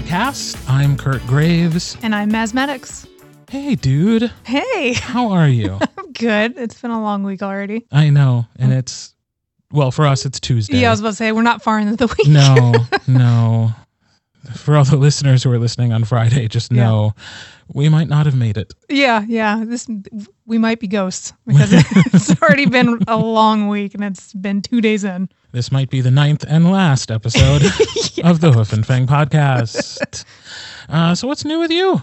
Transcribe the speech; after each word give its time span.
podcast. 0.00 0.62
I'm 0.68 0.94
Kirt 0.98 1.26
Graves. 1.26 1.96
And 2.02 2.14
I'm 2.14 2.30
Maz 2.30 2.52
Maddox. 2.52 3.06
Hey, 3.48 3.76
dude. 3.76 4.30
Hey, 4.44 4.92
How 4.92 5.30
are 5.30 5.48
you? 5.48 5.78
I'm 5.98 6.12
good. 6.12 6.58
It's 6.58 6.78
been 6.82 6.90
a 6.90 7.00
long 7.00 7.22
week 7.22 7.42
already. 7.42 7.86
I 7.90 8.10
know, 8.10 8.46
and 8.58 8.74
it's 8.74 9.14
well 9.72 9.90
for 9.90 10.06
us. 10.06 10.26
It's 10.26 10.38
Tuesday. 10.38 10.78
Yeah, 10.80 10.88
I 10.88 10.90
was 10.90 11.00
about 11.00 11.10
to 11.10 11.14
say 11.16 11.32
we're 11.32 11.40
not 11.42 11.62
far 11.62 11.78
into 11.80 11.96
the 11.96 12.14
week. 12.18 12.28
no, 12.28 12.74
no. 13.08 13.70
For 14.54 14.76
all 14.76 14.84
the 14.84 14.96
listeners 14.98 15.42
who 15.42 15.50
are 15.52 15.58
listening 15.58 15.94
on 15.94 16.04
Friday, 16.04 16.46
just 16.46 16.70
Yeah. 16.70 16.84
know 16.84 17.14
we 17.72 17.88
might 17.88 18.08
not 18.08 18.26
have 18.26 18.36
made 18.36 18.58
it. 18.58 18.74
Yeah, 18.90 19.24
yeah. 19.26 19.64
This 19.64 19.88
we 20.44 20.58
might 20.58 20.78
be 20.78 20.88
ghosts 20.88 21.32
because 21.46 21.70
it's 21.72 22.42
already 22.42 22.66
been 22.66 22.98
a 23.08 23.16
long 23.16 23.68
week 23.68 23.94
and 23.94 24.04
it's 24.04 24.34
been 24.34 24.60
two 24.60 24.82
days 24.82 25.04
in. 25.04 25.30
This 25.56 25.72
might 25.72 25.88
be 25.88 26.02
the 26.02 26.10
ninth 26.10 26.44
and 26.46 26.70
last 26.70 27.10
episode 27.10 27.62
of 28.24 28.42
the 28.42 28.52
Hoof 28.52 28.74
and 28.74 28.84
Fang 28.86 29.06
podcast. 29.06 30.22
Uh, 30.86 31.14
so, 31.14 31.26
what's 31.26 31.46
new 31.46 31.58
with 31.58 31.70
you? 31.70 32.02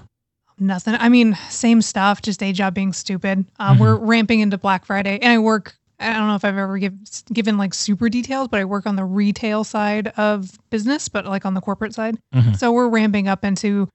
Nothing. 0.57 0.95
I 0.95 1.07
mean, 1.07 1.37
same 1.51 1.83
stuff. 1.83 2.23
Just 2.23 2.39
day 2.39 2.51
job 2.51 2.73
being 2.73 2.93
stupid. 2.93 3.45
Uh, 3.59 3.75
Mhm. 3.75 3.79
We're 3.79 3.95
ramping 3.97 4.39
into 4.39 4.57
Black 4.57 4.85
Friday, 4.85 5.19
and 5.21 5.31
I 5.31 5.37
work. 5.37 5.75
I 5.99 6.13
don't 6.13 6.25
know 6.29 6.33
if 6.33 6.43
I've 6.43 6.57
ever 6.57 6.79
give, 6.79 6.95
given 7.31 7.59
like 7.59 7.75
super 7.75 8.09
details, 8.09 8.47
but 8.47 8.59
I 8.59 8.65
work 8.65 8.87
on 8.87 8.95
the 8.95 9.05
retail 9.05 9.63
side 9.63 10.07
of 10.17 10.49
business, 10.71 11.07
but 11.07 11.27
like 11.27 11.45
on 11.45 11.53
the 11.53 11.61
corporate 11.61 11.93
side. 11.93 12.17
Mhm. 12.33 12.57
So 12.57 12.71
we're 12.71 12.89
ramping 12.89 13.27
up 13.27 13.45
into 13.45 13.87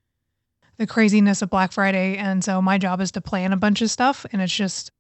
the 0.77 0.87
craziness 0.87 1.43
of 1.43 1.51
Black 1.51 1.73
Friday, 1.73 2.17
and 2.17 2.45
so 2.45 2.63
my 2.63 2.79
job 2.79 3.01
is 3.01 3.11
to 3.11 3.21
plan 3.21 3.53
a 3.53 3.57
bunch 3.57 3.83
of 3.83 3.91
stuff, 3.91 4.25
and 4.33 4.41
it's 4.41 4.55
just 4.55 4.93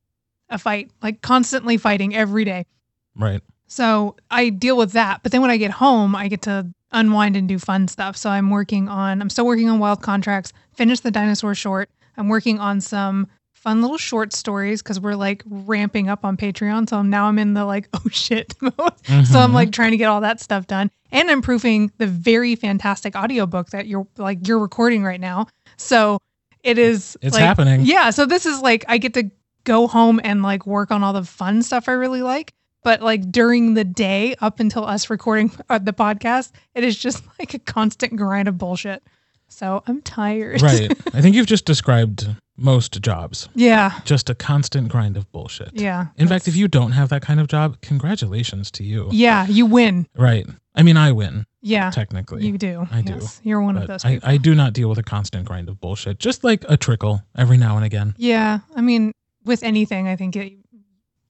a 0.51 0.59
fight, 0.59 0.91
like 1.01 1.21
constantly 1.23 1.77
fighting 1.77 2.17
every 2.17 2.45
day. 2.45 2.67
Right. 3.15 3.41
So 3.69 4.17
I 4.31 4.49
deal 4.51 4.77
with 4.77 4.93
that. 4.93 5.23
But 5.23 5.33
then 5.33 5.41
when 5.43 5.51
I 5.51 5.57
get 5.57 5.71
home, 5.71 6.17
I 6.17 6.29
get 6.29 6.43
to 6.43 6.67
unwind 6.91 7.37
and 7.37 7.47
do 7.49 7.59
fun 7.59 7.87
stuff. 7.87 8.17
So 8.17 8.31
I'm 8.31 8.51
working 8.51 8.89
on, 8.89 9.21
I'm 9.21 9.31
still 9.31 9.47
working 9.47 9.69
on 9.69 9.79
wild 9.79 10.03
contracts, 10.03 10.53
finished 10.75 11.03
the 11.03 11.11
dinosaur 11.11 11.55
short. 11.55 11.91
I'm 12.17 12.29
working 12.29 12.59
on 12.59 12.81
some 12.81 13.29
fun 13.53 13.83
little 13.83 13.99
short 13.99 14.33
stories 14.33 14.83
because 14.83 14.99
we're 15.01 15.15
like 15.17 15.43
ramping 15.47 16.09
up 16.09 16.25
on 16.25 16.37
Patreon. 16.37 16.89
So 16.89 17.03
now 17.03 17.27
I'm 17.27 17.39
in 17.39 17.55
the 17.55 17.65
like, 17.65 17.89
oh 17.95 18.09
shit 18.11 18.55
mode. 18.63 18.73
So 18.79 19.39
I'm 19.39 19.51
Mhm. 19.51 19.53
like 19.53 19.73
trying 19.73 19.91
to 19.91 19.97
get 19.97 20.07
all 20.07 20.23
that 20.23 20.41
stuff 20.41 20.67
done 20.67 20.91
and 21.13 21.31
I'm 21.31 21.43
proofing 21.43 21.93
the 21.99 22.07
very 22.07 22.55
fantastic 22.55 23.15
audiobook 23.17 23.71
that 23.71 23.87
you're 23.87 24.07
like, 24.17 24.47
you're 24.49 24.59
recording 24.61 25.05
right 25.05 25.21
now. 25.21 25.47
So 25.77 26.19
it 26.63 26.79
is, 26.79 27.17
It's 27.21 27.35
like- 27.35 27.43
happening. 27.45 27.83
yeah. 27.83 28.11
So 28.11 28.25
this 28.27 28.47
is 28.47 28.61
like, 28.63 28.85
I 28.89 28.97
get 28.99 29.13
to 29.15 29.31
go 29.65 29.87
home 29.87 30.21
and 30.25 30.43
like 30.43 30.67
work 30.67 30.91
on 30.91 31.03
all 31.05 31.13
the 31.13 31.25
fun 31.25 31.63
stuff 31.63 31.89
I 31.89 31.93
really 31.93 32.23
like. 32.23 32.55
But 32.85 33.03
like 33.03 33.31
during 33.31 33.75
the 33.75 33.85
day, 33.85 34.35
up 34.41 34.61
until 34.61 34.85
us 34.85 35.11
recording 35.11 35.51
uh, 35.69 35.79
the 35.79 35.93
podcast, 35.93 36.53
it 36.75 36.85
is 36.85 36.97
just 36.97 37.25
like 37.39 37.55
a 37.55 37.59
constant 37.59 38.17
grind 38.17 38.49
of 38.49 38.57
bullshit. 38.59 39.03
So 39.49 39.83
I'm 39.87 40.03
tired. 40.03 40.61
right. 40.63 40.91
I 41.15 41.21
think 41.23 41.35
you've 41.35 41.47
just 41.47 41.65
described 41.65 42.29
most 42.57 43.01
jobs. 43.01 43.49
yeah. 43.55 44.01
Just 44.05 44.29
a 44.29 44.35
constant 44.35 44.89
grind 44.89 45.17
of 45.17 45.31
bullshit. 45.33 45.71
Yeah. 45.73 46.07
In 46.17 46.29
fact, 46.29 46.49
if 46.49 46.57
you 46.57 46.69
don't 46.69 46.93
have 46.93 47.09
that 47.11 47.23
kind 47.23 47.41
of 47.41 47.47
job, 47.47 47.81
congratulations 47.81 48.71
to 48.73 48.85
you. 48.85 49.09
yeah, 49.13 49.47
you 49.47 49.65
win. 49.65 50.07
Right. 50.17 50.47
I 50.75 50.83
mean, 50.83 50.97
I 50.97 51.13
win, 51.13 51.47
Yeah. 51.63 51.91
technically. 51.91 52.45
You 52.47 52.59
do. 52.59 52.87
I 52.91 53.01
do. 53.03 53.15
Yes. 53.15 53.41
You're 53.43 53.61
one 53.63 53.77
of 53.77 53.83
but 53.87 54.03
those 54.03 54.05
I. 54.05 54.21
I 54.23 54.37
do 54.37 54.55
not 54.55 54.73
deal 54.75 54.89
with 54.89 54.99
a 54.99 55.03
constant 55.03 55.47
grind 55.47 55.69
of 55.69 55.81
bullshit. 55.81 56.19
Just 56.19 56.45
like 56.45 56.65
a 56.69 56.77
trickle 56.77 57.23
every 57.37 57.57
now 57.59 57.77
and 57.77 57.85
again. 57.85 58.15
yeah. 58.19 58.59
I 58.77 58.81
mean, 58.83 59.13
with 59.45 59.63
anything, 59.63 60.09
I 60.09 60.17
think 60.17 60.37
it, 60.37 60.53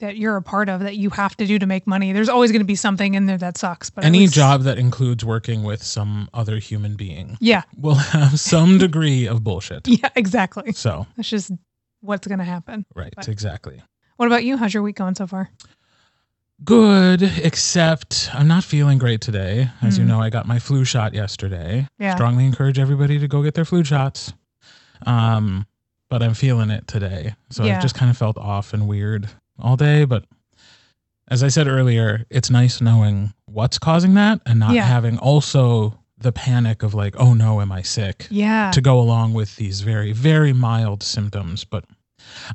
that 0.00 0.16
you're 0.16 0.36
a 0.36 0.42
part 0.42 0.68
of 0.68 0.80
that 0.80 0.96
you 0.96 1.10
have 1.10 1.36
to 1.38 1.46
do 1.46 1.58
to 1.58 1.66
make 1.66 1.86
money. 1.86 2.12
There's 2.12 2.28
always 2.28 2.52
going 2.52 2.60
to 2.60 2.66
be 2.66 2.76
something 2.76 3.14
in 3.14 3.26
there 3.26 3.38
that 3.38 3.58
sucks. 3.58 3.90
But 3.90 4.04
Any 4.04 4.20
least- 4.20 4.34
job 4.34 4.62
that 4.62 4.78
includes 4.78 5.24
working 5.24 5.64
with 5.64 5.82
some 5.82 6.28
other 6.32 6.58
human 6.58 6.94
being 6.96 7.36
Yeah. 7.40 7.62
will 7.76 7.94
have 7.96 8.38
some 8.52 8.78
degree 8.78 9.26
of 9.26 9.42
bullshit. 9.42 9.86
Yeah. 9.88 10.08
Exactly. 10.14 10.72
So, 10.72 11.06
That's 11.16 11.28
just 11.28 11.50
what's 12.00 12.26
going 12.28 12.38
to 12.38 12.44
happen. 12.44 12.86
right, 12.94 13.12
But- 13.16 13.28
exactly. 13.28 13.82
What 14.16 14.26
about 14.26 14.44
you? 14.44 14.56
How's 14.56 14.72
your 14.74 14.82
week 14.82 14.96
going 14.96 15.14
so 15.16 15.26
far? 15.26 15.50
Good, 16.64 17.22
except 17.22 18.30
I'm 18.34 18.48
not 18.48 18.64
feeling 18.64 18.98
great 18.98 19.20
today. 19.20 19.70
As 19.80 19.96
you 19.96 20.04
Mm. 20.04 20.08
know, 20.08 20.20
I 20.20 20.28
got 20.28 20.46
my 20.46 20.58
flu 20.58 20.84
shot 20.84 21.14
yesterday. 21.14 21.86
Yeah. 22.00 22.16
Strongly 22.16 22.46
encourage 22.46 22.80
everybody 22.80 23.20
to 23.20 23.28
go 23.28 23.42
get 23.44 23.54
their 23.54 23.64
flu 23.64 23.84
shots. 23.84 24.32
Um, 25.06 25.66
but 26.10 26.20
I'm 26.22 26.34
feeling 26.34 26.70
it 26.70 26.88
today. 26.88 27.36
So 27.50 27.64
Yeah. 27.64 27.76
I've 27.76 27.82
just 27.82 27.94
kind 27.94 28.10
of 28.10 28.16
felt 28.16 28.36
off 28.38 28.74
and 28.74 28.88
weird 28.88 29.28
all 29.58 29.76
day. 29.76 30.04
But 30.04 30.24
as 31.28 31.42
I 31.42 31.48
said 31.48 31.68
earlier, 31.68 32.24
it's 32.30 32.50
nice 32.50 32.80
knowing 32.80 33.32
what's 33.46 33.78
causing 33.78 34.14
that 34.14 34.40
and 34.46 34.58
not 34.58 34.74
Yeah. 34.74 34.84
having 34.84 35.18
also 35.18 35.98
the 36.18 36.32
panic 36.32 36.82
of 36.82 36.94
like, 36.94 37.14
oh 37.18 37.34
no, 37.34 37.60
am 37.60 37.70
I 37.70 37.82
sick? 37.82 38.26
Yeah. 38.30 38.70
To 38.72 38.80
go 38.80 38.98
along 39.00 39.34
with 39.34 39.54
these 39.56 39.82
very, 39.82 40.12
very 40.12 40.52
mild 40.52 41.02
symptoms. 41.02 41.64
But 41.64 41.84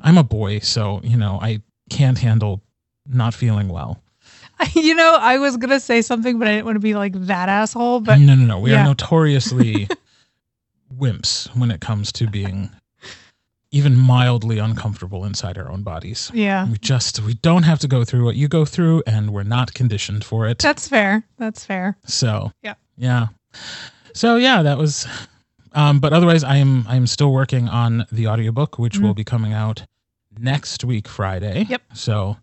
I'm 0.02 0.18
a 0.18 0.24
boy, 0.24 0.58
so 0.60 1.00
you 1.02 1.16
know, 1.16 1.38
I 1.40 1.62
can't 1.90 2.18
handle 2.18 2.62
not 3.06 3.32
feeling 3.34 3.68
well. 3.68 4.00
you 4.74 4.94
know, 4.94 5.16
I 5.18 5.38
was 5.38 5.56
gonna 5.56 5.80
say 5.80 6.02
something, 6.02 6.38
but 6.38 6.46
I 6.48 6.52
didn't 6.52 6.66
want 6.66 6.76
to 6.76 6.80
be 6.80 6.94
like 6.94 7.12
that 7.26 7.48
asshole. 7.48 8.00
But 8.00 8.18
no, 8.18 8.34
no, 8.34 8.44
no. 8.44 8.58
We 8.58 8.70
yeah. 8.72 8.82
are 8.82 8.86
notoriously 8.86 9.88
wimps 10.96 11.54
when 11.56 11.70
it 11.70 11.80
comes 11.80 12.12
to 12.12 12.26
being 12.28 12.70
even 13.74 13.96
mildly 13.96 14.58
uncomfortable 14.58 15.24
inside 15.24 15.58
our 15.58 15.68
own 15.70 15.82
bodies. 15.82 16.30
yeah, 16.32 16.68
We 16.70 16.78
just 16.78 17.20
we 17.20 17.34
don't 17.34 17.64
have 17.64 17.80
to 17.80 17.88
go 17.88 18.04
through 18.04 18.24
what 18.24 18.36
you 18.36 18.46
go 18.48 18.64
through, 18.64 19.02
and 19.06 19.30
we're 19.32 19.42
not 19.42 19.74
conditioned 19.74 20.24
for 20.24 20.46
it. 20.46 20.58
that's 20.58 20.86
fair. 20.88 21.24
That's 21.38 21.64
fair. 21.66 21.96
So 22.06 22.52
Yeah. 22.62 22.74
yeah. 22.96 23.26
So 24.14 24.36
yeah, 24.36 24.62
that 24.62 24.78
was. 24.78 25.06
Um, 25.72 25.98
but 25.98 26.12
otherwise, 26.12 26.44
I 26.44 26.56
am 26.58 26.86
I 26.88 26.94
am 26.96 27.06
still 27.06 27.32
working 27.32 27.68
on 27.68 28.06
the 28.12 28.28
audiobook, 28.28 28.78
which 28.78 28.98
will 28.98 29.12
Mhm. 29.12 29.16
be 29.16 29.24
coming 29.24 29.52
out 29.52 29.84
next 30.38 30.84
week 30.84 31.08
Friday. 31.08 31.66
Yep. 31.68 31.82
So, 31.94 32.36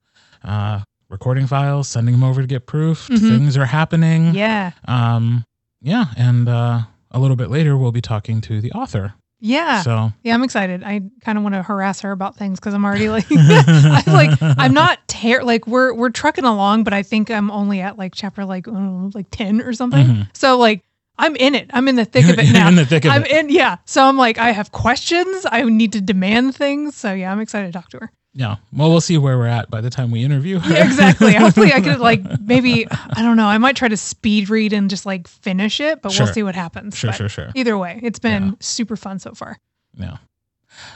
uh, 0.44 0.81
recording 1.09 1.47
files, 1.47 1.88
sending 1.88 2.14
them 2.16 2.24
over 2.25 2.41
to 2.41 2.47
get 2.47 2.66
proofed. 2.68 3.09
Mhm. 3.09 3.20
Things 3.20 3.56
are 3.58 3.66
happening. 3.68 4.36
Yeah, 4.36 4.72
Um, 4.86 5.46
yeah, 5.81 6.06
and 6.18 6.50
uh, 6.50 6.81
a 7.12 7.20
little 7.20 7.38
bit 7.38 7.50
later 7.50 7.78
we'll 7.78 7.91
be 7.94 8.02
talking 8.02 8.41
to 8.41 8.59
the 8.62 8.72
author. 8.74 9.14
Yeah, 9.41 9.81
So 9.81 10.12
yeah. 10.24 10.34
I'm 10.34 10.44
excited. 10.44 10.84
I 10.84 11.02
kind 11.22 11.38
of 11.38 11.44
want 11.44 11.56
to 11.56 11.63
harass 11.63 12.02
her 12.02 12.12
about 12.12 12.38
things 12.38 12.59
because 12.59 12.74
I'm 12.74 12.85
already 12.85 13.09
like, 13.09 13.25
I'm 13.31 14.13
like, 14.13 14.38
I'm 14.41 14.74
not 14.74 15.00
ter- 15.07 15.44
like 15.44 15.68
we're 15.68 15.94
we're 15.94 16.12
trucking 16.12 16.46
along, 16.46 16.84
but 16.85 16.94
I 16.94 17.03
think 17.03 17.29
I'm 17.31 17.50
only 17.52 17.81
at 17.81 17.97
like 17.97 18.13
chapter 18.16 18.46
like 18.46 18.68
know, 18.68 19.09
like 19.13 19.28
ten 19.31 19.62
or 19.62 19.74
something. 19.74 20.06
Mhm. 20.06 20.28
So 20.38 20.57
like, 20.57 20.84
I'm 21.18 21.35
in 21.35 21.56
it. 21.56 21.69
I'm 21.74 21.88
in 21.88 21.96
the 21.96 22.06
thick 22.06 22.25
of 22.29 22.40
it 22.40 22.52
now. 22.53 22.68
in 22.68 22.75
the 22.75 22.85
thick 22.85 23.03
of 23.06 23.12
I'm 23.12 23.25
it. 23.25 23.31
in, 23.31 23.50
yeah. 23.50 23.78
So 23.85 24.03
I'm 24.03 24.18
like, 24.18 24.38
I 24.38 24.52
have 24.52 24.72
questions. 24.72 25.46
I 25.52 25.63
need 25.63 25.91
to 25.94 26.02
demand 26.02 26.56
things. 26.56 26.96
So 26.96 27.13
yeah, 27.13 27.31
I'm 27.31 27.40
excited 27.40 27.68
to 27.68 27.73
talk 27.73 27.90
to 27.90 27.97
her. 28.00 28.12
Yeah. 28.34 28.56
Well, 28.72 28.90
we'll 28.90 29.02
see 29.02 29.18
where 29.18 29.38
we're 29.38 29.47
at 29.47 29.69
by 29.69 29.81
the 29.81 29.90
time 29.90 30.09
we 30.09 30.24
interview 30.24 30.59
her. 30.59 30.74
Yeah, 30.74 30.86
exactly. 30.86 31.34
Hopefully, 31.36 31.74
I 31.74 31.81
could 31.81 32.00
like 32.00 32.22
maybe 32.40 32.88
I 32.90 33.22
don't 33.22 33.36
know. 33.36 33.47
I 33.47 33.58
might 33.58 33.75
try 33.75 33.90
to 33.90 33.97
speed 33.97 34.50
read 34.50 34.72
and 34.72 34.90
just 34.90 35.06
like 35.06 35.28
finish 35.28 35.80
it, 35.81 36.02
but 36.02 36.12
Sure. 36.14 36.25
we'll 36.25 36.34
see 36.34 36.44
what 36.44 36.56
happens. 36.56 36.96
sure, 36.96 37.09
But 37.09 37.18
sure, 37.18 37.30
sure. 37.30 37.50
Either 37.56 37.78
way, 37.78 38.00
it's 38.03 38.20
been 38.20 38.44
Yeah. 38.44 38.52
super 38.62 38.96
fun 38.96 39.20
so 39.20 39.34
far. 39.34 39.58
Yeah. 39.97 40.18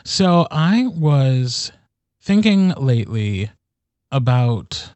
So 0.05 0.47
I 0.49 0.87
was 0.87 1.71
thinking 2.21 2.69
lately 2.77 3.51
about 4.11 4.91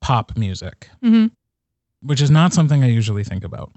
pop 0.00 0.36
music, 0.36 0.88
hmm 1.02 1.26
which 2.00 2.20
is 2.20 2.30
not 2.30 2.52
something 2.52 2.84
I 2.84 2.88
usually 2.88 3.24
think 3.24 3.42
about. 3.42 3.72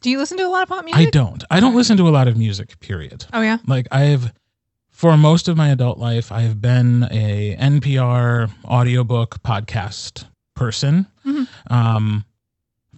Do 0.00 0.08
you 0.10 0.18
listen 0.18 0.36
to 0.38 0.44
a 0.46 0.48
lot 0.48 0.62
of 0.62 0.68
pop 0.68 0.84
music? 0.84 1.08
I 1.08 1.10
don't. 1.10 1.42
I 1.50 1.58
don't 1.58 1.74
listen 1.74 1.96
to 1.96 2.06
a 2.06 2.10
lot 2.10 2.28
of 2.28 2.36
music, 2.36 2.78
period. 2.80 3.24
Oh 3.32 3.40
yeah. 3.42 3.56
Like 3.66 3.88
I've 3.90 4.32
for 4.96 5.14
most 5.18 5.46
of 5.46 5.56
my 5.58 5.68
adult 5.68 5.98
life, 5.98 6.32
I 6.32 6.40
have 6.40 6.60
been 6.62 7.02
a 7.10 7.54
NPR 7.60 8.48
audiobook 8.64 9.42
podcast 9.42 10.24
person. 10.54 11.06
Mhm. 11.26 11.46
Um, 11.70 12.24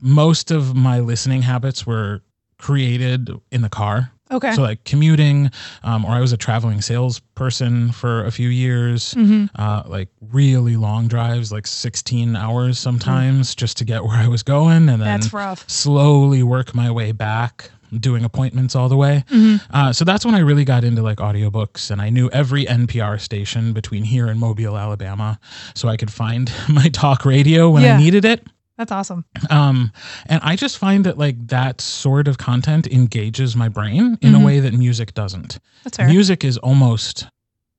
most 0.01 0.53
of 0.53 0.77
my 0.77 1.01
listening 1.01 1.43
habits 1.43 1.85
were 1.85 2.23
created 2.57 3.31
in 3.51 3.63
the 3.63 3.69
car. 3.69 4.13
Okay. 4.31 4.53
So 4.55 4.63
like 4.63 4.85
commuting, 4.85 5.51
um, 5.83 6.05
or 6.05 6.13
I 6.13 6.21
was 6.21 6.33
a 6.33 6.37
traveling 6.37 6.83
salesperson 6.83 7.91
for 7.93 8.25
a 8.27 8.31
few 8.31 8.49
years. 8.49 9.15
hmm 9.15 9.47
Uh, 9.57 9.83
like 9.87 10.09
really 10.31 10.77
long 10.77 11.09
drives, 11.09 11.51
like 11.51 11.67
16 11.67 12.37
hours 12.37 12.79
sometimes, 12.79 13.55
just 13.57 13.77
to 13.79 13.85
get 13.85 14.05
where 14.05 14.19
I 14.19 14.29
was 14.29 14.45
going, 14.45 14.89
and 14.89 15.01
then 15.03 15.21
That's 15.21 15.33
rough. 15.33 15.65
slowly 15.69 16.43
work 16.45 16.75
my 16.77 16.91
way 16.93 17.11
back, 17.11 17.71
doing 17.99 18.25
appointments 18.25 18.75
all 18.77 18.89
the 18.89 18.97
way. 18.97 19.25
hmm 19.29 19.57
Uh, 19.71 19.93
so 19.93 20.05
that's 20.05 20.25
when 20.27 20.35
I 20.35 20.41
really 20.41 20.65
got 20.65 20.85
into 20.85 21.03
like 21.03 21.19
audiobooks, 21.19 21.91
and 21.91 22.01
I 22.01 22.11
knew 22.11 22.29
every 22.31 22.65
NPR 22.67 23.19
station 23.21 23.73
between 23.73 24.05
here 24.05 24.27
and 24.29 24.39
Mobile, 24.41 24.77
Alabama, 24.77 25.39
so 25.75 25.89
I 25.89 25.97
could 25.97 26.11
find 26.13 26.51
my 26.69 26.89
talk 26.89 27.25
radio 27.25 27.71
when 27.71 27.83
Yeah. 27.83 27.95
I 27.95 27.99
needed 27.99 28.25
it. 28.25 28.47
That's 28.77 28.93
awesome. 28.93 29.25
Um, 29.51 29.91
and 30.27 30.41
I 30.45 30.55
just 30.55 30.79
find 30.79 31.05
that 31.05 31.19
like 31.19 31.49
that 31.49 31.81
sort 31.81 32.29
of 32.29 32.39
content 32.39 32.87
engages 32.87 33.57
my 33.57 33.69
brain 33.69 34.17
in 34.21 34.35
a 34.35 34.39
Mhm. 34.39 34.45
way 34.45 34.61
that 34.61 34.73
music 34.73 35.15
doesn't. 35.15 35.59
That's 35.83 35.97
fair. 35.97 36.07
Music 36.09 36.45
is 36.45 36.59
almost 36.59 37.27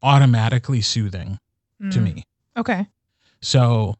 automatically 0.03 0.81
soothing 0.81 1.39
to 1.91 2.00
Mm. 2.00 2.03
me. 2.03 2.23
Okay. 2.57 2.88
So, 3.41 3.95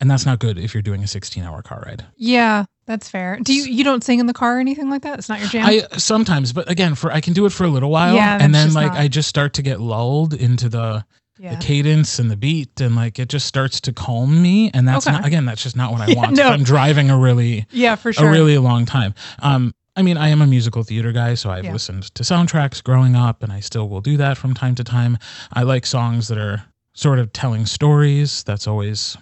and 0.00 0.10
that's 0.10 0.26
not 0.26 0.38
good 0.38 0.58
if 0.58 0.74
you're 0.74 0.82
doing 0.82 1.02
a 1.02 1.06
16 1.06 1.42
hour 1.42 1.62
car 1.62 1.82
ride. 1.86 2.04
Yeah. 2.16 2.64
That's 2.86 3.08
fair. 3.08 3.38
Do 3.42 3.52
you 3.52 3.64
you 3.64 3.82
don't 3.82 4.04
sing 4.04 4.20
in 4.20 4.26
the 4.26 4.32
car 4.32 4.58
or 4.58 4.60
anything 4.60 4.88
like 4.88 5.02
that? 5.02 5.18
It's 5.18 5.28
not 5.28 5.40
your 5.40 5.48
jam. 5.48 5.66
I 5.66 5.82
sometimes, 5.98 6.52
but 6.52 6.70
again, 6.70 6.94
for 6.94 7.10
I 7.10 7.20
can 7.20 7.32
do 7.32 7.44
it 7.46 7.50
for 7.50 7.64
a 7.64 7.68
little 7.68 7.90
while, 7.90 8.14
Yeah, 8.14 8.38
and 8.40 8.54
then 8.54 8.72
like 8.74 8.92
not- 8.92 8.96
I 9.00 9.08
just 9.08 9.28
start 9.28 9.54
to 9.54 9.62
get 9.62 9.80
lulled 9.80 10.34
into 10.34 10.68
the, 10.68 11.04
yeah. 11.36 11.56
the 11.56 11.60
cadence 11.64 12.20
and 12.20 12.30
the 12.30 12.36
beat, 12.36 12.80
and 12.80 12.94
like 12.94 13.18
it 13.18 13.28
just 13.28 13.46
starts 13.46 13.80
to 13.80 13.92
calm 13.92 14.40
me, 14.40 14.70
and 14.72 14.86
that's 14.86 15.04
Okay. 15.04 15.16
not 15.16 15.26
again, 15.26 15.46
that's 15.46 15.64
just 15.64 15.74
not 15.76 15.90
what 15.90 16.00
I 16.00 16.06
Yeah, 16.12 16.14
want. 16.16 16.36
no. 16.36 16.46
If 16.46 16.52
I'm 16.52 16.62
driving 16.62 17.10
a 17.10 17.18
really 17.18 17.66
Yeah, 17.72 17.96
for 17.96 18.12
sure. 18.12 18.28
a 18.28 18.30
really 18.30 18.56
long 18.58 18.86
time. 18.86 19.14
Um, 19.40 19.74
I 19.96 20.02
mean, 20.02 20.16
I 20.16 20.28
am 20.28 20.40
a 20.40 20.46
musical 20.46 20.84
theater 20.84 21.10
guy, 21.10 21.34
so 21.34 21.50
I've 21.50 21.64
Yeah. 21.64 21.72
listened 21.72 22.14
to 22.14 22.22
soundtracks 22.22 22.84
growing 22.84 23.16
up, 23.16 23.42
and 23.42 23.52
I 23.52 23.58
still 23.58 23.88
will 23.88 24.00
do 24.00 24.16
that 24.18 24.38
from 24.38 24.54
time 24.54 24.76
to 24.76 24.84
time. 24.84 25.18
I 25.52 25.64
like 25.64 25.86
songs 25.86 26.28
that 26.28 26.38
are 26.38 26.62
sort 26.94 27.18
of 27.18 27.32
telling 27.32 27.66
stories. 27.66 28.44
That's 28.44 28.68
always 28.68 29.16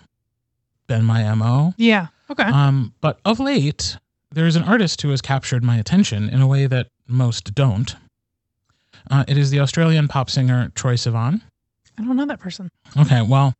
been 0.87 1.05
my 1.05 1.33
mo. 1.35 1.75
yeah. 1.77 2.09
Okay. 2.31 2.43
Um, 2.45 2.95
but 3.03 3.21
of 3.27 3.39
late, 3.39 3.97
there's 4.33 4.57
an 4.57 4.63
artist 4.63 5.03
who 5.03 5.11
has 5.11 5.21
captured 5.21 5.63
my 5.63 5.77
attention 5.77 6.29
in 6.31 6.41
a 6.41 6.47
way 6.47 6.67
that 6.67 6.89
most 7.07 7.55
don't. 7.55 7.95
Uh, 9.11 9.25
it 9.29 9.37
is 9.37 9.51
the 9.51 9.61
Australian 9.61 10.09
pop 10.09 10.31
singer 10.31 10.71
Troye 10.75 10.95
Sivan. 10.97 11.43
I 11.99 12.03
don't 12.03 12.17
know 12.17 12.25
that 12.27 12.41
person. 12.41 12.71
Okay, 12.97 13.21
well, 13.23 13.53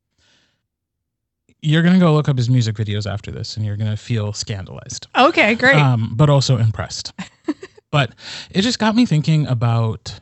you're 1.61 1.83
gonna 1.83 1.99
go 1.99 2.15
look 2.15 2.29
up 2.29 2.37
his 2.39 2.49
music 2.51 2.75
videos 2.77 3.11
after 3.11 3.31
this, 3.31 3.57
and 3.57 3.65
you're 3.67 3.77
gonna 3.77 3.97
feel 3.97 4.33
scandalized 4.33 5.07
Okay, 5.17 5.55
great. 5.55 5.77
um, 5.77 6.13
but 6.15 6.31
also 6.31 6.57
impressed. 6.59 7.13
but 7.91 8.15
it 8.51 8.63
just 8.63 8.79
got 8.79 8.95
me 8.97 9.05
thinking 9.07 9.47
about 9.47 10.19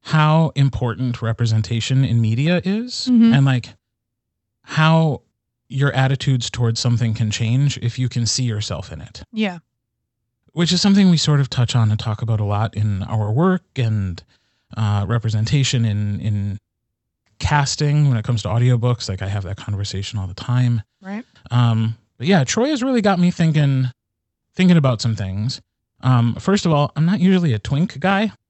how 0.00 0.50
important 0.56 1.22
representation 1.22 2.04
in 2.04 2.20
media 2.20 2.60
is 2.64 3.06
Mhm. 3.10 3.34
and 3.36 3.46
like 3.46 3.74
how 4.62 5.22
your 5.72 5.92
attitudes 5.92 6.50
towards 6.50 6.78
something 6.80 7.14
can 7.14 7.30
change 7.30 7.78
if 7.78 7.98
you 7.98 8.08
can 8.08 8.26
see 8.26 8.44
yourself 8.44 8.92
in 8.92 9.00
it, 9.00 9.22
yeah. 9.32 9.58
which 10.52 10.72
is 10.72 10.80
something 10.80 11.10
we 11.10 11.16
sort 11.16 11.40
of 11.40 11.48
touch 11.50 11.74
on 11.74 11.90
and 11.90 11.98
talk 11.98 12.22
about 12.22 12.40
a 12.40 12.44
lot 12.44 12.74
in 12.76 13.02
our 13.04 13.32
work 13.32 13.62
and 13.76 14.22
uh, 14.76 15.04
representation 15.08 15.84
in, 15.84 16.20
in 16.20 16.58
casting 17.38 18.08
when 18.08 18.16
it 18.16 18.24
comes 18.24 18.42
to 18.42 18.48
audiobooks. 18.48 19.08
Like 19.08 19.22
I 19.22 19.28
have 19.28 19.44
that 19.44 19.56
conversation 19.56 20.18
all 20.18 20.26
the 20.26 20.34
time. 20.34 20.82
Right. 21.00 21.24
Um, 21.50 21.96
but 22.18 22.26
yeah, 22.26 22.44
Troy 22.44 22.68
has 22.68 22.82
really 22.82 23.02
got 23.02 23.18
me 23.18 23.30
thinking, 23.30 23.86
thinking 24.54 24.76
about 24.76 25.00
some 25.00 25.16
things. 25.16 25.60
Um, 26.02 26.34
first 26.36 26.66
of 26.66 26.72
all, 26.72 26.92
I'm 26.96 27.06
not 27.06 27.20
usually 27.20 27.52
a 27.54 27.58
twink 27.58 27.98
guy. 28.00 28.32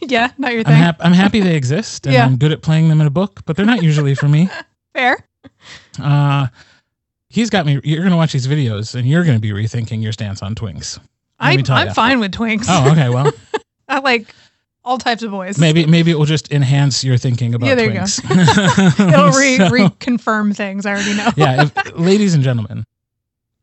Yeah. 0.00 0.32
Not 0.36 0.50
your 0.52 0.60
I'm, 0.60 0.64
thing. 0.66 0.74
hap- 0.74 1.00
I'm 1.00 1.12
happy 1.12 1.40
they 1.40 1.56
exist, 1.62 2.04
and 2.06 2.12
Yeah. 2.12 2.26
I'm 2.26 2.36
good 2.36 2.52
at 2.52 2.60
playing 2.60 2.88
them 2.88 3.00
in 3.00 3.06
a 3.06 3.10
book, 3.10 3.40
but 3.46 3.56
they're 3.56 3.64
not 3.64 3.82
usually 3.82 4.14
for 4.14 4.28
me. 4.28 4.50
Fair. 4.92 5.16
Uh, 6.02 6.48
he's 7.28 7.50
got 7.50 7.66
me. 7.66 7.80
You're 7.84 8.02
gonna 8.02 8.16
watch 8.16 8.32
these 8.32 8.46
videos, 8.46 8.94
and 8.94 9.06
you're 9.08 9.24
gonna 9.24 9.38
be 9.40 9.50
rethinking 9.50 10.02
your 10.02 10.12
stance 10.12 10.42
on 10.42 10.54
twinks. 10.54 10.98
Let 11.40 11.70
I'm 11.70 11.92
fine 11.94 12.20
with 12.20 12.32
twinks. 12.32 12.66
Oh, 12.68 12.90
okay. 12.92 13.08
Well, 13.10 13.30
I 13.88 13.98
like 14.00 14.34
all 14.84 14.98
types 14.98 15.22
of 15.22 15.30
boys. 15.30 15.58
maybe 15.58 15.86
maybe 15.86 16.10
it 16.10 16.18
will 16.18 16.24
just 16.26 16.52
enhance 16.52 17.02
your 17.04 17.16
thinking 17.16 17.54
about 17.54 17.66
Yeah, 17.66 17.74
there 17.74 17.86
you 17.88 17.94
go. 17.94 18.00
twinks. 18.00 19.08
It'll 19.12 19.30
re 19.30 19.56
So- 19.56 19.70
reconfirm 19.70 20.54
things 20.56 20.86
I 20.86 20.92
already 20.92 21.14
know. 21.14 21.30
yeah, 21.36 21.62
if, 21.62 21.94
ladies 21.98 22.34
and 22.34 22.42
gentlemen 22.42 22.84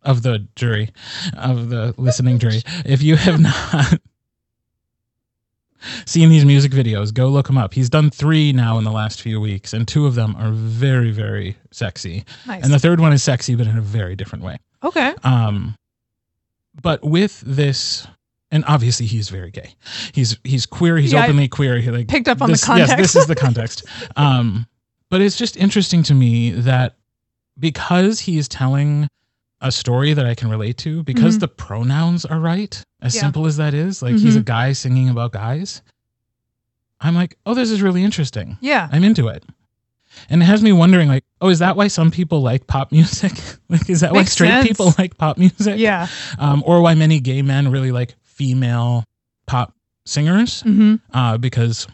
of 0.04 0.24
the 0.24 0.48
jury, 0.56 0.90
of 1.38 1.70
the 1.70 1.94
listening 1.98 2.40
jury, 2.40 2.62
if 2.86 3.04
you 3.04 3.16
have 3.18 3.40
not 3.40 4.00
seen 6.06 6.30
these 6.30 6.46
music 6.46 6.72
videos, 6.72 7.14
go 7.14 7.28
look 7.28 7.50
him 7.50 7.58
up. 7.58 7.74
He's 7.74 7.90
done 7.90 8.10
three 8.10 8.54
now 8.54 8.78
in 8.78 8.84
the 8.84 8.92
last 8.92 9.22
few 9.22 9.40
weeks, 9.40 9.74
and 9.74 9.88
two 9.88 10.06
of 10.06 10.16
them 10.16 10.36
are 10.38 10.52
very, 10.52 11.12
very 11.12 11.58
sexy. 11.72 12.26
Nice. 12.48 12.64
And 12.64 12.74
the 12.74 12.80
third 12.80 13.00
one 13.00 13.14
is 13.14 13.24
sexy, 13.24 13.56
but 13.56 13.68
in 13.68 13.78
a 13.78 13.82
very 13.82 14.16
different 14.16 14.44
way. 14.44 14.58
okay. 14.84 15.14
Um, 15.24 15.76
but 16.82 17.04
with 17.04 17.42
this, 17.42 18.08
and 18.52 18.64
obviously 18.68 19.06
he's 19.06 19.30
very 19.30 19.52
gay. 19.52 19.76
He's 20.14 20.38
he's 20.44 20.66
queer. 20.66 20.98
He's 20.98 21.14
Yeah, 21.14 21.22
I 21.22 21.24
openly 21.26 21.48
queer. 21.48 21.80
He 21.80 21.92
like 21.92 22.08
picked 22.08 22.28
up 22.28 22.42
on 22.42 22.52
the 22.52 22.58
context. 22.58 22.92
Yes, 22.98 23.14
this 23.14 23.16
is 23.16 23.28
the 23.28 23.36
context. 23.36 23.84
um, 24.16 24.68
but 25.10 25.22
it's 25.22 25.38
just 25.38 25.58
interesting 25.58 26.04
to 26.04 26.14
me 26.14 26.52
that 26.52 26.96
because 27.60 28.20
he 28.22 28.38
is 28.38 28.48
telling 28.48 29.08
a 29.62 29.72
story 29.72 30.14
that 30.14 30.26
I 30.26 30.34
can 30.36 30.50
relate 30.50 30.78
to, 30.80 31.04
because 31.04 31.38
Mhm. 31.38 31.42
the 31.42 31.48
pronouns 31.48 32.26
are 32.26 32.40
right, 32.40 32.84
as 33.02 33.14
Yeah. 33.16 33.22
simple 33.22 33.46
as 33.46 33.58
that 33.58 33.74
is, 33.74 34.02
like 34.02 34.18
he's 34.18 34.36
a 34.36 34.42
Mhm. 34.42 34.46
guy 34.46 34.74
singing 34.74 35.10
about 35.10 35.32
guys. 35.32 35.82
I'm 37.00 37.16
like, 37.16 37.38
oh, 37.46 37.54
this 37.54 37.72
is 37.72 37.82
really 37.82 38.04
interesting. 38.04 38.58
Yeah. 38.62 38.88
I'm 38.92 39.04
into 39.04 39.28
it. 39.28 39.44
And 40.30 40.42
it 40.42 40.46
has 40.46 40.62
me 40.62 40.72
wondering, 40.72 41.08
like, 41.08 41.24
oh, 41.40 41.50
is 41.50 41.60
that 41.60 41.76
why 41.76 41.88
some 41.88 42.12
people 42.12 42.42
like 42.42 42.68
pop 42.68 42.92
music? 42.92 43.32
like, 43.70 43.90
is 43.90 44.02
that 44.02 44.14
why 44.14 44.24
straight 44.26 44.50
sense. 44.50 44.68
people 44.68 44.94
like 45.00 45.18
pop 45.18 45.38
music? 45.38 45.80
Yeah. 45.80 46.08
Um, 46.38 46.64
or 46.66 46.82
why 46.82 46.96
many 46.96 47.20
gay 47.20 47.42
men 47.42 47.70
really 47.72 47.92
like 47.92 48.16
female 48.24 49.06
pop 49.48 49.74
singers? 50.06 50.62
hmm 50.62 50.96
Uh, 51.14 51.38
because 51.38 51.88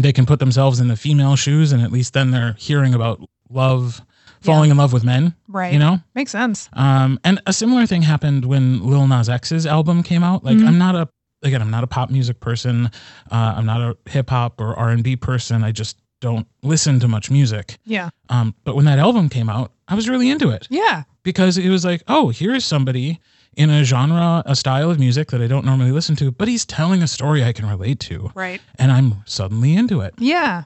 they 0.00 0.12
can 0.12 0.26
put 0.26 0.38
themselves 0.40 0.78
in 0.80 0.88
the 0.88 0.96
female 0.96 1.36
shoes, 1.36 1.72
and 1.72 1.82
at 1.82 1.90
least 1.92 2.12
then 2.12 2.30
they're 2.30 2.54
hearing 2.58 2.94
about 2.94 3.20
love, 3.50 4.02
falling 4.42 4.70
in 4.70 4.76
love 4.76 4.92
with 4.92 5.04
men. 5.04 5.34
Right. 5.48 5.72
You 5.72 5.78
know. 5.78 6.00
Makes 6.14 6.30
sense. 6.32 6.68
Um, 6.74 7.18
and 7.24 7.40
a 7.46 7.52
similar 7.52 7.86
thing 7.86 8.02
happened 8.02 8.44
when 8.44 8.82
Lil 8.88 9.06
Nas 9.06 9.28
X's 9.28 9.66
album 9.66 10.02
came 10.02 10.22
out. 10.24 10.44
Like, 10.44 10.56
Mhm. 10.56 10.66
I'm 10.68 10.78
not 10.78 10.94
a 10.94 11.08
again, 11.44 11.60
I'm 11.60 11.70
not 11.72 11.82
a 11.82 11.88
pop 11.88 12.08
music 12.08 12.38
person. 12.38 12.88
Uh, 13.30 13.54
I'm 13.56 13.66
not 13.66 13.80
a 13.80 13.96
hip 14.08 14.30
hop 14.30 14.60
or 14.60 14.78
R 14.78 14.90
and 14.90 15.02
B 15.02 15.16
person. 15.16 15.64
I 15.64 15.72
just 15.72 15.96
don't 16.20 16.46
listen 16.62 17.00
to 17.00 17.08
much 17.08 17.32
music. 17.32 17.78
Yeah. 17.84 18.10
Um, 18.28 18.54
but 18.62 18.76
when 18.76 18.84
that 18.84 19.00
album 19.00 19.28
came 19.28 19.50
out, 19.50 19.72
I 19.88 19.96
was 19.96 20.08
really 20.08 20.30
into 20.30 20.50
it 20.50 20.68
Yeah. 20.70 21.02
because 21.24 21.58
it 21.58 21.68
was 21.68 21.84
like, 21.84 22.04
oh, 22.06 22.28
here's 22.28 22.64
somebody 22.64 23.18
in 23.56 23.70
a 23.70 23.82
genre, 23.82 24.44
a 24.46 24.54
style 24.54 24.88
of 24.88 25.00
music 25.00 25.32
that 25.32 25.42
I 25.42 25.48
don't 25.48 25.66
normally 25.66 25.90
listen 25.90 26.14
to, 26.16 26.30
but 26.30 26.46
he's 26.46 26.64
telling 26.64 27.02
a 27.02 27.08
story 27.08 27.42
I 27.42 27.52
can 27.52 27.68
relate 27.68 27.98
to, 28.00 28.30
Right. 28.36 28.60
and 28.78 28.92
I'm 28.92 29.16
suddenly 29.26 29.74
into 29.74 30.00
it. 30.00 30.14
Yeah. 30.18 30.62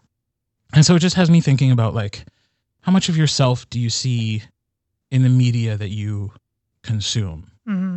And 0.74 0.84
so 0.84 0.94
it 0.96 0.98
just 0.98 1.16
has 1.16 1.30
me 1.30 1.40
thinking 1.40 1.70
about 1.70 1.94
like, 1.94 2.26
how 2.86 2.92
much 2.92 3.08
of 3.08 3.16
yourself 3.16 3.68
do 3.68 3.80
you 3.80 3.90
see 3.90 4.44
in 5.10 5.24
the 5.24 5.28
media 5.28 5.76
that 5.76 5.90
you 5.90 6.30
consume? 6.84 7.50
hmm 7.66 7.96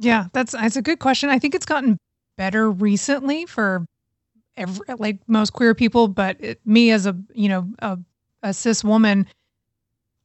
Yeah, 0.00 0.26
that's 0.32 0.52
that's 0.52 0.74
a 0.74 0.82
good 0.82 0.98
question. 0.98 1.28
I 1.30 1.38
think 1.38 1.54
it's 1.54 1.64
gotten 1.64 1.96
better 2.36 2.68
recently 2.68 3.46
for 3.46 3.86
every, 4.56 4.84
like 4.98 5.20
most 5.28 5.52
queer 5.52 5.72
people, 5.76 6.08
but 6.08 6.36
it, 6.40 6.60
me 6.66 6.90
as 6.90 7.06
a 7.06 7.16
you 7.32 7.48
know 7.48 7.70
a, 7.78 7.96
a 8.42 8.52
cis 8.52 8.82
woman, 8.82 9.28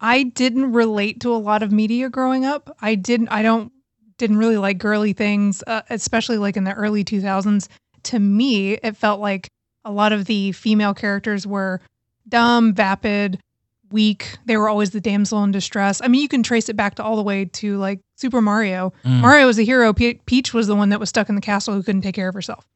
I 0.02 0.24
didn't 0.24 0.74
relate 0.74 1.20
to 1.22 1.32
a 1.32 1.38
lot 1.38 1.62
of 1.62 1.72
media 1.72 2.10
growing 2.10 2.46
up. 2.46 2.76
I 2.82 2.96
didn't. 2.96 3.28
I 3.28 3.44
don't 3.44 3.72
didn't 4.18 4.38
really 4.38 4.58
like 4.58 4.80
girly 4.80 5.14
things, 5.14 5.64
uh, 5.68 5.84
especially 5.92 6.40
like 6.40 6.58
in 6.58 6.64
the 6.64 6.74
early 6.74 7.04
two 7.04 7.22
thousands. 7.22 7.70
To 8.04 8.18
me, 8.18 8.74
it 8.74 8.98
felt 8.98 9.20
like 9.22 9.50
a 9.86 9.92
lot 9.92 10.14
of 10.14 10.26
the 10.26 10.52
female 10.54 10.96
characters 10.96 11.46
were 11.46 11.80
dumb, 12.28 12.74
vapid, 12.74 13.40
weak. 13.92 14.38
They 14.46 14.58
were 14.58 14.70
always 14.70 14.92
the 14.92 15.02
damsel 15.02 15.44
in 15.44 15.52
distress. 15.52 16.02
I 16.04 16.08
mean, 16.08 16.22
you 16.22 16.28
can 16.28 16.44
trace 16.44 16.70
it 16.70 16.76
back 16.76 16.96
to 16.96 17.04
all 17.04 17.16
the 17.16 17.24
way 17.24 17.46
to 17.46 17.78
like 17.78 18.00
Super 18.16 18.42
Mario. 18.42 18.94
Mm. 19.06 19.22
Mario 19.22 19.48
was 19.48 19.60
a 19.60 19.64
hero. 19.64 19.94
Pe- 19.94 20.20
Peach 20.26 20.54
was 20.54 20.68
the 20.68 20.76
one 20.76 20.90
that 20.90 21.00
was 21.00 21.10
stuck 21.10 21.30
in 21.30 21.36
the 21.36 21.42
castle 21.42 21.74
who 21.74 21.84
couldn't 21.84 22.02
take 22.02 22.16
care 22.16 22.28
of 22.28 22.36
herself. 22.36 22.68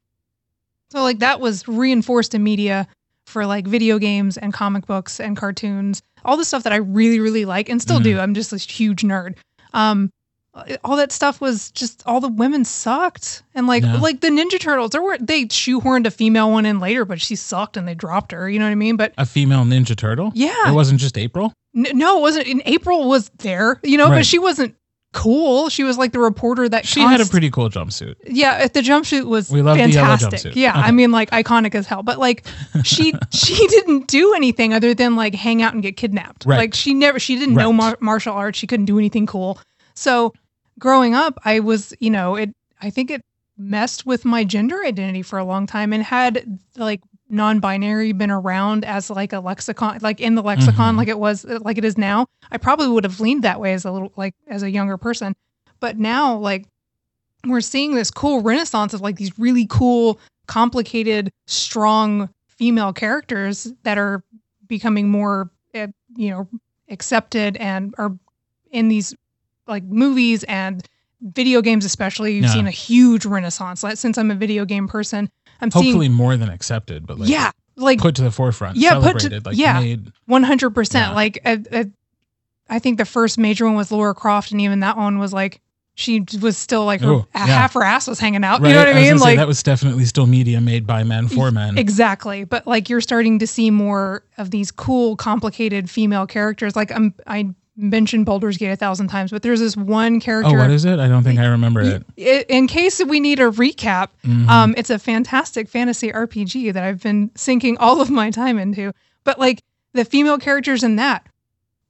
So 0.91 1.01
like 1.01 1.19
that 1.19 1.39
was 1.39 1.67
reinforced 1.67 2.35
in 2.35 2.43
media 2.43 2.87
for 3.25 3.45
like 3.45 3.65
video 3.65 3.97
games 3.97 4.37
and 4.37 4.53
comic 4.53 4.85
books 4.85 5.19
and 5.19 5.37
cartoons, 5.37 6.01
all 6.25 6.35
the 6.35 6.43
stuff 6.45 6.63
that 6.63 6.73
I 6.73 6.77
really 6.77 7.19
really 7.19 7.45
like 7.45 7.69
and 7.69 7.81
still 7.81 7.99
do. 7.99 8.19
I'm 8.19 8.33
just 8.33 8.51
a 8.51 8.57
huge 8.57 9.03
nerd. 9.03 9.37
Um 9.73 10.11
Uh, 10.53 10.75
all 10.84 10.98
that 10.98 11.13
stuff 11.13 11.39
was 11.39 11.72
just 11.72 12.03
all 12.05 12.20
the 12.20 12.27
women 12.27 12.65
sucked. 12.65 13.41
And 13.55 13.67
like 13.67 13.84
Yeah. 13.84 13.98
like 13.98 14.20
the 14.20 14.27
Ninja 14.29 14.60
Turtles, 14.60 14.91
there 14.91 15.01
were 15.01 15.17
they 15.17 15.46
shoehorned 15.46 16.05
a 16.05 16.12
female 16.12 16.51
one 16.51 16.65
in 16.65 16.79
later, 16.79 17.05
but 17.05 17.22
she 17.22 17.36
sucked 17.38 17.77
and 17.77 17.88
they 17.88 17.96
dropped 17.96 18.34
her, 18.34 18.50
you 18.50 18.60
know 18.60 18.65
what 18.65 18.72
I 18.72 18.75
mean? 18.75 18.98
But 18.98 19.13
a 19.17 19.25
female 19.25 19.63
Ninja 19.63 19.96
Turtle. 19.96 20.31
yeah. 20.36 20.70
It 20.70 20.74
wasn't 20.74 21.00
just 21.00 21.17
April. 21.17 21.53
N- 21.75 21.98
no, 21.98 22.17
it 22.17 22.22
wasn't. 22.22 22.48
In 22.48 22.62
April 22.65 23.08
was 23.08 23.29
there, 23.38 23.79
you 23.84 23.98
know, 23.98 24.10
Right. 24.10 24.17
but 24.17 24.25
she 24.25 24.39
wasn't 24.39 24.75
cool. 25.13 25.70
She 25.70 25.84
was 25.86 25.98
like 25.98 26.12
the 26.12 26.20
reporter 26.20 26.67
that 26.67 26.86
She 26.86 27.00
had 27.01 27.22
a 27.22 27.25
pretty 27.25 27.50
cool 27.50 27.70
jumpsuit. 27.70 28.15
yeah. 28.27 28.62
Uh, 28.63 28.67
the 28.74 28.81
jumpsuit 28.81 29.25
was 29.25 29.50
We 29.50 29.62
love 29.62 29.77
the 29.77 29.89
yellow 29.89 30.17
fantastic. 30.17 30.51
jumpsuit. 30.51 30.55
Yeah, 30.58 30.74
I 30.75 30.91
mean 30.91 31.12
like 31.12 31.31
iconic 31.31 31.75
as 31.75 31.86
hell. 31.88 32.03
But 32.03 32.20
like 32.20 32.46
she 32.84 33.13
she 33.34 33.55
didn't 33.67 34.08
do 34.08 34.34
anything 34.34 34.74
other 34.74 34.93
than 34.93 35.15
like 35.15 35.34
hang 35.34 35.62
out 35.62 35.74
and 35.74 35.81
get 35.81 35.96
kidnapped. 35.96 36.46
Right. 36.46 36.58
Like 36.58 36.74
she 36.74 36.93
never 36.93 37.20
she 37.20 37.38
didn't 37.38 37.55
know 37.55 37.72
mar- 37.72 37.98
martial 38.01 38.34
arts. 38.34 38.58
She 38.60 38.67
couldn't 38.67 38.86
do 38.88 38.98
anything 38.98 39.25
cool. 39.25 39.58
So 39.93 40.34
growing 40.79 41.13
up, 41.13 41.37
I 41.45 41.59
was 41.59 41.93
you 41.99 42.09
know 42.09 42.35
it. 42.35 42.53
I 42.81 42.89
think 42.89 43.11
it 43.11 43.23
messed 43.57 44.05
with 44.05 44.25
my 44.25 44.43
gender 44.43 44.83
identity 44.83 45.21
for 45.21 45.37
a 45.37 45.43
long 45.45 45.67
time 45.67 45.93
and 45.93 46.01
had 46.03 46.59
like 46.77 47.01
non-binary 47.29 48.11
been 48.11 48.31
around 48.31 48.83
as 48.83 49.09
like 49.09 49.31
a 49.31 49.39
lexicon 49.39 49.97
like 50.01 50.19
in 50.19 50.35
the 50.35 50.41
lexicon 50.43 50.95
Mhm. 50.95 50.97
like 50.97 51.07
it 51.07 51.17
was 51.19 51.45
like 51.45 51.77
it 51.77 51.85
is 51.85 51.97
now 51.97 52.25
i 52.51 52.57
probably 52.57 52.89
would 52.89 53.05
have 53.05 53.21
leaned 53.21 53.43
that 53.43 53.59
way 53.61 53.71
as 53.73 53.85
a 53.85 53.91
little 53.91 54.11
like 54.17 54.33
as 54.47 54.63
a 54.63 54.69
younger 54.71 54.97
person 54.97 55.33
but 55.79 55.97
now 55.97 56.35
like 56.35 56.65
we're 57.45 57.61
seeing 57.61 57.95
this 57.95 58.11
cool 58.11 58.41
renaissance 58.41 58.93
of 58.93 58.99
like 58.99 59.15
these 59.15 59.37
really 59.39 59.65
cool 59.69 60.19
complicated 60.47 61.31
strong 61.47 62.29
female 62.47 62.91
characters 62.91 63.71
that 63.83 63.97
are 63.97 64.23
becoming 64.67 65.07
more 65.07 65.49
uh, 65.73 65.87
you 66.17 66.31
know 66.31 66.47
accepted 66.89 67.55
and 67.57 67.95
are 67.97 68.11
in 68.71 68.89
these 68.89 69.15
like 69.67 69.83
movies 69.83 70.43
and 70.45 70.87
video 71.21 71.61
games 71.61 71.85
especially 71.85 72.33
you've 72.33 72.45
Yeah. 72.45 72.53
seen 72.53 72.67
a 72.67 72.71
huge 72.71 73.25
renaissance 73.25 73.83
like, 73.83 73.97
since 73.97 74.17
i'm 74.17 74.31
a 74.31 74.35
video 74.35 74.65
game 74.65 74.87
person 74.87 75.29
i'm 75.61 75.69
Hopefully 75.71 76.07
seeing 76.07 76.13
more 76.13 76.35
than 76.37 76.49
accepted, 76.49 77.05
but 77.05 77.19
like 77.19 77.29
yeah 77.29 77.51
like 77.77 77.99
put 77.99 78.15
to 78.15 78.21
the 78.23 78.31
forefront. 78.31 78.75
Yeah, 78.77 78.99
put 78.99 79.19
to- 79.19 79.41
like 79.45 79.57
yeah. 79.57 79.79
made 79.79 80.11
100% 80.29 80.93
Yeah. 80.93 81.11
like 81.13 81.39
uh, 81.45 81.57
uh, 81.71 81.83
i 82.69 82.79
think 82.79 82.97
the 82.97 83.05
first 83.05 83.37
major 83.37 83.65
one 83.65 83.75
was 83.75 83.91
laura 83.91 84.13
croft 84.13 84.51
and 84.51 84.59
even 84.61 84.79
that 84.81 84.97
one 84.97 85.19
was 85.19 85.31
like 85.33 85.61
she 85.93 86.23
was 86.41 86.57
still 86.57 86.85
like 86.85 87.01
her, 87.01 87.09
Ooh, 87.11 87.19
a 87.35 87.39
yeah. 87.39 87.45
half 87.45 87.73
her 87.73 87.83
ass 87.83 88.07
was 88.07 88.17
hanging 88.19 88.43
out 88.43 88.61
right. 88.61 88.69
you 88.69 88.73
know 88.73 88.79
what 88.79 88.87
i 88.87 88.93
was 88.93 89.01
mean 89.01 89.09
gonna 89.09 89.19
say, 89.19 89.25
like 89.25 89.37
that 89.37 89.47
was 89.47 89.61
definitely 89.61 90.05
still 90.05 90.25
media 90.25 90.59
made 90.61 90.87
by 90.87 91.03
men 91.03 91.27
for 91.27 91.51
men. 91.51 91.77
Exactly. 91.77 92.45
But 92.45 92.65
like 92.65 92.89
you're 92.89 93.01
starting 93.01 93.39
to 93.39 93.45
see 93.47 93.69
more 93.71 94.23
of 94.37 94.51
these 94.51 94.71
cool, 94.71 95.15
complicated 95.17 95.89
female 95.89 96.25
characters. 96.25 96.75
Like 96.77 96.91
I'm, 96.93 97.13
I 97.27 97.53
mentioned 97.77 98.25
Baldur's 98.25 98.57
Gate 98.57 98.71
a 98.71 98.75
thousand 98.75 99.07
times, 99.07 99.31
but 99.31 99.41
there's 99.41 99.59
this 99.59 99.77
one 99.77 100.19
character. 100.19 100.55
Oh, 100.55 100.59
what 100.59 100.69
is 100.71 100.85
it? 100.85 100.99
I 100.99 101.07
don't 101.07 101.23
think 101.23 101.39
I 101.39 101.45
remember 101.45 101.81
it. 101.81 102.45
In 102.49 102.67
case 102.67 103.01
we 103.05 103.19
need 103.19 103.39
a 103.39 103.49
recap, 103.49 104.09
Mhm. 104.25 104.47
um, 104.49 104.73
it's 104.77 104.89
a 104.89 104.99
fantastic 104.99 105.69
fantasy 105.69 106.11
RPG 106.11 106.71
that 106.73 106.83
I've 106.83 107.01
been 107.01 107.31
sinking 107.35 107.77
all 107.77 108.01
of 108.01 108.09
my 108.09 108.29
time 108.29 108.57
into. 108.59 108.91
But 109.23 109.39
like 109.39 109.61
the 109.93 110.03
female 110.05 110.37
characters 110.37 110.83
in 110.83 110.97
that, 110.97 111.25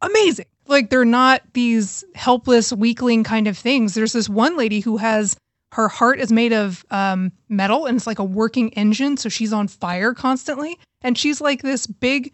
amazing. 0.01 0.45
Like 0.67 0.89
they're 0.89 1.03
not 1.05 1.41
these 1.53 2.03
helpless 2.15 2.71
weakling 2.71 3.23
kind 3.23 3.47
of 3.47 3.57
things. 3.57 3.93
There's 3.93 4.13
this 4.13 4.29
one 4.29 4.55
lady 4.57 4.79
who 4.79 4.97
has 4.97 5.35
her 5.73 5.87
heart 5.87 6.19
is 6.19 6.31
made 6.31 6.53
of 6.53 6.85
um, 6.91 7.31
metal 7.49 7.85
and 7.85 7.95
it's 7.97 8.05
like 8.07 8.19
a 8.19 8.23
working 8.23 8.69
engine, 8.73 9.17
so 9.17 9.29
she's 9.29 9.53
on 9.53 9.67
fire 9.67 10.13
constantly, 10.13 10.77
and 11.01 11.17
she's 11.17 11.39
like 11.41 11.61
this 11.61 11.87
big 11.87 12.31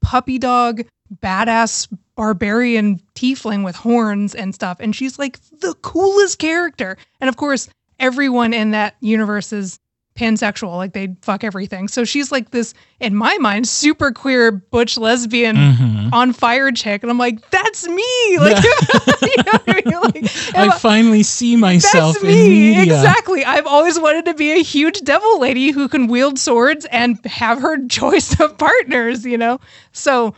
puppy 0.00 0.38
dog 0.38 0.82
badass 1.22 1.88
barbarian 2.16 3.00
tiefling 3.14 3.64
with 3.64 3.76
horns 3.76 4.34
and 4.34 4.54
stuff. 4.54 4.78
And 4.80 4.94
she's 4.96 5.18
like 5.18 5.38
the 5.60 5.74
coolest 5.82 6.38
character. 6.38 6.96
And 7.20 7.28
of 7.28 7.36
course 7.36 7.68
everyone 8.00 8.52
in 8.52 8.70
that 8.72 8.96
universe 9.00 9.52
is 9.52 9.78
pansexual. 10.16 10.74
Like 10.76 10.94
they 10.94 11.14
fuck 11.20 11.44
everything. 11.44 11.88
So 11.88 12.04
she's 12.04 12.32
like 12.32 12.50
this 12.50 12.72
in 13.00 13.14
my 13.14 13.36
mind 13.36 13.68
super 13.68 14.12
queer 14.12 14.50
butch 14.50 14.96
lesbian 14.96 15.56
Mhm. 15.56 16.10
on 16.12 16.32
fire 16.32 16.72
chick. 16.72 17.02
And 17.02 17.10
i'm 17.10 17.18
like 17.18 17.50
that's 17.50 17.86
me! 17.86 18.02
Like 18.38 18.64
you 19.22 19.42
know 19.44 19.52
what 19.52 19.68
I 19.68 19.82
mean? 19.84 20.22
Like, 20.24 20.56
I 20.56 20.78
finally 20.78 21.22
see 21.22 21.54
myself 21.56 22.14
that's 22.14 22.24
me 22.24 22.80
exactly! 22.82 23.44
I've 23.44 23.66
always 23.66 24.00
wanted 24.00 24.24
to 24.26 24.34
be 24.34 24.52
a 24.52 24.62
huge 24.62 25.02
devil 25.02 25.38
lady 25.38 25.70
who 25.70 25.86
can 25.88 26.06
wield 26.06 26.38
swords 26.38 26.86
and 26.86 27.22
have 27.26 27.60
her 27.60 27.86
choice 27.88 28.38
of 28.40 28.56
partners 28.56 29.26
you 29.26 29.36
know? 29.36 29.60
So 29.92 30.34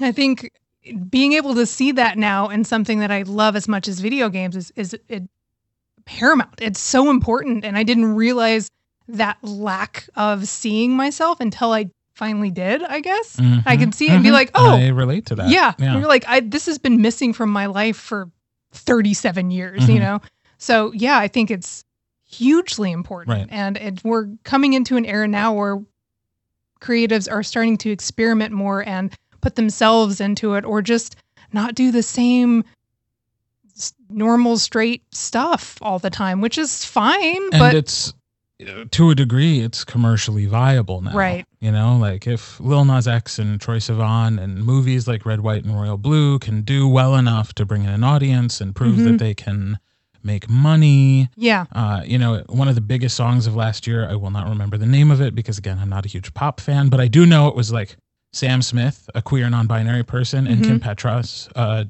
i 0.00 0.12
think 0.12 0.50
being 1.08 1.32
able 1.32 1.54
to 1.54 1.66
see 1.66 1.92
that 1.92 2.16
now 2.18 2.48
in 2.48 2.64
something 2.64 3.00
that 3.00 3.10
i 3.10 3.22
love 3.22 3.56
as 3.56 3.66
much 3.68 3.88
as 3.88 4.00
video 4.00 4.28
games 4.28 4.56
is 4.56 4.72
is 4.76 4.94
it 5.08 5.24
paramount 6.04 6.54
it's 6.60 6.80
so 6.80 7.10
important 7.10 7.64
and 7.64 7.76
i 7.76 7.82
didn't 7.82 8.14
realize 8.14 8.70
that 9.08 9.36
lack 9.42 10.08
of 10.16 10.46
seeing 10.46 10.92
myself 10.96 11.40
until 11.40 11.72
i 11.72 11.86
finally 12.14 12.50
did 12.50 12.82
i 12.84 13.00
guess 13.00 13.38
I 13.38 13.42
Mhm. 13.42 13.78
can 13.78 13.92
see 13.92 14.08
it 14.08 14.12
and 14.12 14.22
be 14.22 14.30
Mhm. 14.30 14.32
like, 14.32 14.50
oh, 14.54 14.76
I 14.76 14.88
relate 14.88 15.26
to 15.26 15.34
that. 15.34 15.48
yeah. 15.50 15.74
yeah. 15.78 15.98
You're 15.98 16.06
like, 16.08 16.24
I 16.26 16.40
this 16.40 16.64
has 16.66 16.78
been 16.78 17.02
missing 17.02 17.32
from 17.34 17.50
my 17.50 17.66
life 17.66 17.96
for 17.98 18.30
37 18.72 19.50
years, 19.50 19.86
you 19.88 19.96
Mhm. 19.96 20.00
know? 20.00 20.20
So 20.56 20.92
yeah, 20.94 21.18
I 21.18 21.28
think 21.28 21.50
it's 21.50 21.84
hugely 22.24 22.90
important. 22.90 23.36
Right. 23.36 23.48
And 23.50 23.76
it, 23.76 24.00
we're 24.02 24.28
coming 24.44 24.72
into 24.72 24.96
an 24.96 25.04
era 25.04 25.28
now 25.28 25.52
where 25.52 25.82
creatives 26.80 27.30
are 27.30 27.42
starting 27.42 27.76
to 27.78 27.90
experiment 27.90 28.52
more 28.54 28.80
and 28.86 29.12
put 29.46 29.54
themselves 29.54 30.20
into 30.20 30.54
it 30.54 30.64
or 30.64 30.82
just 30.82 31.14
not 31.52 31.76
do 31.76 31.92
the 31.92 32.02
same 32.02 32.64
normal 34.10 34.56
straight 34.58 35.02
stuff 35.14 35.78
all 35.80 36.00
the 36.00 36.10
time, 36.10 36.40
which 36.40 36.58
is 36.58 36.84
fine, 36.84 37.42
and 37.52 37.60
but 37.60 37.74
it's 37.74 38.12
uh, 38.66 38.84
to 38.90 39.10
a 39.10 39.14
degree 39.14 39.60
it's 39.60 39.84
commercially 39.84 40.46
viable 40.46 41.02
now 41.02 41.14
Right. 41.14 41.44
you 41.60 41.70
know 41.70 41.96
like 41.98 42.26
if 42.26 42.58
lil 42.58 42.86
nas 42.86 43.06
x 43.06 43.38
and 43.38 43.60
troye 43.60 43.76
sivan 43.86 44.40
and 44.42 44.64
movies 44.64 45.06
like 45.06 45.26
red 45.26 45.40
white 45.42 45.62
and 45.64 45.78
royal 45.78 45.98
blue 45.98 46.38
can 46.38 46.62
do 46.62 46.88
well 46.88 47.16
enough 47.16 47.52
to 47.54 47.66
bring 47.66 47.82
in 47.84 47.90
an 47.90 48.02
audience 48.02 48.62
and 48.62 48.74
prove 48.74 48.96
Mhm. 48.96 49.04
that 49.04 49.18
they 49.18 49.34
can 49.34 49.78
make 50.22 50.48
money 50.48 51.28
yeah. 51.36 51.66
uh, 51.72 52.00
you 52.06 52.16
know 52.18 52.42
one 52.48 52.66
of 52.66 52.74
the 52.76 52.80
biggest 52.80 53.14
songs 53.14 53.46
of 53.46 53.54
last 53.54 53.86
year 53.86 54.08
i 54.08 54.14
will 54.16 54.30
not 54.30 54.48
remember 54.48 54.78
the 54.78 54.86
name 54.86 55.10
of 55.10 55.20
it 55.20 55.34
because 55.34 55.58
again 55.58 55.78
i'm 55.78 55.90
not 55.90 56.06
a 56.06 56.08
huge 56.08 56.32
pop 56.32 56.58
fan 56.58 56.88
but 56.88 56.98
i 56.98 57.06
do 57.06 57.26
know 57.26 57.48
it 57.48 57.54
was 57.54 57.70
like 57.70 57.96
sam 58.32 58.60
smith 58.62 59.08
a 59.14 59.22
queer 59.22 59.48
non-binary 59.48 60.02
person 60.02 60.46
and 60.46 60.64
kim 60.64 60.78
petras 60.80 61.48
uh, 61.56 61.84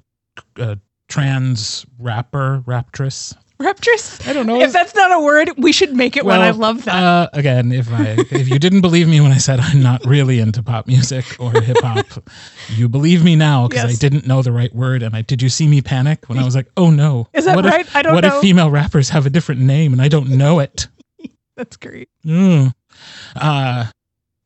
a 0.57 0.79
trans 1.09 1.87
rapper 1.99 2.63
raptress 2.67 3.35
Raptress. 3.59 4.27
i 4.29 4.35
don't 4.35 4.47
know 4.47 4.61
If 4.61 4.71
that's 4.75 4.95
not 4.95 5.11
a 5.13 5.19
word, 5.19 5.51
we 5.57 5.73
should 5.73 5.97
make 5.97 6.15
it 6.19 6.27
one. 6.27 6.41
I 6.43 6.51
love 6.51 6.85
that. 6.85 6.95
Uh, 6.95 7.29
again, 7.33 7.73
if 7.73 7.91
I 7.91 8.17
if 8.31 8.51
you 8.51 8.59
didn't 8.59 8.83
believe 8.83 9.09
me 9.09 9.19
when 9.23 9.33
I 9.33 9.39
said 9.39 9.61
I'm 9.61 9.83
not 9.83 10.05
really 10.05 10.41
into 10.41 10.63
pop 10.63 10.87
music 10.87 11.25
or 11.41 11.51
hip 11.63 11.79
hop, 11.81 12.05
you 12.69 12.87
believe 12.87 13.25
me 13.25 13.35
now 13.35 13.67
because 13.67 13.91
I 13.91 13.95
didn't 13.95 14.27
know 14.27 14.43
the 14.43 14.53
right 14.53 14.75
word. 14.75 15.03
And 15.03 15.17
I 15.17 15.23
did 15.23 15.41
you 15.41 15.49
see 15.49 15.67
me 15.69 15.81
panic 15.81 16.29
when 16.29 16.39
I 16.39 16.45
was 16.45 16.55
like, 16.55 16.71
oh 16.77 16.91
no, 16.91 17.29
Is 17.33 17.47
that 17.47 17.57
what 17.57 17.65
right? 17.65 17.87
If, 17.87 17.97
I 17.97 18.03
don't 18.03 18.15
what 18.15 18.25
know. 18.25 18.37
if 18.37 18.43
female 18.43 18.71
rappers 18.71 19.09
have 19.09 19.25
a 19.25 19.31
different 19.31 19.63
name 19.63 19.95
and 19.95 20.03
I 20.03 20.09
don't 20.09 20.29
know 20.29 20.59
it? 20.59 20.89
That's 21.57 21.79
great. 21.79 22.11
Mm. 22.27 22.75
Uh, 23.37 23.87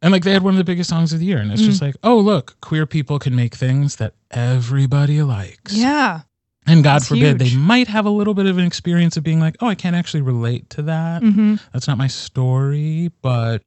and 0.03 0.13
like 0.13 0.25
they 0.25 0.33
had 0.33 0.43
one 0.43 0.55
of 0.55 0.59
the 0.59 0.65
biggest 0.65 0.91
songs 0.91 1.13
of 1.13 1.19
the 1.21 1.27
year, 1.27 1.39
and 1.39 1.53
it's 1.53 1.63
Mm. 1.63 1.67
just 1.67 1.83
like, 1.83 1.97
oh 2.03 2.19
look, 2.19 2.57
queer 2.61 2.87
people 2.87 3.19
can 3.19 3.35
make 3.37 3.55
things 3.55 3.97
that 3.97 4.15
everybody 4.31 5.23
likes. 5.23 5.73
Yeah. 5.75 6.21
And 6.67 6.85
God 6.85 6.97
That's 6.97 7.09
forbid 7.09 7.41
huge. 7.41 7.53
they 7.53 7.57
might 7.59 7.89
have 7.89 8.05
a 8.07 8.11
little 8.11 8.35
bit 8.35 8.47
of 8.47 8.59
an 8.59 8.65
experience 8.65 9.17
of 9.17 9.23
being 9.25 9.41
like, 9.41 9.57
oh, 9.61 9.67
I 9.67 9.75
can't 9.75 9.97
actually 9.97 10.21
relate 10.23 10.69
to 10.71 10.83
that. 10.83 11.23
hmm 11.23 11.57
That's 11.73 11.89
not 11.89 11.99
my 11.99 12.07
story, 12.07 13.11
but 13.23 13.63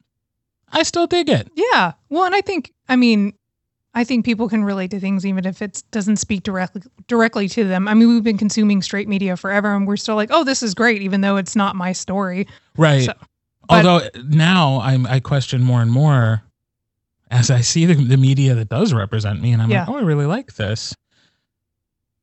I 0.72 0.84
still 0.84 1.08
dig 1.08 1.28
it. 1.30 1.50
Yeah. 1.56 1.94
Well, 2.10 2.24
and 2.26 2.36
I 2.36 2.42
think, 2.42 2.72
I 2.88 2.96
mean, 2.96 3.34
I 3.96 4.04
think 4.04 4.26
people 4.26 4.48
can 4.50 4.64
relate 4.64 4.92
to 4.92 5.00
things 5.00 5.26
even 5.26 5.46
if 5.46 5.62
it 5.62 5.84
doesn't 5.92 6.18
speak 6.18 6.44
directly 6.44 6.82
directly 7.08 7.48
to 7.50 7.64
them. 7.64 7.88
I 7.88 7.94
mean, 7.94 8.08
we've 8.10 8.24
been 8.24 8.38
consuming 8.40 8.82
straight 8.82 9.08
media 9.08 9.38
forever, 9.38 9.76
and 9.76 9.88
we're 9.88 9.98
still 9.98 10.16
like, 10.16 10.30
oh, 10.32 10.44
this 10.44 10.64
is 10.64 10.74
great, 10.74 11.02
even 11.02 11.22
though 11.22 11.38
it's 11.38 11.56
not 11.56 11.76
my 11.76 11.92
story. 11.92 12.48
Right. 12.78 13.04
So- 13.06 13.14
but- 13.68 13.86
Although 13.86 14.08
now 14.28 14.80
I'm, 14.82 15.06
I 15.08 15.20
question 15.20 15.64
more 15.64 15.82
and 15.82 15.92
more 15.92 16.44
as 17.32 17.50
I 17.50 17.62
see 17.62 17.86
the, 17.86 17.96
the 17.96 18.18
media 18.18 18.54
that 18.56 18.70
does 18.70 18.94
represent 18.94 19.42
me, 19.42 19.54
and 19.54 19.62
I'm 19.62 19.72
Yeah. 19.72 19.82
like, 19.82 19.90
oh, 19.90 19.98
I 19.98 20.02
really 20.02 20.26
like 20.28 20.54
this. 20.56 20.94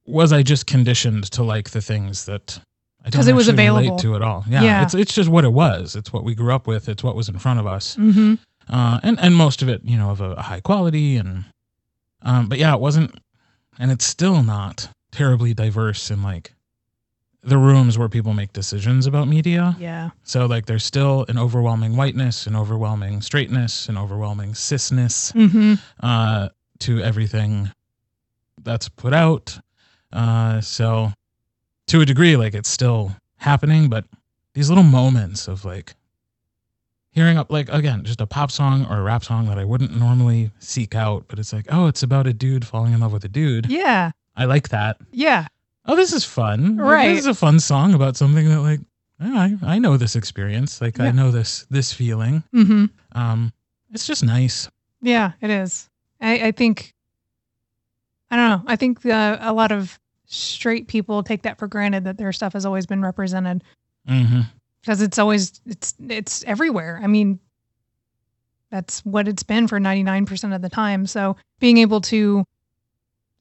Was 0.07 0.33
I 0.33 0.43
just 0.43 0.67
conditioned 0.67 1.25
to 1.33 1.43
like 1.43 1.71
the 1.71 1.81
things 1.81 2.25
that 2.27 2.61
I 3.05 3.11
don't 3.11 3.27
it 3.29 3.33
was 3.35 3.49
actually 3.49 3.65
relate 3.67 3.81
available. 3.87 3.99
to 3.99 4.15
at 4.17 4.23
all? 4.23 4.45
Yeah, 4.49 4.63
Yeah. 4.63 4.83
it's 4.83 4.95
it's 4.95 5.15
just 5.15 5.29
what 5.29 5.45
it 5.45 5.53
was. 5.53 5.97
It's 5.97 6.13
what 6.13 6.25
we 6.25 6.35
grew 6.35 6.53
up 6.55 6.67
with. 6.67 6.89
It's 6.89 7.03
what 7.03 7.17
was 7.17 7.29
in 7.29 7.39
front 7.39 7.61
of 7.61 7.67
us, 7.67 7.97
Mm-hmm. 7.97 8.35
uh, 8.69 9.01
and 9.03 9.19
and 9.21 9.35
most 9.37 9.63
of 9.63 9.69
it, 9.69 9.83
you 9.85 9.97
know, 9.97 10.11
of 10.11 10.21
a, 10.21 10.41
high 10.43 10.61
quality. 10.61 11.17
And 11.17 11.45
um, 12.23 12.49
but 12.49 12.59
yeah, 12.59 12.75
it 12.75 12.81
wasn't, 12.81 13.15
and 13.79 13.91
it's 13.91 14.05
still 14.05 14.43
not 14.43 14.89
terribly 15.13 15.55
diverse 15.55 16.11
in 16.11 16.23
like 16.23 16.55
the 17.43 17.57
rooms 17.57 17.97
where 17.97 18.09
people 18.09 18.35
make 18.35 18.53
decisions 18.53 19.07
about 19.07 19.27
media. 19.29 19.75
Yeah. 19.79 20.11
So 20.25 20.47
like 20.47 20.67
there's 20.67 20.85
still 20.85 21.25
an 21.29 21.39
overwhelming 21.39 21.97
whiteness, 21.97 22.47
an 22.47 22.55
overwhelming 22.55 23.23
straightness, 23.23 23.89
an 23.89 23.97
overwhelming 23.97 24.53
cisness 24.53 25.33
Mm-hmm. 25.33 25.75
uh, 26.01 26.49
to 26.81 27.01
everything 27.03 27.71
that's 28.63 28.89
put 28.89 29.15
out. 29.15 29.59
Uh, 30.13 30.61
so 30.61 31.13
to 31.87 32.01
a 32.03 32.07
degree, 32.07 32.37
like 32.37 32.55
it's 32.55 32.69
still 32.69 33.17
happening, 33.39 33.89
but 33.89 34.05
these 34.55 34.69
little 34.69 34.85
moments 34.85 35.49
of 35.49 35.65
like 35.65 35.95
hearing 37.13 37.39
up 37.39 37.51
like 37.51 37.69
again, 37.71 38.05
just 38.05 38.21
a 38.21 38.27
pop 38.27 38.51
song 38.51 38.87
or 38.91 38.99
a 38.99 39.03
rap 39.03 39.25
song 39.25 39.47
that 39.47 39.59
I 39.59 39.65
wouldn't 39.65 39.97
normally 39.99 40.51
seek 40.59 40.95
out, 40.95 41.25
but 41.29 41.39
it's 41.39 41.53
like, 41.53 41.67
oh, 41.71 41.87
it's 41.87 42.03
about 42.03 42.27
a 42.27 42.33
dude 42.33 42.67
falling 42.67 42.93
in 42.93 43.01
love 43.01 43.13
with 43.13 43.25
a 43.25 43.29
dude. 43.29 43.67
Yeah. 43.67 44.11
I 44.37 44.45
like 44.45 44.69
that. 44.71 44.99
Yeah. 45.11 45.47
Oh, 45.87 45.97
this 45.97 46.13
is 46.13 46.25
fun. 46.25 46.77
Like, 46.77 46.87
Right. 46.87 47.09
this 47.09 47.21
is 47.21 47.27
a 47.27 47.35
fun 47.35 47.59
song 47.61 47.95
about 47.95 48.17
something 48.17 48.49
that 48.49 48.61
like 48.61 48.81
I 49.21 49.57
I 49.63 49.79
know 49.79 49.97
this 49.97 50.17
experience. 50.17 50.81
Like 50.81 51.01
I 51.01 51.11
know 51.11 51.31
this 51.31 51.67
this 51.71 51.93
feeling. 51.93 52.43
Mm-hmm. 52.55 52.87
Um, 53.13 53.53
it's 53.93 54.07
just 54.07 54.23
nice. 54.25 54.69
Yeah, 55.03 55.33
it 55.41 55.51
is. 55.51 55.89
I, 56.21 56.49
I 56.49 56.53
think, 56.53 56.93
I 58.31 58.37
don't 58.37 58.51
know. 58.51 58.63
I 58.71 58.77
think 58.77 59.05
uh, 59.07 59.39
a 59.41 59.53
lot 59.53 59.73
of 59.73 59.99
straight 60.27 60.87
people 60.87 61.23
take 61.23 61.43
that 61.43 61.59
for 61.59 61.67
granted 61.67 62.05
that 62.05 62.19
their 62.19 62.33
stuff 62.33 62.53
has 62.53 62.65
always 62.65 62.87
been 62.87 63.03
represented 63.03 63.65
hmm 64.07 64.43
because 64.81 65.03
it's 65.03 65.19
always 65.19 65.61
it's 65.67 65.93
it's 66.09 66.45
everywhere. 66.45 67.01
I 67.03 67.07
mean, 67.07 67.39
that's 68.71 69.01
what 69.05 69.29
it's 69.29 69.43
been 69.43 69.67
for 69.69 69.81
ninety 69.81 70.03
nine 70.03 70.25
percent 70.27 70.53
of 70.55 70.63
the 70.63 70.69
time. 70.71 71.07
So 71.07 71.37
being 71.59 71.77
able 71.79 72.01
to 72.03 72.45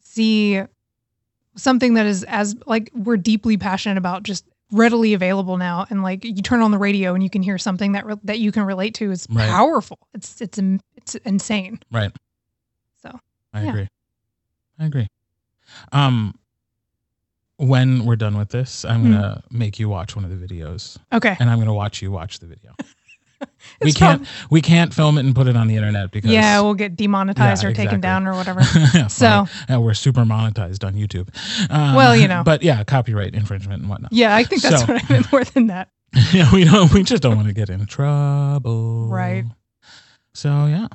see 0.02 0.62
something 1.62 1.94
that 1.96 2.06
is 2.06 2.24
as 2.26 2.56
like 2.66 2.90
we're 2.94 3.18
deeply 3.18 3.58
passionate 3.58 3.98
about 3.98 4.24
just 4.24 4.46
readily 4.72 5.14
available 5.14 5.58
now 5.58 5.86
and 5.90 6.04
like 6.04 6.24
you 6.24 6.42
turn 6.44 6.62
on 6.62 6.70
the 6.72 6.78
radio 6.78 7.14
and 7.16 7.24
you 7.24 7.30
can 7.30 7.42
hear 7.42 7.58
something 7.58 7.94
that 7.94 8.06
re- 8.06 8.16
that 8.24 8.40
you 8.40 8.52
can 8.52 8.64
relate 8.64 8.94
to 8.96 9.10
is 9.12 9.26
Right. 9.30 9.50
powerful 9.50 9.98
it's 10.14 10.42
it's 10.42 10.60
it's 10.96 11.16
insane 11.26 11.80
Right. 11.92 12.12
So, 13.02 13.20
I 13.54 13.64
yeah. 13.64 13.70
agree. 13.70 13.88
I 14.78 14.86
agree. 14.86 15.08
Um, 15.92 16.34
when 17.58 18.06
we're 18.06 18.16
done 18.16 18.38
with 18.38 18.50
this, 18.50 18.86
I'm 18.86 19.02
Hmm. 19.02 19.12
gonna 19.12 19.44
make 19.52 19.80
you 19.80 19.90
watch 19.90 20.16
one 20.16 20.24
of 20.26 20.32
the 20.38 20.48
videos, 20.48 20.98
Okay. 21.12 21.36
and 21.40 21.50
I'm 21.50 21.60
gonna 21.60 21.74
watch 21.74 22.02
you 22.02 22.12
watch 22.12 22.40
the 22.40 22.48
video. 22.48 22.74
we 23.82 23.92
can't 23.94 24.22
prob- 24.24 24.52
we 24.52 24.62
can't 24.62 24.94
film 24.94 25.18
it 25.18 25.26
and 25.26 25.34
put 25.36 25.48
it 25.48 25.56
on 25.56 25.68
the 25.68 25.76
internet 25.76 26.12
because 26.12 26.32
Yeah, 26.32 26.62
we'll 26.62 26.74
get 26.74 26.96
demonetized 26.96 27.64
Yeah, 27.64 27.70
or 27.70 27.74
taken 27.74 28.02
down 28.02 28.28
or 28.28 28.34
whatever. 28.34 28.62
So- 29.10 29.48
yeah, 29.70 29.78
we're 29.78 29.94
super 29.94 30.22
monetized 30.22 30.84
on 30.86 30.94
YouTube. 30.94 31.30
Um, 31.72 31.96
Well, 31.96 32.16
you 32.16 32.28
know. 32.28 32.44
but 32.44 32.64
yeah, 32.64 32.84
copyright 32.84 33.34
infringement 33.34 33.82
and 33.82 33.90
whatnot. 33.90 34.12
Yeah, 34.14 34.36
I 34.36 34.44
think 34.44 34.62
that's 34.62 34.82
So- 34.82 34.94
what 34.94 35.04
I 35.04 35.14
meant 35.14 35.32
more 35.32 35.44
than 35.44 35.68
that. 35.68 35.90
yeah, 36.34 36.52
we 36.52 36.64
don't. 36.64 36.92
We 36.92 37.04
just 37.04 37.22
don't 37.22 37.36
want 37.36 37.48
to 37.50 37.54
get 37.54 37.70
in 37.70 37.86
trouble. 37.86 39.08
Right. 39.08 39.46
So 40.34 40.66
yeah. 40.66 40.88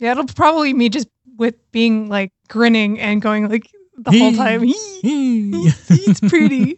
Yeah, 0.00 0.12
it'll 0.12 0.26
probably 0.26 0.74
me 0.74 0.88
just 0.90 1.08
with 1.38 1.54
being 1.72 2.08
like 2.08 2.30
grinning 2.48 3.00
and 3.00 3.22
going 3.22 3.48
like 3.48 3.70
the 3.96 4.10
whole 4.12 4.32
time. 4.34 4.62
it's 4.64 6.20
pretty. 6.20 6.76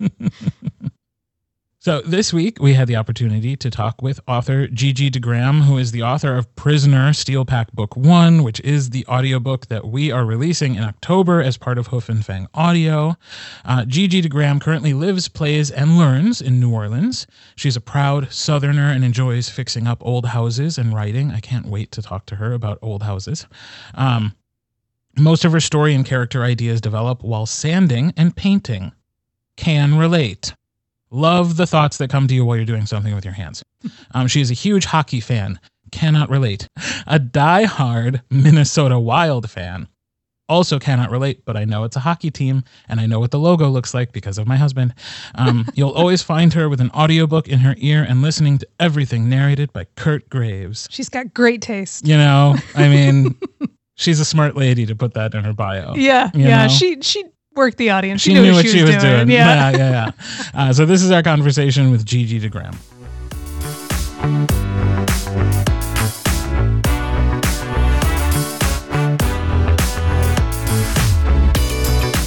So 1.82 2.02
this 2.02 2.30
week 2.30 2.60
we 2.60 2.75
had 2.75 2.88
the 2.88 2.96
opportunity 2.96 3.56
to 3.56 3.70
talk 3.70 4.02
with 4.02 4.20
author 4.28 4.66
Gigi 4.66 5.10
DeGraham, 5.10 5.62
who 5.62 5.78
is 5.78 5.92
the 5.92 6.02
author 6.02 6.37
of 6.37 6.54
Prisoner 6.54 7.14
Steel 7.14 7.46
Pack 7.46 7.72
Book 7.72 7.96
One, 7.96 8.42
which 8.42 8.60
is 8.60 8.90
the 8.90 9.06
audiobook 9.06 9.68
that 9.68 9.87
we 9.87 10.12
are 10.12 10.26
releasing 10.26 10.75
in 10.75 10.84
October 10.84 11.40
as 11.40 11.56
part 11.56 11.78
of 11.78 11.87
Hoof 11.87 12.10
and 12.10 12.22
Fang 12.22 12.49
Audio. 12.52 13.16
Uh, 13.64 13.87
Gigi 13.87 14.20
DeGraham 14.20 14.60
currently 14.60 14.92
lives, 14.92 15.28
plays, 15.28 15.70
and 15.70 15.96
learns 15.96 16.42
in 16.42 16.60
New 16.60 16.70
Orleans. 16.70 17.26
She's 17.56 17.76
a 17.76 17.80
proud 17.80 18.30
Southerner 18.30 18.90
and 18.90 19.02
enjoys 19.02 19.49
fixing 19.49 19.87
up 19.87 20.02
old 20.02 20.26
houses 20.26 20.76
and 20.76 20.94
writing. 20.94 21.30
I 21.30 21.40
can't 21.40 21.64
wait 21.64 21.92
to 21.92 22.02
talk 22.02 22.26
to 22.26 22.37
her 22.37 22.52
about 22.52 22.78
old 22.82 23.04
houses. 23.04 23.46
Um, 23.94 24.34
most 25.16 25.46
of 25.46 25.52
her 25.52 25.60
story 25.60 25.94
and 25.94 26.04
character 26.04 26.44
ideas 26.44 26.82
develop 26.82 27.25
while 27.25 27.46
sanding 27.46 28.12
and 28.18 28.37
painting. 28.37 28.92
Can 29.56 29.96
relate. 29.96 30.52
Love 31.11 31.57
the 31.57 31.67
thoughts 31.67 31.99
that 31.99 32.11
come 32.11 32.29
to 32.29 32.35
you 32.35 32.45
while 32.45 32.57
you're 32.57 32.64
doing 32.64 32.87
something 32.87 33.14
with 33.14 33.25
your 33.25 33.35
hands. 33.35 33.64
Um, 34.14 34.29
she 34.29 34.40
is 34.40 34.50
a 34.50 34.55
huge 34.55 34.85
hockey 34.85 35.21
fan. 35.21 35.59
Cannot 35.90 36.31
relate. 36.31 36.69
A 37.07 37.19
die-hard 37.19 38.23
Minnesota 38.31 38.99
Wild 38.99 39.50
fan. 39.50 39.88
Also 40.49 40.79
cannot 40.79 41.11
relate, 41.11 41.45
but 41.45 41.57
I 41.57 41.64
know 41.64 41.85
it's 41.85 41.97
a 41.97 42.00
hockey 42.00 42.31
team 42.31 42.64
and 42.88 43.00
I 43.00 43.07
know 43.07 43.21
what 43.21 43.31
the 43.31 43.38
logo 43.38 43.69
looks 43.69 43.95
like 43.95 44.12
because 44.12 44.37
of 44.37 44.47
my 44.47 44.57
husband. 44.57 44.95
Um, 45.37 45.69
you'll 45.75 45.93
always 45.93 46.23
find 46.23 46.52
her 46.55 46.69
with 46.69 46.81
an 46.81 46.90
audiobook 46.90 47.49
in 47.49 47.61
her 47.61 47.75
ear 47.79 48.05
and 48.09 48.21
listening 48.23 48.59
to 48.59 48.69
everything 48.79 49.29
narrated 49.29 49.73
by 49.73 49.87
Kirt 49.97 50.29
Graves. 50.29 50.88
She's 50.90 51.09
got 51.09 51.35
great 51.35 51.62
taste. 51.62 52.07
You 52.07 52.17
know, 52.17 52.57
I 52.75 52.88
mean, 52.88 53.37
she's 53.97 54.19
a 54.19 54.25
smart 54.25 54.57
lady 54.57 54.87
to 54.87 54.97
put 54.97 55.14
that 55.14 55.35
in 55.35 55.45
her 55.45 55.52
bio. 55.52 55.95
Yeah, 55.95 56.31
yeah. 56.35 56.67
know? 56.67 56.69
She 56.69 57.00
she 57.00 57.25
worked 57.54 57.78
the 57.78 57.90
audience. 57.90 58.21
She, 58.23 58.30
She, 58.30 58.40
knew 58.40 58.52
what 58.52 58.66
she 58.66 58.83
was 58.83 58.97
doing. 58.97 59.30
Yeah. 59.30 59.71
yeah, 59.71 59.76
yeah. 59.76 59.90
yeah. 59.90 60.12
Uh, 60.54 60.73
so 60.73 60.87
this 60.87 61.02
is 61.02 61.11
our 61.11 61.23
conversation 61.23 61.90
with 61.90 62.04
Gigi 62.04 62.40
DeGraham. 62.40 62.76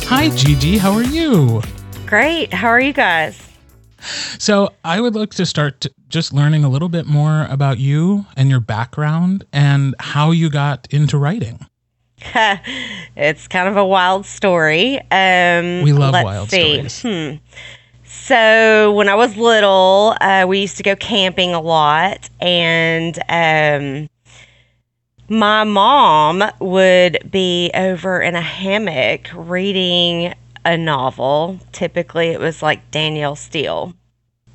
Hi, 0.08 0.30
Gigi. 0.30 0.78
How 0.78 0.92
are 0.94 1.04
you? 1.04 1.62
Great. 2.06 2.54
How 2.54 2.68
are 2.68 2.80
you 2.80 2.94
guys? 2.94 3.50
So 4.38 4.74
I 4.84 5.00
would 5.02 5.16
like 5.16 5.32
to 5.32 5.46
start 5.46 5.82
to 5.82 5.94
just 6.10 6.34
learning 6.34 6.64
a 6.64 6.70
little 6.70 6.90
bit 6.90 7.06
more 7.08 7.48
about 7.50 7.80
you 7.80 8.26
and 8.36 8.50
your 8.50 8.60
background 8.60 9.46
and 9.52 9.96
how 10.00 10.32
you 10.32 10.50
got 10.50 10.88
into 10.92 11.18
writing. 11.18 11.66
it's 13.16 13.48
kind 13.48 13.68
of 13.68 13.78
a 13.78 13.86
wild 13.86 14.26
story. 14.26 15.00
Um, 15.12 15.82
We 15.84 15.94
love 15.94 16.14
let's 16.14 16.26
wild 16.26 16.50
see. 16.50 16.90
stories. 16.90 17.02
Hmm. 17.02 17.36
So 18.06 18.94
when 18.94 19.10
I 19.10 19.16
was 19.16 19.36
little, 19.36 20.16
uh, 20.22 20.46
we 20.48 20.60
used 20.60 20.78
to 20.78 20.84
go 20.84 20.96
camping 20.96 21.54
a 21.54 21.60
lot, 21.60 22.30
and 22.40 23.20
um, 23.28 24.10
my 25.28 25.64
mom 25.64 26.44
would 26.60 27.30
be 27.30 27.72
over 27.74 28.22
in 28.22 28.36
a 28.36 28.42
hammock 28.42 29.30
reading 29.34 30.34
a 30.64 30.78
novel. 30.78 31.60
Typically, 31.72 32.28
it 32.28 32.40
was 32.40 32.62
like 32.62 32.92
Danielle 32.92 33.36
Steel. 33.36 33.94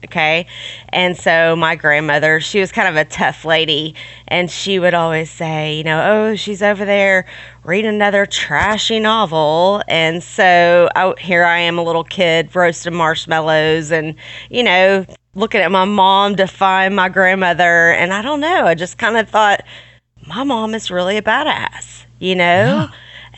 Okay. 0.04 0.46
And 0.90 1.16
so 1.16 1.56
my 1.56 1.74
grandmother, 1.74 2.38
she 2.40 2.60
was 2.60 2.70
kind 2.70 2.88
of 2.88 2.94
a 2.94 3.04
tough 3.04 3.44
lady, 3.44 3.96
and 4.28 4.48
she 4.48 4.78
would 4.78 4.94
always 4.94 5.28
say, 5.28 5.76
you 5.76 5.82
know, 5.82 6.00
oh, 6.30 6.36
she's 6.36 6.62
over 6.62 6.84
there 6.84 7.26
reading 7.64 7.94
another 7.94 8.24
trashy 8.24 9.00
novel. 9.00 9.82
And 9.88 10.22
so 10.22 10.88
I, 10.94 11.14
here 11.18 11.44
I 11.44 11.58
am, 11.58 11.78
a 11.78 11.82
little 11.82 12.04
kid, 12.04 12.54
roasting 12.54 12.94
marshmallows 12.94 13.90
and, 13.90 14.14
you 14.50 14.62
know, 14.62 15.04
looking 15.34 15.60
at 15.60 15.70
my 15.72 15.84
mom 15.84 16.36
defying 16.36 16.94
my 16.94 17.08
grandmother. 17.08 17.90
And 17.90 18.12
I 18.12 18.22
don't 18.22 18.40
know, 18.40 18.66
I 18.66 18.74
just 18.74 18.98
kind 18.98 19.16
of 19.16 19.28
thought, 19.28 19.64
my 20.26 20.44
mom 20.44 20.74
is 20.74 20.90
really 20.90 21.16
a 21.16 21.22
badass, 21.22 22.04
you 22.20 22.36
know? 22.36 22.44
Yeah. 22.44 22.88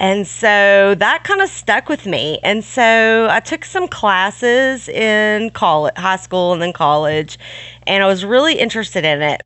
And 0.01 0.27
so 0.27 0.95
that 0.95 1.25
kind 1.25 1.43
of 1.43 1.51
stuck 1.51 1.91
with 1.91 2.07
me. 2.07 2.39
And 2.43 2.65
so 2.65 3.29
I 3.31 3.39
took 3.41 3.67
some 3.67 3.87
classes 3.87 4.89
in 4.89 5.51
college, 5.51 5.93
high 5.97 6.17
school 6.17 6.55
and 6.55 6.63
then 6.63 6.73
college, 6.73 7.39
and 7.87 8.03
I 8.03 8.07
was 8.07 8.25
really 8.25 8.55
interested 8.59 9.05
in 9.05 9.21
it. 9.21 9.43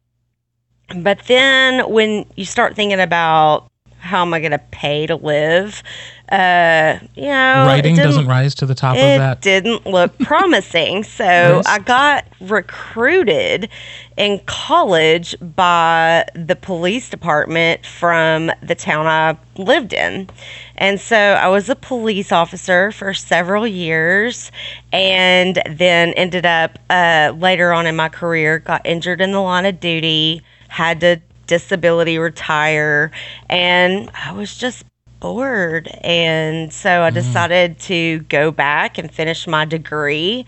But 0.96 1.24
then 1.26 1.90
when 1.90 2.24
you 2.36 2.44
start 2.44 2.76
thinking 2.76 3.00
about 3.00 3.68
how 3.98 4.22
am 4.22 4.32
I 4.32 4.38
going 4.38 4.52
to 4.52 4.58
pay 4.58 5.06
to 5.06 5.16
live, 5.16 5.82
uh, 6.30 6.98
you 7.14 7.22
know, 7.26 7.66
Writing 7.66 7.96
doesn't 7.96 8.26
rise 8.26 8.54
to 8.56 8.66
the 8.66 8.74
top 8.74 8.96
of 8.96 9.02
it 9.02 9.18
that. 9.18 9.40
didn't 9.42 9.86
look 9.86 10.18
promising. 10.20 11.04
So 11.04 11.24
Yes. 11.24 11.66
I 11.66 11.78
got 11.80 12.24
recruited 12.40 13.68
in 14.16 14.40
college 14.46 15.36
by 15.40 16.24
the 16.34 16.56
police 16.56 17.10
department 17.10 17.84
from 17.84 18.50
the 18.62 18.74
town 18.74 19.06
I 19.06 19.36
lived 19.60 19.92
in. 19.92 20.30
And 20.76 20.98
so 20.98 21.16
I 21.16 21.48
was 21.48 21.68
a 21.68 21.76
police 21.76 22.32
officer 22.32 22.90
for 22.90 23.12
several 23.12 23.66
years 23.66 24.50
and 24.92 25.62
then 25.70 26.14
ended 26.14 26.46
up 26.46 26.78
uh, 26.88 27.32
later 27.36 27.72
on 27.72 27.86
in 27.86 27.96
my 27.96 28.08
career, 28.08 28.60
got 28.60 28.84
injured 28.86 29.20
in 29.20 29.32
the 29.32 29.40
line 29.40 29.66
of 29.66 29.78
duty, 29.78 30.42
had 30.68 31.00
to 31.00 31.20
disability 31.46 32.18
retire, 32.18 33.10
and 33.50 34.10
I 34.14 34.32
was 34.32 34.56
just 34.56 34.84
bored. 35.24 35.88
And 36.02 36.70
so 36.70 37.00
I 37.00 37.08
decided 37.08 37.78
to 37.80 38.18
go 38.28 38.50
back 38.50 38.98
and 38.98 39.10
finish 39.10 39.46
my 39.46 39.64
degree. 39.64 40.44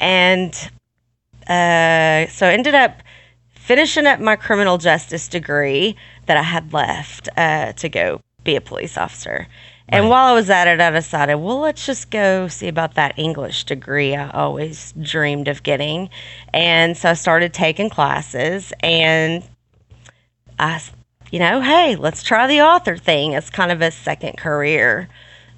And 0.00 0.52
uh, 1.46 2.26
so 2.26 2.48
I 2.48 2.52
ended 2.52 2.74
up 2.74 3.04
finishing 3.50 4.04
up 4.04 4.18
my 4.18 4.34
criminal 4.34 4.78
justice 4.78 5.28
degree 5.28 5.94
that 6.26 6.36
I 6.36 6.42
had 6.42 6.72
left 6.72 7.28
uh, 7.36 7.72
to 7.74 7.88
go 7.88 8.20
be 8.42 8.56
a 8.56 8.60
police 8.60 8.98
officer. 8.98 9.46
And 9.88 10.02
Right. 10.06 10.10
while 10.10 10.26
I 10.26 10.32
was 10.32 10.50
at 10.50 10.66
it, 10.66 10.80
I 10.80 10.90
decided, 10.90 11.36
well, 11.36 11.60
let's 11.60 11.86
just 11.86 12.10
go 12.10 12.48
see 12.48 12.66
about 12.66 12.94
that 12.94 13.16
English 13.16 13.62
degree 13.62 14.16
I 14.16 14.28
always 14.30 14.92
dreamed 15.00 15.46
of 15.46 15.62
getting. 15.62 16.10
And 16.52 16.96
so 16.96 17.10
I 17.10 17.14
started 17.14 17.54
taking 17.54 17.90
classes 17.90 18.72
and 18.80 19.44
I, 20.58 20.82
you 21.30 21.38
know, 21.38 21.60
hey, 21.60 21.96
let's 21.96 22.22
try 22.22 22.46
the 22.46 22.60
author 22.62 22.96
thing. 22.96 23.32
It's 23.32 23.50
kind 23.50 23.70
of 23.72 23.82
a 23.82 23.90
second 23.90 24.36
career. 24.38 25.08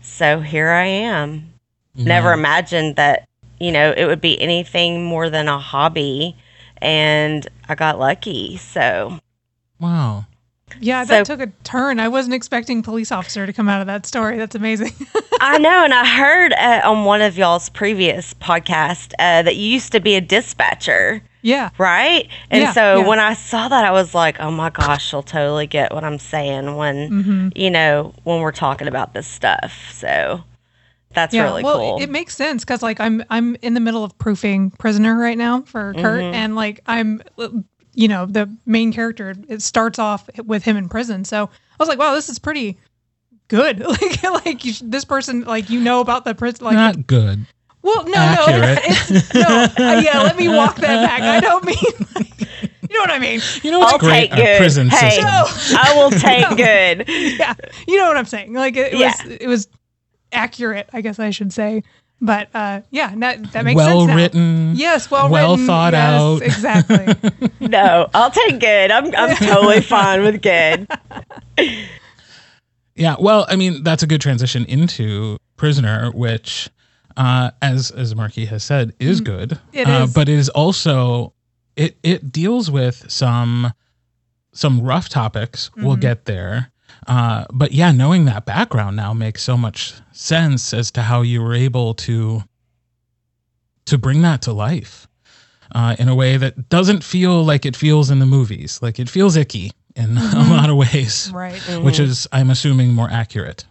So 0.03 0.41
here 0.41 0.69
I 0.71 0.85
am. 0.87 1.53
Never 1.95 2.33
imagined 2.33 2.97
that, 2.97 3.29
you 3.59 3.73
know, 3.73 3.93
it 3.97 4.07
would 4.07 4.21
be 4.21 4.41
anything 4.41 5.05
more 5.05 5.29
than 5.31 5.49
a 5.49 5.59
hobby. 5.59 6.37
And 6.81 7.47
I 7.69 7.75
got 7.75 7.99
lucky. 7.99 8.57
So, 8.57 9.19
Wow. 9.81 10.27
Yeah, 10.81 11.05
So- 11.05 11.15
that 11.15 11.27
took 11.27 11.41
a 11.41 11.47
turn. 11.65 11.99
I 11.99 12.09
wasn't 12.09 12.35
expecting 12.35 12.83
police 12.83 13.11
officer 13.11 13.47
to 13.47 13.53
come 13.53 13.69
out 13.69 13.81
of 13.81 13.87
that 13.89 14.07
story. 14.07 14.37
That's 14.39 14.55
amazing. 14.55 14.93
I 15.41 15.59
know. 15.59 15.85
And 15.85 15.95
I 15.95 16.07
heard 16.07 16.53
uh, 16.53 16.83
on 16.85 17.05
one 17.05 17.21
of 17.23 17.37
y'all's 17.39 17.69
previous 17.69 18.35
podcast 18.35 19.13
uh, 19.19 19.43
that 19.43 19.57
you 19.57 19.69
used 19.69 19.93
to 19.93 20.01
be 20.01 20.15
a 20.15 20.21
dispatcher. 20.21 21.23
Yeah. 21.42 21.70
Right. 21.79 22.29
And 22.51 22.62
Yeah, 22.62 22.72
so 22.72 22.98
yeah. 23.01 23.07
when 23.07 23.18
I 23.18 23.35
saw 23.35 23.68
that, 23.68 23.85
I 23.85 23.90
was 23.92 24.14
like, 24.14 24.40
oh 24.40 24.51
my 24.51 24.70
gosh, 24.70 25.07
she'll 25.09 25.22
totally 25.22 25.66
get 25.66 25.92
what 25.94 26.05
I'm 26.05 26.18
saying 26.18 26.77
when, 26.77 27.11
Mm-hmm. 27.11 27.48
you 27.55 27.70
know, 27.70 28.14
when 28.24 28.40
we're 28.40 28.53
talking 28.53 28.88
about 28.88 29.14
this 29.14 29.27
stuff. 29.27 29.72
So 29.92 30.42
that's 31.14 31.35
yeah. 31.35 31.44
really 31.44 31.62
well, 31.62 31.79
cool. 31.79 32.03
it 32.03 32.11
makes 32.11 32.37
sense 32.37 32.64
because 32.64 32.83
like 32.83 33.01
I'm 33.01 33.24
I'm 33.31 33.57
in 33.62 33.74
the 33.74 33.81
middle 33.81 34.05
of 34.05 34.16
proofing 34.18 34.70
Prisoner 34.72 35.16
right 35.18 35.38
now 35.38 35.62
for 35.62 35.94
Kurt, 35.94 36.20
Mm-hmm. 36.20 36.35
and 36.35 36.55
like 36.57 36.81
I'm, 36.87 37.22
you 37.94 38.09
know, 38.09 38.27
the 38.27 38.55
main 38.66 38.92
character. 38.92 39.35
It 39.48 39.62
starts 39.62 39.98
off 39.98 40.29
with 40.44 40.62
him 40.64 40.77
in 40.77 40.88
prison, 40.88 41.24
so 41.24 41.44
I 41.46 41.77
was 41.79 41.88
like, 41.88 41.98
wow, 41.98 42.14
this 42.14 42.29
is 42.29 42.38
pretty 42.38 42.77
good. 43.48 43.81
like 43.87 44.22
like 44.22 44.64
you, 44.64 44.72
sh- 44.74 44.83
this 44.85 45.05
person 45.07 45.42
like 45.44 45.70
you 45.70 45.81
know 45.81 46.01
about 46.01 46.24
the 46.27 46.35
prison 46.35 46.64
like 46.66 46.74
Not 46.74 47.07
good. 47.07 47.46
Well 47.83 48.05
no 48.05 48.14
accurate. 48.17 48.79
no 48.88 49.17
it's, 49.17 49.35
no 49.35 49.41
uh, 49.43 50.01
yeah 50.05 50.23
let 50.23 50.37
me 50.37 50.49
walk 50.49 50.77
that 50.77 51.07
back. 51.07 51.21
I 51.23 51.41
don't 51.41 51.64
mean 51.64 51.77
like, 52.14 52.41
you 52.91 52.97
know 52.97 53.01
what 53.01 53.11
I 53.11 53.19
mean. 53.19 53.41
You 53.62 53.71
know 53.71 53.79
what's 53.81 53.93
I'll 53.95 53.99
great? 53.99 54.31
take 54.31 54.33
Our 54.33 54.37
good. 54.38 54.59
prison 54.59 54.88
hey, 54.88 55.11
system. 55.11 55.79
I 55.79 55.95
will 55.97 56.11
take 56.19 56.49
good. 56.57 57.09
yeah, 57.38 57.55
you 57.87 57.97
know 57.99 58.07
what 58.09 58.17
I'm 58.17 58.25
saying. 58.27 58.53
Like 58.55 58.77
it, 58.77 58.93
it 58.95 58.99
Yeah. 58.99 59.12
was, 59.25 59.37
it 59.41 59.47
was 59.47 59.69
accurate. 60.33 60.88
I 60.93 61.01
guess 61.01 61.19
I 61.19 61.31
should 61.31 61.53
say. 61.53 61.83
But 62.21 62.49
uh, 62.53 62.81
yeah, 62.91 63.14
that 63.19 63.53
that 63.53 63.64
makes 63.64 63.77
well 63.77 64.01
sense. 64.01 64.09
now. 64.09 64.17
written. 64.17 64.73
Yes, 64.75 65.09
well, 65.09 65.29
well 65.29 65.53
written. 65.53 65.67
thought 65.67 65.93
yes, 65.93 66.21
out. 66.21 66.43
Exactly. 66.43 67.31
No, 67.61 68.09
I'll 68.12 68.31
take 68.33 68.59
good. 68.59 68.91
I'm 68.91 69.14
I'm 69.14 69.37
totally 69.37 69.81
fine 69.83 70.23
with 70.23 70.43
good. 70.43 70.88
Yeah, 72.97 73.14
well, 73.21 73.47
I 73.49 73.55
mean, 73.55 73.85
that's 73.85 74.03
a 74.03 74.07
good 74.09 74.21
transition 74.21 74.64
into 74.64 75.38
Prisoner, 75.57 76.11
which, 76.11 76.69
uh, 77.19 77.51
as 77.61 77.91
as 77.91 78.15
Marky 78.15 78.47
has 78.47 78.63
said, 78.65 78.95
is 78.99 79.21
good. 79.21 79.51
Mm, 79.51 79.59
It 79.73 79.89
uh, 79.89 80.05
is. 80.05 80.15
but 80.15 80.29
it 80.31 80.39
is 80.39 80.49
also 80.49 81.35
it 81.77 81.99
it 82.03 82.33
deals 82.33 82.71
with 82.71 83.11
some 83.11 83.73
some 84.53 84.81
rough 84.81 85.09
topics. 85.11 85.71
We'll 85.77 85.93
Mm-hmm. 85.93 86.01
get 86.01 86.25
there. 86.25 86.71
Uh, 87.07 87.45
but 87.53 87.73
yeah, 87.73 87.93
knowing 87.93 88.25
that 88.27 88.45
background 88.47 88.97
now 88.97 89.13
makes 89.15 89.43
so 89.43 89.57
much 89.57 89.95
sense 90.13 90.73
as 90.75 90.91
to 90.93 91.03
how 91.03 91.23
you 91.23 91.43
were 91.43 91.55
able 91.55 91.95
to 91.95 92.43
to 93.87 93.99
bring 93.99 94.23
that 94.23 94.43
to 94.43 94.53
life 94.53 95.09
uh, 95.75 95.97
in 95.99 96.09
a 96.09 96.15
way 96.15 96.37
that 96.37 96.69
doesn't 96.69 97.03
feel 97.03 97.45
like 97.45 97.65
it 97.67 97.77
feels 97.77 98.11
in 98.11 98.19
the 98.19 98.27
movies. 98.27 98.81
Like 98.83 98.99
it 98.99 99.09
feels 99.09 99.37
icky 99.37 99.71
in 99.97 100.11
Mm-hmm. 100.17 100.53
a 100.53 100.57
lot 100.57 100.71
of 100.71 100.77
ways 100.77 101.31
right. 101.35 101.61
which 101.83 101.99
is 102.01 102.27
I'm 102.33 102.51
assuming 102.51 102.93
more 102.93 103.11
accurate. 103.11 103.65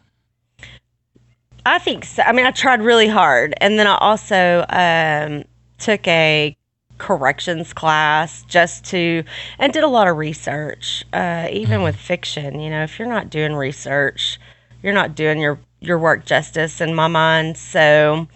I 1.67 1.80
think 1.80 2.06
so. 2.06 2.23
I 2.23 2.32
mean, 2.32 2.45
I 2.45 2.51
tried 2.51 2.82
really 2.82 3.10
hard, 3.10 3.53
and 3.60 3.77
then 3.77 3.88
I 3.88 3.97
also 3.97 4.65
um, 4.69 5.43
took 5.80 6.08
a 6.08 6.56
corrections 6.97 7.73
class 7.73 8.43
just 8.43 8.86
to 8.86 9.23
and 9.60 9.73
did 9.73 9.84
a 9.84 9.88
lot 9.89 10.08
of 10.08 10.15
research. 10.15 11.03
Uh, 11.12 11.49
even 11.51 11.84
with 11.84 11.97
fiction, 11.97 12.62
you 12.62 12.69
know, 12.69 12.84
if 12.84 12.97
you're 12.97 13.08
not 13.10 13.30
doing 13.30 13.53
research, 13.53 14.39
you're 14.82 14.93
not 14.93 15.13
doing 15.13 15.39
your 15.39 15.60
your 15.82 15.99
work 15.99 16.25
justice 16.25 16.80
in 16.80 16.95
my 16.95 17.08
mind. 17.08 17.58
So 17.58 18.30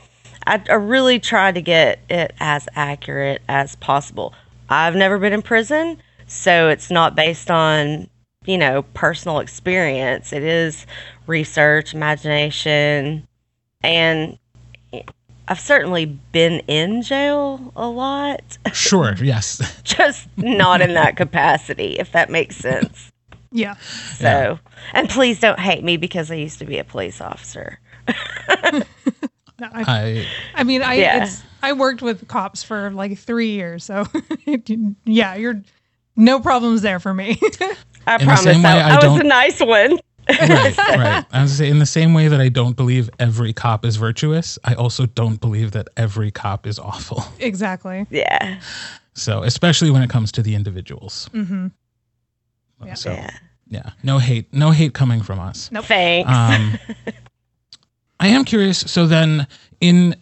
I, 0.45 0.61
I 0.69 0.73
really 0.73 1.17
tried 1.17 1.55
to 1.55 1.61
get 1.61 1.99
it 2.09 2.33
as 2.41 2.67
accurate 2.75 3.41
as 3.47 3.77
possible. 3.77 4.33
I've 4.69 4.95
never 4.95 5.17
been 5.17 5.31
in 5.31 5.41
prison, 5.41 6.01
so 6.27 6.67
it's 6.67 6.91
not 6.91 7.15
based 7.15 7.49
on 7.49 8.09
you 8.45 8.58
know 8.58 8.84
personal 8.93 9.39
experience. 9.39 10.34
It 10.34 10.43
is 10.43 10.86
research, 11.27 11.93
imagination, 11.93 13.27
and 13.84 14.38
I've 15.47 15.60
certainly 15.60 16.06
been 16.06 16.60
in 16.67 17.01
jail 17.01 17.71
a 17.75 17.88
lot, 17.88 18.58
Sure, 18.73 19.13
yes. 19.21 19.82
just 19.84 20.27
not 20.38 20.82
in 20.82 20.93
that 20.93 21.17
capacity, 21.17 21.97
if 21.99 22.12
that 22.13 22.30
makes 22.30 22.56
sense. 22.58 23.12
Yeah. 23.51 23.75
So, 24.15 24.60
and 24.93 25.10
please 25.10 25.39
don't 25.41 25.60
hate 25.60 25.84
me 25.84 25.97
because 25.97 26.32
I 26.32 26.36
used 26.36 26.60
to 26.60 26.65
be 26.65 26.77
a 26.77 26.86
police 26.86 27.19
officer. 27.19 27.80
No, 28.08 28.13
I, 29.62 29.84
I 29.86 30.25
I 30.56 30.63
mean, 30.63 30.82
I 30.82 30.93
Yeah. 30.95 31.23
it's 31.23 31.43
I 31.62 31.73
worked 31.73 32.01
with 32.01 32.27
cops 32.30 32.63
for 32.63 32.89
like 32.91 33.17
three 33.17 33.51
years, 33.51 33.84
so 33.84 34.06
yeah, 35.06 35.36
you're 35.36 35.62
no 36.15 36.39
problems 36.39 36.82
there 36.82 36.99
for 36.99 37.13
me. 37.13 37.39
I 38.07 38.17
the 38.17 38.25
promise 38.25 38.43
same 38.43 38.63
way 38.63 38.69
I, 38.69 38.95
I 38.97 38.99
I 39.01 39.07
was 39.07 39.19
a 39.21 39.23
nice 39.23 39.59
one. 39.59 39.99
right, 40.29 40.77
right. 40.77 41.25
I 41.31 41.41
was 41.41 41.41
gonna 41.41 41.47
say 41.49 41.69
in 41.69 41.79
the 41.79 41.85
same 41.85 42.13
way 42.13 42.27
that 42.27 42.39
I 42.39 42.49
don't 42.49 42.75
believe 42.75 43.09
every 43.19 43.53
cop 43.53 43.85
is 43.85 43.95
virtuous, 43.95 44.57
I 44.63 44.73
also 44.75 45.05
don't 45.05 45.39
believe 45.41 45.71
that 45.71 45.87
every 45.97 46.31
cop 46.31 46.65
is 46.67 46.79
awful. 46.79 47.23
exactly. 47.39 48.05
Yeah. 48.09 48.59
So 49.13 49.43
especially 49.43 49.91
when 49.91 50.01
it 50.03 50.09
comes 50.09 50.31
to 50.33 50.41
the 50.41 50.55
individuals. 50.55 51.29
Mm-hmm. 51.33 51.67
Yeah. 52.85 52.93
So 52.93 53.11
Yeah. 53.11 53.29
yeah, 53.67 53.89
no 54.03 54.19
hate, 54.19 54.53
no 54.53 54.71
hate 54.71 54.93
coming 54.93 55.21
from 55.21 55.39
us. 55.39 55.69
Nope. 55.71 55.85
Thanks. 55.85 56.29
Um, 56.31 56.77
I 58.19 58.27
am 58.27 58.45
curious. 58.45 58.77
So 58.79 59.07
then, 59.07 59.47
in 59.79 60.15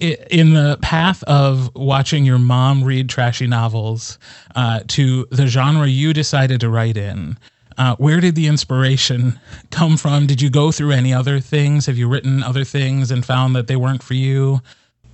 in 0.00 0.54
the 0.54 0.78
path 0.82 1.22
of 1.24 1.74
watching 1.74 2.24
your 2.24 2.38
mom 2.38 2.82
read 2.84 3.08
trashy 3.08 3.46
novels 3.46 4.18
uh, 4.54 4.80
to 4.88 5.26
the 5.30 5.46
genre 5.46 5.86
you 5.86 6.12
decided 6.12 6.60
to 6.60 6.68
write 6.68 6.96
in, 6.96 7.38
uh, 7.78 7.96
where 7.96 8.20
did 8.20 8.34
the 8.34 8.46
inspiration 8.46 9.38
come 9.70 9.96
from? 9.96 10.26
Did 10.26 10.42
you 10.42 10.50
go 10.50 10.70
through 10.70 10.92
any 10.92 11.14
other 11.14 11.40
things? 11.40 11.86
Have 11.86 11.96
you 11.96 12.08
written 12.08 12.42
other 12.42 12.64
things 12.64 13.10
and 13.10 13.24
found 13.24 13.56
that 13.56 13.66
they 13.66 13.76
weren't 13.76 14.02
for 14.02 14.14
you? 14.14 14.60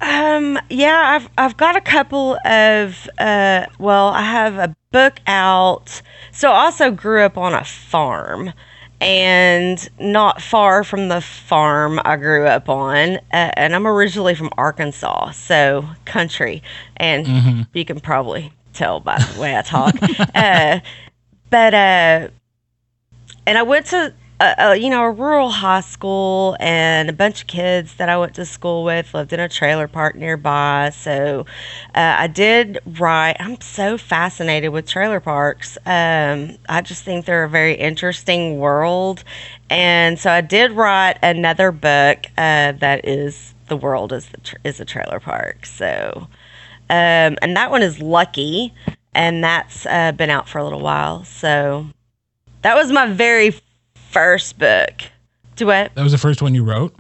Um, 0.01 0.59
yeah, 0.69 1.17
I've 1.17 1.29
I've 1.39 1.57
got 1.57 1.77
a 1.77 1.81
couple 1.81 2.37
of 2.45 3.09
uh 3.19 3.67
well, 3.79 4.09
I 4.09 4.23
have 4.23 4.57
a 4.57 4.77
book 4.91 5.21
out. 5.27 6.03
So 6.33 6.51
I 6.51 6.67
also 6.67 6.91
grew 6.91 7.23
up 7.23 7.39
on 7.39 7.55
a 7.55 7.65
farm 7.65 8.53
and 9.01 9.89
not 9.99 10.41
far 10.41 10.85
from 10.85 11.09
the 11.09 11.21
farm 11.21 12.01
I 12.05 12.17
grew 12.17 12.47
up 12.47 12.69
on. 12.69 13.17
Uh, 13.17 13.51
and 13.57 13.75
I'm 13.75 13.87
originally 13.87 14.35
from 14.35 14.51
Arkansas, 14.57 15.33
so 15.33 15.87
country. 16.05 16.63
And 16.97 17.67
you 17.73 17.85
can 17.85 18.01
probably 18.01 18.53
tell 18.73 19.01
by 19.01 19.19
the 19.19 19.41
way 19.41 19.57
I 19.57 19.63
talk. 19.63 19.95
uh 20.35 20.81
but 21.51 21.75
uh 21.75 22.29
and 23.47 23.59
I 23.59 23.63
went 23.63 23.87
to 23.87 24.13
a, 24.41 24.55
a, 24.59 24.77
you 24.77 24.91
know 24.91 25.03
a 25.05 25.11
rural 25.11 25.51
high 25.51 25.81
school, 25.81 26.57
and 26.61 27.09
a 27.09 27.13
bunch 27.13 27.43
of 27.43 27.47
kids 27.47 27.95
that 27.95 28.09
I 28.09 28.17
went 28.19 28.35
to 28.35 28.45
school 28.45 28.85
with 28.85 29.15
lived 29.15 29.33
in 29.33 29.41
a 29.41 29.49
trailer 29.49 29.89
park 29.89 30.15
nearby. 30.15 30.91
So 30.91 31.47
uh, 31.95 32.17
I 32.19 32.27
did 32.27 32.79
write. 32.99 33.37
I'm 33.41 33.61
so 33.61 33.97
fascinated 33.97 34.73
with 34.73 34.87
trailer 34.87 35.21
parks. 35.21 35.79
Um, 35.87 36.59
I 36.69 36.83
just 36.83 37.05
think 37.05 37.25
they're 37.25 37.45
a 37.45 37.49
very 37.49 37.75
interesting 37.75 38.59
world, 38.59 39.25
and 39.71 40.19
so 40.19 40.31
I 40.31 40.43
did 40.43 40.73
write 40.73 41.19
another 41.23 41.73
book 41.73 42.27
uh, 42.37 42.73
that 42.73 43.07
is 43.07 43.55
the 43.69 43.77
world 43.77 44.13
is 44.13 44.27
the 44.27 44.39
tr 44.39 44.57
is 44.65 44.81
a 44.81 44.85
trailer 44.85 45.21
park. 45.21 45.67
So. 45.67 46.29
Um, 46.89 47.37
and 47.43 47.57
that 47.57 47.73
one 47.73 47.83
is 47.83 48.01
Lucky, 48.01 48.73
and 49.13 49.43
that's 49.43 49.87
uh, 49.87 50.13
been 50.13 50.31
out 50.31 50.49
for 50.49 50.59
a 50.59 50.63
little 50.63 50.83
while. 50.83 51.25
So 51.25 51.87
that 52.63 52.77
was 52.77 52.93
my 52.93 53.07
very 53.07 53.51
first 54.17 54.59
book. 54.59 55.03
Do 55.57 55.67
what? 55.67 55.95
That 55.95 56.03
was 56.03 56.13
the 56.13 56.19
first 56.19 56.41
one 56.41 56.55
you 56.55 56.65
wrote. 56.65 56.95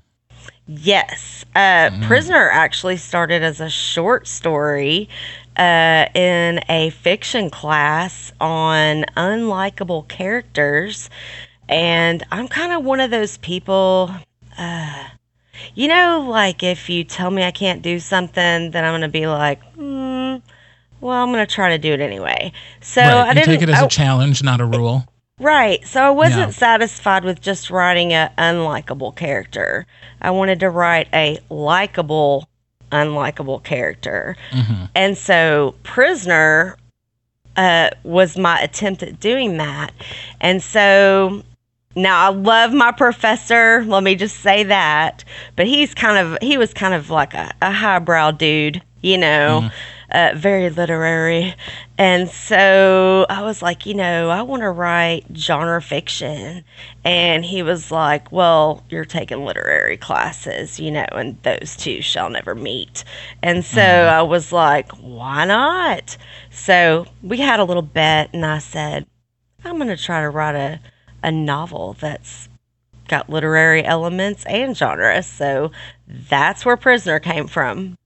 Yes. 0.66 1.46
Uh, 1.54 1.90
Prisoner 2.06 2.50
actually 2.50 2.98
started 2.98 3.42
as 3.42 3.58
a 3.58 3.70
short 3.70 4.26
story 4.26 5.08
uh, 5.56 6.06
in 6.14 6.60
a 6.68 6.90
fiction 6.90 7.48
class 7.48 8.32
on 8.38 9.04
unlikable 9.16 10.06
characters. 10.08 11.08
And 11.70 12.22
I'm 12.30 12.48
kind 12.48 12.72
of 12.72 12.84
one 12.84 13.00
of 13.00 13.10
those 13.10 13.38
people. 13.38 14.10
Uh, 14.58 15.04
you 15.74 15.88
know, 15.88 16.26
like 16.28 16.62
if 16.62 16.90
you 16.90 17.02
tell 17.02 17.30
me 17.30 17.44
I 17.44 17.50
can't 17.50 17.80
do 17.80 17.98
something, 17.98 18.72
then 18.72 18.84
I'm 18.84 18.92
going 18.92 19.00
to 19.00 19.08
be 19.08 19.26
like, 19.26 19.62
hmm, 19.72 20.36
well, 21.00 21.22
I'm 21.22 21.32
going 21.32 21.46
to 21.46 21.46
try 21.46 21.70
to 21.70 21.78
do 21.78 21.92
it 21.94 22.00
anyway. 22.00 22.52
So 22.82 23.00
right. 23.00 23.10
I 23.10 23.28
you 23.28 23.34
didn't. 23.34 23.46
take 23.46 23.62
it 23.62 23.68
as 23.70 23.82
I- 23.82 23.86
a 23.86 23.88
challenge, 23.88 24.42
not 24.42 24.60
a 24.60 24.66
rule. 24.66 25.06
Right. 25.38 25.86
So 25.86 26.02
I 26.02 26.10
wasn't 26.10 26.48
Yeah. 26.48 26.58
satisfied 26.58 27.24
with 27.24 27.40
just 27.40 27.70
writing 27.70 28.12
a 28.12 28.32
unlikable 28.38 29.14
character. 29.14 29.86
I 30.22 30.30
wanted 30.30 30.60
to 30.60 30.70
write 30.70 31.08
a 31.12 31.38
likable, 31.50 32.48
unlikable 32.90 33.62
character. 33.62 34.36
hmm 34.50 34.84
And 34.94 35.16
so 35.18 35.74
Prisoner 35.82 36.76
uh, 37.56 37.90
was 38.02 38.36
my 38.38 38.58
attempt 38.60 39.02
at 39.02 39.20
doing 39.20 39.56
that. 39.58 39.92
And 40.40 40.62
so 40.62 41.42
now 41.94 42.26
I 42.26 42.28
love 42.28 42.72
my 42.72 42.92
professor. 42.92 43.84
Let 43.86 44.02
me 44.02 44.14
just 44.14 44.40
say 44.40 44.62
that. 44.64 45.24
But 45.54 45.66
he's 45.66 45.94
kind 45.94 46.18
of, 46.18 46.38
he 46.40 46.56
was 46.58 46.72
kind 46.74 46.94
of 46.94 47.10
like 47.10 47.34
a, 47.34 47.52
a 47.62 47.70
highbrow 47.72 48.32
dude, 48.32 48.82
you 49.02 49.18
know, 49.18 49.70
uh, 50.10 50.32
very 50.36 50.70
literary. 50.70 51.54
And 51.98 52.28
so 52.28 53.26
I 53.28 53.42
was 53.42 53.62
like, 53.62 53.86
you 53.86 53.94
know, 53.94 54.28
I 54.30 54.42
want 54.42 54.62
to 54.62 54.70
write 54.70 55.24
genre 55.34 55.80
fiction. 55.80 56.64
And 57.04 57.44
he 57.44 57.62
was 57.62 57.90
like, 57.90 58.30
well, 58.30 58.84
you're 58.88 59.04
taking 59.04 59.44
literary 59.44 59.96
classes, 59.96 60.78
you 60.78 60.90
know, 60.90 61.06
and 61.12 61.42
those 61.42 61.76
two 61.76 62.02
shall 62.02 62.30
never 62.30 62.54
meet. 62.54 63.04
And 63.42 63.64
so 63.64 63.80
I 63.82 64.22
was 64.22 64.52
like, 64.52 64.90
why 64.92 65.44
not? 65.44 66.16
So 66.50 67.06
we 67.22 67.38
had 67.38 67.60
a 67.60 67.64
little 67.64 67.82
bet, 67.82 68.30
and 68.32 68.44
I 68.44 68.58
said, 68.58 69.06
I'm 69.64 69.76
going 69.76 69.88
to 69.88 69.96
try 69.96 70.20
to 70.20 70.30
write 70.30 70.54
a, 70.54 70.80
a 71.22 71.30
novel 71.30 71.96
that's 72.00 72.48
got 73.08 73.30
literary 73.30 73.84
elements 73.84 74.44
and 74.46 74.76
genre. 74.76 75.22
So 75.22 75.70
that's 76.08 76.64
where 76.64 76.76
Prisoner 76.76 77.20
came 77.20 77.46
from. 77.46 77.96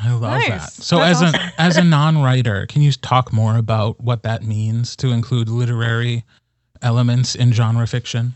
I 0.00 0.12
love 0.12 0.22
Nice. 0.22 0.48
that. 0.48 0.72
So 0.72 0.98
That's 0.98 1.22
as 1.22 1.34
awesome. 1.34 1.40
a 1.56 1.60
as 1.60 1.76
a 1.76 1.84
non-writer, 1.84 2.66
can 2.66 2.82
you 2.82 2.92
talk 2.92 3.32
more 3.32 3.56
about 3.56 4.00
what 4.00 4.22
that 4.22 4.42
means 4.42 4.94
to 4.96 5.08
include 5.10 5.48
literary 5.48 6.24
elements 6.82 7.34
in 7.34 7.52
genre 7.52 7.86
fiction? 7.86 8.34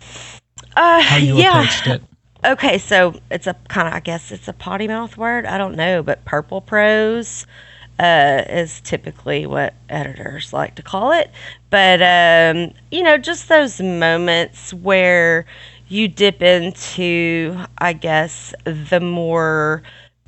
Uh, 0.76 1.00
How 1.02 1.16
you 1.16 1.36
yeah. 1.36 1.50
approached 1.60 1.86
it? 1.86 2.02
Okay, 2.44 2.78
so 2.78 3.14
it's 3.30 3.46
a 3.46 3.54
kind 3.68 3.86
of, 3.86 3.94
I 3.94 4.00
guess 4.00 4.32
it's 4.32 4.48
a 4.48 4.52
potty 4.52 4.88
mouth 4.88 5.16
word. 5.16 5.46
I 5.46 5.58
don't 5.58 5.76
know, 5.76 6.02
but 6.02 6.24
purple 6.24 6.60
prose 6.60 7.46
uh, 8.00 8.42
is 8.48 8.80
typically 8.80 9.46
what 9.46 9.74
editors 9.88 10.52
like 10.52 10.74
to 10.74 10.82
call 10.82 11.12
it. 11.12 11.30
But, 11.70 12.02
um, 12.02 12.72
you 12.90 13.04
know, 13.04 13.16
just 13.16 13.48
those 13.48 13.80
moments 13.80 14.74
where 14.74 15.46
you 15.86 16.08
dip 16.08 16.42
into, 16.42 17.56
I 17.78 17.92
guess, 17.92 18.54
the 18.64 18.98
more 18.98 19.82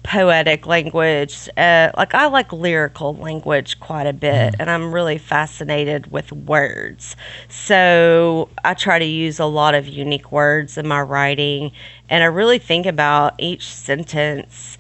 poetic 0.04 0.66
language. 0.66 1.48
Uh, 1.56 1.90
like 1.96 2.14
I 2.14 2.26
like 2.26 2.52
lyrical 2.52 3.16
language 3.16 3.80
quite 3.80 4.06
a 4.06 4.12
bit, 4.12 4.54
and 4.60 4.70
I'm 4.70 4.94
really 4.94 5.18
fascinated 5.18 6.12
with 6.12 6.30
words. 6.30 7.16
So 7.48 8.48
I 8.62 8.74
try 8.74 9.00
to 9.00 9.04
use 9.04 9.40
a 9.40 9.46
lot 9.46 9.74
of 9.74 9.88
unique 9.88 10.30
words 10.30 10.78
in 10.78 10.86
my 10.86 11.00
writing, 11.00 11.72
and 12.08 12.22
I 12.22 12.26
really 12.26 12.58
think 12.58 12.86
about 12.86 13.34
each 13.38 13.74
sentence 13.74 14.78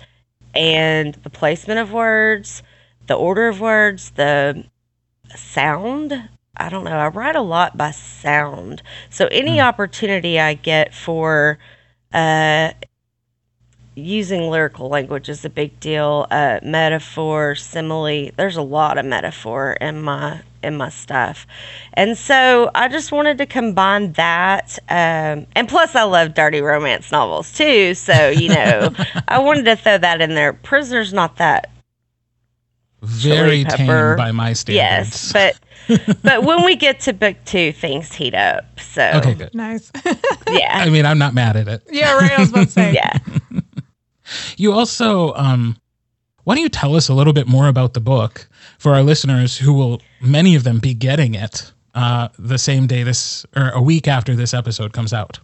and 0.54 1.14
the 1.14 1.30
placement 1.30 1.80
of 1.80 1.90
words, 1.92 2.62
the 3.08 3.14
order 3.14 3.48
of 3.48 3.60
words, 3.60 4.10
the 4.10 4.64
sound. 5.34 6.28
I 6.56 6.68
don't 6.68 6.84
know. 6.84 6.96
I 6.96 7.08
write 7.08 7.34
a 7.34 7.40
lot 7.40 7.76
by 7.76 7.90
sound. 7.90 8.82
So 9.10 9.26
any 9.32 9.60
opportunity 9.60 10.38
I 10.38 10.54
get 10.54 10.94
for 10.94 11.58
uh, 12.12 12.70
using 13.94 14.50
lyrical 14.50 14.88
language 14.88 15.28
is 15.28 15.44
a 15.44 15.50
big 15.50 15.78
deal. 15.80 16.26
Uh, 16.30 16.60
metaphor, 16.62 17.54
simile. 17.54 18.30
There's 18.36 18.56
a 18.56 18.62
lot 18.62 18.98
of 18.98 19.04
metaphor 19.06 19.74
in 19.80 20.02
my 20.02 20.42
in 20.62 20.76
my 20.76 20.88
stuff, 20.88 21.46
and 21.92 22.16
so 22.16 22.70
I 22.74 22.88
just 22.88 23.12
wanted 23.12 23.38
to 23.38 23.46
combine 23.46 24.12
that. 24.12 24.78
Um, 24.88 25.46
and 25.54 25.68
plus, 25.68 25.94
I 25.94 26.04
love 26.04 26.34
dirty 26.34 26.60
romance 26.60 27.12
novels 27.12 27.52
too. 27.52 27.94
So 27.94 28.30
you 28.30 28.48
know, 28.48 28.94
I 29.28 29.38
wanted 29.38 29.64
to 29.66 29.76
throw 29.76 29.98
that 29.98 30.20
in 30.20 30.34
there. 30.34 30.52
Prisoner's 30.52 31.12
not 31.12 31.36
that 31.36 31.70
Very 33.02 33.64
tame 33.64 34.16
by 34.16 34.32
my 34.32 34.52
standards. 34.54 35.32
Yes, 35.32 35.32
but 35.32 35.58
but 36.22 36.44
when 36.44 36.64
we 36.64 36.76
get 36.76 37.00
to 37.00 37.12
book 37.12 37.36
two, 37.44 37.72
things 37.72 38.12
heat 38.12 38.34
up. 38.34 38.80
So 38.80 39.10
okay, 39.16 39.34
good. 39.34 39.54
Nice. 39.54 39.90
yeah, 40.48 40.78
I 40.78 40.88
mean, 40.88 41.04
I'm 41.04 41.18
not 41.18 41.34
mad 41.34 41.56
at 41.56 41.68
it. 41.68 41.82
yeah, 41.90 42.16
right. 42.16 42.32
I 42.32 42.40
was 42.40 42.50
about 42.50 42.66
to 42.66 42.72
say. 42.72 42.94
yeah. 42.94 43.18
You 44.56 44.72
also, 44.72 45.32
um, 45.34 45.76
why 46.44 46.54
don't 46.54 46.62
you 46.62 46.68
tell 46.68 46.94
us 46.96 47.08
a 47.08 47.14
little 47.14 47.32
bit 47.32 47.46
more 47.46 47.68
about 47.68 47.94
the 47.94 48.00
book 48.00 48.48
for 48.78 48.94
our 48.94 49.02
listeners 49.02 49.56
who 49.56 49.72
will, 49.72 50.02
many 50.20 50.54
of 50.54 50.64
them, 50.64 50.78
be 50.78 50.94
getting 50.94 51.34
it 51.34 51.72
uh, 51.94 52.28
the 52.38 52.58
same 52.58 52.86
day 52.86 53.02
this, 53.02 53.46
or 53.56 53.70
a 53.70 53.80
week 53.80 54.08
after 54.08 54.34
this 54.34 54.52
episode 54.54 54.92
comes 54.92 55.12
out. 55.12 55.38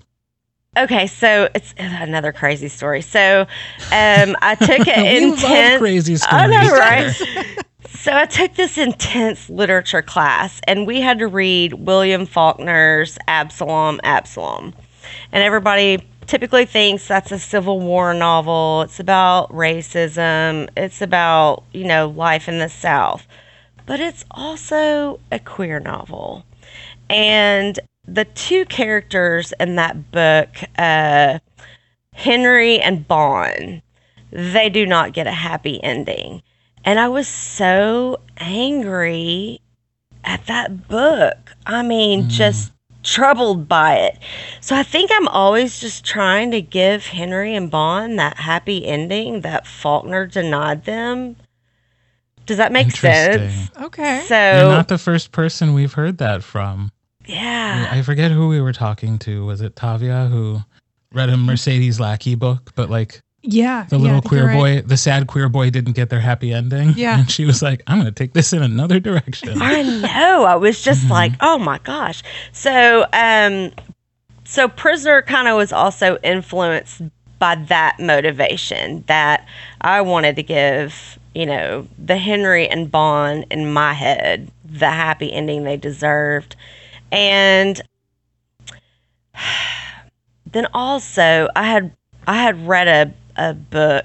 Okay, 0.76 1.06
so 1.08 1.48
it's 1.54 1.74
another 1.78 2.32
crazy 2.32 2.68
story. 2.68 3.02
So 3.02 3.40
um, 3.40 4.36
I 4.40 4.56
took 4.60 4.86
an 4.86 5.06
intense. 5.22 5.78
crazy 5.80 6.14
I 6.14 6.16
stories. 6.16 6.50
know, 6.50 6.78
right? 6.78 7.56
So 8.00 8.16
I 8.16 8.24
took 8.24 8.54
this 8.54 8.78
intense 8.78 9.50
literature 9.50 10.00
class, 10.00 10.58
and 10.66 10.86
we 10.86 11.02
had 11.02 11.18
to 11.18 11.26
read 11.26 11.74
William 11.74 12.24
Faulkner's 12.24 13.18
Absalom, 13.28 14.00
Absalom, 14.04 14.72
and 15.32 15.42
everybody 15.42 15.98
typically 16.30 16.64
thinks 16.64 17.08
that's 17.08 17.32
a 17.32 17.38
Civil 17.40 17.80
War 17.80 18.14
novel. 18.14 18.82
It's 18.82 19.00
about 19.00 19.50
racism. 19.50 20.68
It's 20.76 21.02
about 21.02 21.64
you 21.72 21.84
know 21.84 22.08
life 22.08 22.48
in 22.48 22.60
the 22.60 22.68
South, 22.68 23.26
but 23.84 23.98
it's 23.98 24.24
also 24.30 25.18
a 25.32 25.40
queer 25.40 25.80
novel, 25.80 26.44
and 27.08 27.80
the 28.06 28.26
two 28.26 28.64
characters 28.66 29.52
in 29.58 29.74
that 29.74 30.12
book, 30.12 30.48
uh, 30.78 31.40
Henry 32.14 32.78
and 32.78 33.08
Bond, 33.08 33.82
they 34.30 34.70
do 34.70 34.86
not 34.86 35.12
get 35.12 35.26
a 35.26 35.32
happy 35.32 35.82
ending. 35.82 36.42
And 36.84 37.00
I 37.00 37.08
was 37.08 37.26
so 37.26 38.20
angry 38.38 39.60
at 40.22 40.46
that 40.46 40.86
book. 40.86 41.56
I 41.66 41.82
mean, 41.82 42.28
just 42.28 42.72
troubled 43.02 43.68
by 43.68 43.96
it. 43.96 44.18
So 44.60 44.76
I 44.76 44.82
think 44.82 45.10
I'm 45.14 45.28
always 45.28 45.80
just 45.80 46.04
trying 46.04 46.50
to 46.52 46.60
give 46.60 47.06
Henry 47.06 47.54
and 47.54 47.70
Bond 47.70 48.18
that 48.18 48.36
happy 48.36 48.86
ending 48.86 49.40
that 49.42 49.66
Faulkner 49.66 50.26
denied 50.26 50.84
them. 50.84 51.36
Does 52.46 52.56
that 52.56 52.72
make 52.72 52.90
sense? 52.90 53.36
Interesting. 53.36 53.84
Okay. 53.84 54.16
You're 54.18 54.26
So, 54.26 54.70
not 54.70 54.88
the 54.88 54.98
first 54.98 55.30
person 55.32 55.72
we've 55.72 55.92
heard 55.92 56.18
that 56.18 56.42
from. 56.42 56.90
yeah. 57.26 57.88
I 57.90 58.02
forget 58.02 58.30
who 58.32 58.48
we 58.48 58.60
were 58.60 58.72
talking 58.72 59.18
to. 59.20 59.44
Was 59.46 59.60
it 59.60 59.76
Tavia 59.76 60.26
who 60.26 60.60
read 61.12 61.28
a 61.30 61.36
Mercedes 61.36 62.00
Lackey 62.00 62.34
book, 62.34 62.72
but 62.74 62.90
like 62.90 63.20
Yeah. 63.42 63.86
the 63.88 63.98
little 63.98 64.20
think 64.20 64.32
you're 64.32 64.42
queer 64.42 64.46
right. 64.62 64.82
boy, 64.82 64.88
the 64.88 64.96
sad 64.96 65.26
queer 65.26 65.48
boy 65.48 65.70
didn't 65.70 65.92
get 65.92 66.10
their 66.10 66.20
happy 66.20 66.52
ending. 66.52 66.90
Yeah. 66.96 67.18
And 67.20 67.30
she 67.30 67.44
was 67.44 67.62
like, 67.62 67.82
I'm 67.86 67.98
going 67.98 68.12
to 68.12 68.18
take 68.18 68.32
this 68.34 68.52
in 68.52 68.62
another 68.62 69.00
direction. 69.00 69.60
I 69.62 69.82
know. 69.82 70.44
I 70.44 70.56
was 70.56 70.82
just 70.82 71.04
Mhm. 71.06 71.10
like, 71.10 71.32
oh 71.40 71.58
my 71.58 71.78
gosh. 71.78 72.22
So, 72.52 73.06
um, 73.12 73.72
so 74.44 74.68
prisoner 74.68 75.22
kind 75.22 75.48
of 75.48 75.56
was 75.56 75.72
also 75.72 76.18
influenced 76.22 77.02
by 77.38 77.54
that 77.54 77.98
motivation 77.98 79.04
that 79.06 79.46
I 79.80 80.02
wanted 80.02 80.36
to 80.36 80.42
give, 80.42 81.18
you 81.34 81.46
know, 81.46 81.86
the 81.98 82.18
Henry 82.18 82.68
and 82.68 82.90
Bond 82.90 83.46
in 83.50 83.72
my 83.72 83.94
head 83.94 84.50
the 84.64 84.90
happy 84.90 85.32
ending 85.32 85.64
they 85.64 85.76
deserved, 85.76 86.54
and 87.10 87.80
then 90.52 90.66
also 90.74 91.48
I 91.56 91.64
had 91.64 91.92
I 92.26 92.36
had 92.36 92.66
read 92.66 92.88
a 92.88 93.12
a 93.40 93.54
book 93.54 94.04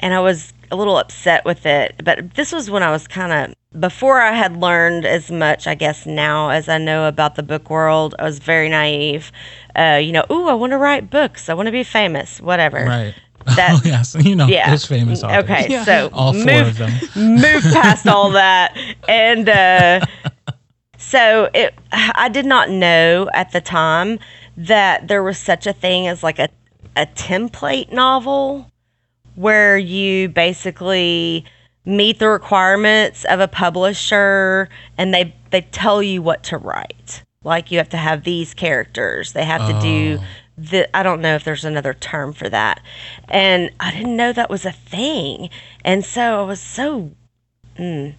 and 0.00 0.12
I 0.14 0.20
was 0.20 0.52
a 0.70 0.76
little 0.76 0.98
upset 0.98 1.44
with 1.44 1.64
it. 1.66 1.94
But 2.04 2.34
this 2.34 2.52
was 2.52 2.70
when 2.70 2.82
I 2.82 2.90
was 2.90 3.06
kind 3.08 3.32
of 3.32 3.80
before 3.80 4.20
I 4.20 4.32
had 4.32 4.56
learned 4.58 5.04
as 5.06 5.30
much, 5.30 5.66
I 5.66 5.74
guess, 5.74 6.04
now 6.06 6.50
as 6.50 6.68
I 6.68 6.78
know 6.78 7.08
about 7.08 7.36
the 7.36 7.42
book 7.42 7.70
world. 7.70 8.14
I 8.18 8.24
was 8.24 8.38
very 8.38 8.68
naive. 8.68 9.32
Uh, 9.74 9.98
you 10.02 10.12
know, 10.12 10.24
ooh, 10.30 10.48
I 10.48 10.54
want 10.54 10.72
to 10.72 10.78
write 10.78 11.08
books. 11.10 11.48
I 11.48 11.54
want 11.54 11.66
to 11.66 11.72
be 11.72 11.84
famous. 11.84 12.40
Whatever. 12.40 12.84
Right. 12.84 13.14
That- 13.56 13.72
oh, 13.74 13.80
yes. 13.84 14.14
You 14.14 14.36
know, 14.36 14.46
Yeah. 14.46 14.70
those 14.70 14.86
famous 14.86 15.24
authors. 15.24 15.42
Okay, 15.44 15.66
Yeah. 15.68 15.84
so 15.84 16.10
All 16.12 16.32
four 16.32 16.44
move 16.44 16.68
of 16.68 16.78
them. 16.78 16.92
move 17.16 17.62
past 17.72 18.06
all 18.06 18.30
that 18.30 18.76
and 19.08 19.48
uh, 19.48 20.06
so 20.96 21.50
it 21.52 21.74
i 21.90 22.28
did 22.28 22.46
not 22.46 22.70
know 22.70 23.28
at 23.34 23.50
the 23.50 23.60
time 23.60 24.20
that 24.56 25.08
there 25.08 25.24
was 25.24 25.38
such 25.38 25.66
a 25.66 25.72
thing 25.72 26.06
as 26.06 26.22
like 26.22 26.38
a, 26.38 26.48
a 26.96 27.06
template 27.06 27.92
novel 27.92 28.70
where 29.34 29.78
you 29.78 30.28
basically 30.28 31.44
meet 31.84 32.18
the 32.18 32.28
requirements 32.28 33.24
of 33.24 33.40
a 33.40 33.48
publisher 33.48 34.68
and 34.98 35.12
they 35.12 35.34
they 35.50 35.62
tell 35.62 36.02
you 36.02 36.22
what 36.22 36.42
to 36.44 36.56
write 36.56 37.22
like 37.42 37.70
you 37.70 37.78
have 37.78 37.88
to 37.88 37.96
have 37.96 38.22
these 38.22 38.54
characters 38.54 39.32
they 39.32 39.44
have 39.44 39.66
to 39.66 39.80
do 39.80 40.18
Oh. 40.20 40.24
the 40.58 40.96
I 40.96 41.02
don't 41.02 41.20
know 41.20 41.34
if 41.34 41.44
there's 41.44 41.64
another 41.64 41.94
term 41.94 42.32
for 42.32 42.48
that. 42.48 42.80
And 43.28 43.70
I 43.80 43.90
didn't 43.90 44.16
know 44.16 44.32
that 44.32 44.50
was 44.50 44.64
a 44.66 44.72
thing. 44.72 45.50
And 45.84 46.04
so 46.04 46.40
I 46.40 46.44
was 46.44 46.60
so 46.60 47.10
mm. 47.78 48.14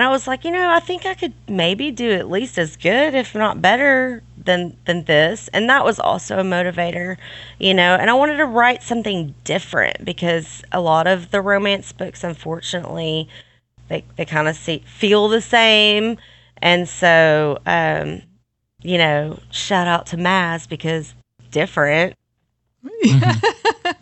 And 0.00 0.08
I 0.08 0.10
was 0.10 0.26
like, 0.26 0.46
you 0.46 0.50
know, 0.50 0.70
I 0.70 0.80
think 0.80 1.04
I 1.04 1.12
could 1.12 1.34
maybe 1.46 1.90
do 1.90 2.10
at 2.12 2.30
least 2.30 2.56
as 2.58 2.74
good, 2.74 3.14
if 3.14 3.34
not 3.34 3.60
better 3.60 4.22
than 4.42 4.74
than 4.86 5.04
this. 5.04 5.48
And 5.48 5.68
that 5.68 5.84
was 5.84 6.00
also 6.00 6.38
a 6.38 6.42
motivator, 6.42 7.18
you 7.58 7.74
know, 7.74 7.96
and 7.96 8.08
I 8.08 8.14
wanted 8.14 8.38
to 8.38 8.46
write 8.46 8.82
something 8.82 9.34
different 9.44 10.02
because 10.02 10.62
a 10.72 10.80
lot 10.80 11.06
of 11.06 11.32
the 11.32 11.42
romance 11.42 11.92
books 11.92 12.24
unfortunately 12.24 13.28
they 13.88 14.02
they 14.16 14.24
kind 14.24 14.48
of 14.48 14.56
feel 14.56 15.28
the 15.28 15.42
same. 15.42 16.16
And 16.62 16.88
so 16.88 17.58
um 17.66 18.22
you 18.80 18.96
know, 18.96 19.38
shout 19.50 19.86
out 19.86 20.06
to 20.06 20.16
Maz 20.16 20.66
because 20.66 21.12
different. 21.50 22.16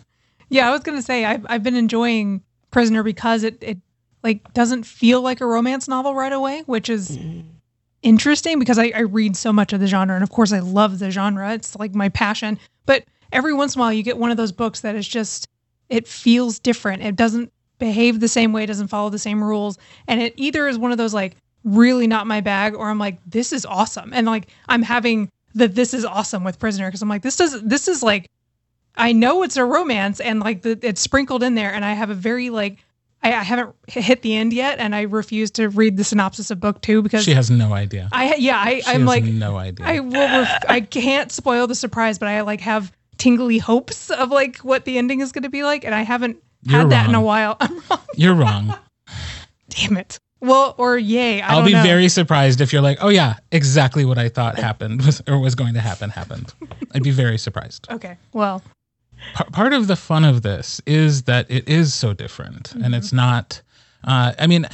Yeah, 0.51 0.69
I 0.69 0.71
was 0.71 0.81
gonna 0.81 1.03
say 1.03 1.25
I've 1.25 1.45
I've 1.49 1.63
been 1.63 1.77
enjoying 1.77 2.43
Prisoner 2.71 3.03
because 3.03 3.43
it 3.43 3.59
it 3.63 3.79
like 4.23 4.53
doesn't 4.53 4.85
feel 4.85 5.21
like 5.23 5.41
a 5.41 5.47
romance 5.47 5.89
novel 5.89 6.15
right 6.15 6.33
away, 6.33 6.63
which 6.67 6.89
is 6.89 7.19
interesting 8.03 8.59
because 8.59 8.79
I, 8.79 8.93
I 8.95 9.01
read 9.01 9.37
so 9.37 9.53
much 9.53 9.73
of 9.73 9.81
the 9.81 9.87
genre 9.87 10.15
and 10.15 10.23
of 10.23 10.31
course 10.31 10.53
I 10.53 10.61
love 10.61 10.99
the 10.99 11.11
genre. 11.11 11.53
It's 11.53 11.77
like 11.77 11.95
my 11.95 12.09
passion. 12.09 12.59
But 12.87 13.05
every 13.33 13.53
once 13.53 13.75
in 13.75 13.81
a 13.81 13.83
while 13.83 13.93
you 13.93 14.03
get 14.03 14.19
one 14.19 14.31
of 14.31 14.37
those 14.37 14.53
books 14.53 14.81
that 14.81 14.95
is 14.95 15.07
just 15.07 15.49
it 15.89 16.07
feels 16.07 16.59
different. 16.59 17.03
It 17.03 17.17
doesn't 17.17 17.53
behave 17.79 18.21
the 18.21 18.29
same 18.29 18.53
way, 18.53 18.65
it 18.65 18.69
doesn't 18.69 18.89
follow 18.89 19.11
the 19.11 19.19
same 19.19 19.43
rules. 19.43 19.79
And 20.07 20.21
it 20.21 20.35
either 20.37 20.69
is 20.69 20.79
one 20.79 20.93
of 20.93 20.99
those 20.99 21.15
like 21.15 21.37
really 21.65 22.07
not 22.07 22.27
my 22.27 22.41
bag 22.41 22.75
or 22.75 22.89
I'm 22.89 22.99
like, 22.99 23.19
this 23.27 23.53
is 23.53 23.65
awesome. 23.67 24.13
And 24.13 24.27
like 24.27 24.49
I'm 24.69 24.83
having 24.83 25.31
the 25.55 25.69
this 25.69 25.95
is 25.95 26.05
awesome 26.05 26.45
with 26.45 26.59
Prisoner 26.59 26.89
because 26.89 27.03
I'm 27.03 27.09
like, 27.09 27.23
this 27.23 27.37
does 27.37 27.61
this 27.63 27.89
is 27.89 28.03
like 28.03 28.29
I 28.99 29.13
know 29.13 29.45
it's 29.45 29.57
a 29.57 29.65
romance 29.65 30.19
and 30.21 30.41
like 30.41 30.63
the, 30.63 30.79
it's 30.83 31.01
sprinkled 31.01 31.45
in 31.45 31.55
there, 31.55 31.73
and 31.73 31.85
I 31.85 31.93
have 31.93 32.11
a 32.11 32.15
very 32.15 32.51
like 32.51 32.79
I, 33.23 33.31
I 33.35 33.43
haven't 33.43 33.75
hit 33.89 34.23
the 34.23 34.35
end 34.37 34.53
yet, 34.53 34.79
and 34.79 34.95
I 34.95 35.03
refuse 35.03 35.51
to 35.53 35.69
read 35.69 35.97
the 35.97 36.05
synopsis 36.05 36.51
of 36.51 36.61
book 36.61 36.81
two 36.81 37.03
because 37.03 37.25
She 37.25 37.35
has 37.35 37.51
no 37.51 37.73
idea. 37.73 38.09
I 38.13 38.37
yeah 38.37 38.59
I 38.59 38.81
She 38.81 38.87
I'm 38.93 39.01
has 39.01 39.07
like 39.09 39.25
no 39.25 39.57
idea. 39.57 39.87
I 39.87 40.01
will 40.01 40.13
ref- 40.13 40.65
I 40.69 40.81
can't 40.81 41.33
spoil 41.33 41.67
the 41.67 41.75
surprise, 41.75 42.19
but 42.19 42.29
I 42.29 42.43
like 42.43 42.61
have 42.61 42.93
tingly 43.17 43.59
hopes 43.59 44.11
of 44.11 44.31
like 44.31 44.59
what 44.59 44.85
the 44.85 44.99
ending 44.99 45.21
is 45.21 45.33
going 45.33 45.43
to 45.43 45.49
be 45.49 45.65
like, 45.65 45.85
and 45.85 45.95
I 45.95 46.03
haven't 46.03 46.37
You're 46.63 46.81
had 46.81 46.91
that 46.91 47.09
in 47.09 47.15
a 47.17 47.21
while. 47.21 47.57
I'm 47.61 47.83
wrong. 47.91 48.01
You're 48.15 48.35
wrong. 48.35 48.75
Damn 49.71 49.97
it. 49.97 50.19
Well, 50.41 50.77
or 50.79 50.97
yay. 50.97 51.43
I 51.43 51.49
I'll 51.49 51.57
don't 51.59 51.67
be 51.67 51.73
know. 51.73 51.83
very 51.83 52.09
surprised 52.09 52.61
if 52.61 52.73
you're 52.73 52.83
like, 52.83 52.99
oh 53.01 53.09
yeah, 53.09 53.35
exactly 53.51 54.05
what 54.05 54.19
I 54.19 54.29
thought 54.29 54.57
happened 54.57 55.05
was, 55.05 55.21
or 55.27 55.41
was 55.41 55.57
going 55.57 55.75
to 55.75 55.81
happen 55.81 56.11
happened. 56.11 56.55
I'd 56.95 57.03
be 57.03 57.11
very 57.11 57.39
surprised. 57.39 57.89
Okay. 57.91 58.17
Well, 58.33 58.63
part 59.53 59.73
of 59.73 59.87
the 59.87 59.97
fun 59.97 60.25
of 60.25 60.43
this 60.43 60.81
is 60.87 61.23
that 61.25 61.51
it 61.51 61.69
is 61.69 61.95
so 61.95 62.13
different, 62.13 62.75
and 62.75 62.95
it's 62.95 63.13
not. 63.13 63.61
Uh, 64.05 64.33
I 64.39 64.47
mean, 64.47 64.67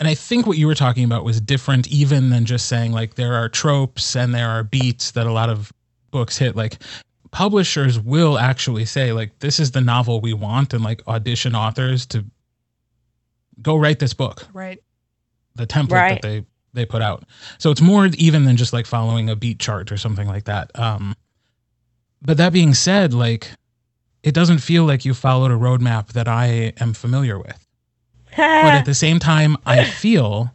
and 0.00 0.08
I 0.08 0.14
think 0.14 0.46
what 0.46 0.58
you 0.58 0.66
were 0.66 0.74
talking 0.74 1.04
about 1.04 1.24
was 1.24 1.40
different, 1.40 1.88
even 1.88 2.30
than 2.30 2.44
just 2.44 2.66
saying 2.66 2.92
like 2.92 3.14
there 3.14 3.34
are 3.34 3.48
tropes 3.48 4.16
and 4.16 4.34
there 4.34 4.48
are 4.48 4.64
beats 4.64 5.12
that 5.12 5.26
a 5.26 5.32
lot 5.32 5.48
of 5.48 5.72
books 6.10 6.36
hit. 6.38 6.56
Like 6.56 6.78
publishers 7.30 7.98
will 8.00 8.38
actually 8.38 8.84
say 8.84 9.12
like 9.12 9.38
this 9.38 9.60
is 9.60 9.70
the 9.70 9.80
novel 9.80 10.20
we 10.20 10.32
want, 10.34 10.74
and 10.74 10.82
like 10.82 11.06
audition 11.06 11.54
authors 11.54 12.06
to 12.06 12.24
go 13.60 13.76
write 13.76 13.98
this 13.98 14.14
book 14.14 14.46
right. 14.52 14.82
the 15.54 15.66
template 15.66 15.92
Right. 15.92 16.22
that 16.22 16.28
they 16.28 16.44
they 16.74 16.86
put 16.86 17.02
out. 17.02 17.24
So 17.58 17.70
it's 17.70 17.82
more 17.82 18.06
even 18.16 18.44
than 18.44 18.56
just 18.56 18.72
like 18.72 18.86
following 18.86 19.28
a 19.28 19.36
beat 19.36 19.58
chart 19.58 19.92
or 19.92 19.98
something 19.98 20.26
like 20.26 20.44
that. 20.44 20.70
Um, 20.78 21.14
but 22.22 22.38
that 22.38 22.52
being 22.52 22.72
said, 22.72 23.12
like 23.12 23.50
it 24.22 24.32
doesn't 24.34 24.58
feel 24.58 24.84
like 24.84 25.04
you 25.04 25.14
followed 25.14 25.50
a 25.50 25.56
roadmap 25.56 26.08
that 26.12 26.28
I 26.28 26.72
am 26.78 26.92
familiar 26.94 27.38
with. 27.38 27.66
But 28.36 28.74
at 28.74 28.84
the 28.84 28.94
same 28.94 29.18
time, 29.18 29.56
I 29.66 29.84
feel 30.02 30.50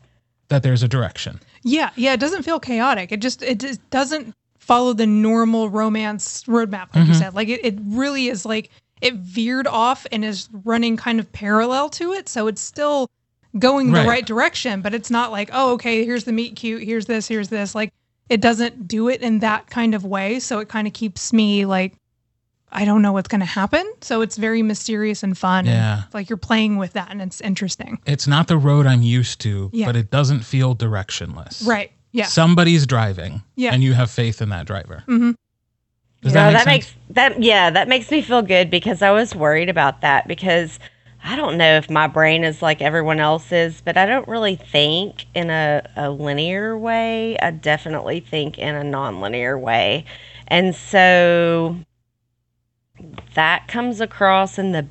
that 0.48 0.64
there's 0.64 0.84
a 0.84 0.88
direction. 0.88 1.40
Yeah. 1.64 1.90
Yeah. 1.96 2.14
It 2.14 2.20
doesn't 2.20 2.44
feel 2.44 2.60
chaotic. 2.60 3.12
It 3.12 3.22
just, 3.22 3.44
it 3.44 3.60
just 3.60 3.88
doesn't 3.90 4.34
follow 4.60 4.94
the 4.94 5.06
normal 5.06 5.70
romance 5.70 6.44
roadmap, 6.46 6.96
like 6.96 7.08
you 7.08 7.14
Mhm. 7.14 7.20
said. 7.20 7.34
Like 7.36 7.50
it, 7.50 7.64
it 7.66 7.78
really 7.84 8.28
is 8.30 8.46
like 8.46 8.70
it 9.02 9.14
veered 9.16 9.68
off 9.68 10.08
and 10.12 10.26
is 10.26 10.50
running 10.64 10.98
kind 10.98 11.20
of 11.20 11.32
parallel 11.34 11.90
to 11.90 12.14
it. 12.14 12.28
So 12.30 12.48
it's 12.48 12.62
still 12.62 13.10
going 13.60 13.88
the 13.92 14.00
Right. 14.00 14.08
right 14.08 14.26
direction, 14.26 14.82
but 14.82 14.94
it's 14.94 15.12
not 15.12 15.32
like, 15.32 15.50
oh, 15.54 15.74
okay, 15.74 16.04
here's 16.06 16.24
the 16.24 16.32
meet 16.32 16.56
cute, 16.56 16.84
here's 16.84 17.06
this, 17.06 17.28
here's 17.28 17.50
this. 17.50 17.76
Like 17.76 17.92
it 18.30 18.42
doesn't 18.42 18.88
do 18.88 19.08
it 19.10 19.22
in 19.22 19.40
that 19.40 19.70
kind 19.70 19.94
of 19.94 20.04
way. 20.04 20.40
So 20.40 20.60
it 20.60 20.68
kind 20.70 20.88
of 20.88 20.94
keeps 20.94 21.32
me 21.32 21.66
like, 21.66 21.94
I 22.72 22.84
don't 22.86 23.02
know 23.02 23.14
what's 23.14 23.28
going 23.30 23.40
to 23.40 23.46
happen. 23.46 23.86
So 24.02 24.22
it's 24.22 24.38
very 24.38 24.62
mysterious 24.62 25.24
and 25.24 25.38
fun. 25.38 25.60
and 25.60 25.68
Yeah. 25.70 26.02
like 26.14 26.30
you're 26.30 26.38
playing 26.38 26.78
with 26.78 26.94
that 26.94 27.10
and 27.12 27.22
it's 27.22 27.40
interesting. 27.42 28.00
It's 28.06 28.28
not 28.28 28.48
the 28.48 28.58
road 28.58 28.86
I'm 28.86 29.02
used 29.02 29.40
to, 29.42 29.70
Yeah. 29.74 29.86
but 29.86 29.96
it 29.96 30.12
doesn't 30.12 30.42
feel 30.42 30.76
directionless. 30.76 31.66
Right. 31.66 31.92
Yeah. 32.12 32.26
Somebody's 32.26 32.86
driving, 32.86 33.42
Yeah. 33.56 33.74
and 33.74 33.84
you 33.84 33.94
have 33.94 34.10
faith 34.12 34.42
in 34.42 34.50
that 34.50 34.66
driver. 34.66 35.04
Mm-hmm. 35.08 35.32
Does 36.24 36.34
no, 36.34 36.52
that, 36.52 36.54
make 36.54 36.64
that 36.64 36.68
makes 36.68 36.94
that 37.12 37.44
yeah, 37.44 37.70
that 37.70 37.88
makes 37.88 38.10
me 38.10 38.22
feel 38.22 38.42
good 38.42 38.70
because 38.72 39.02
I 39.02 39.12
was 39.12 39.36
worried 39.36 39.70
about 39.70 40.02
that 40.02 40.28
because 40.28 40.80
I 41.24 41.36
don't 41.36 41.58
know 41.58 41.78
if 41.78 41.90
my 41.90 42.08
brain 42.08 42.44
is 42.44 42.62
like 42.62 42.82
everyone 42.82 43.20
else's, 43.20 43.82
but 43.86 43.98
I 43.98 44.06
don't 44.06 44.28
really 44.28 44.56
think 44.56 45.26
in 45.36 45.50
a, 45.50 45.84
a 45.96 46.10
linear 46.10 46.78
way. 46.78 47.38
I 47.40 47.52
definitely 47.52 48.20
think 48.20 48.58
in 48.58 48.74
a 48.76 48.84
non-linear 48.84 49.58
way. 49.60 50.06
And 50.48 50.74
so 50.76 51.78
that 53.36 53.68
comes 53.68 54.02
across 54.02 54.58
in 54.58 54.72
the 54.72 54.86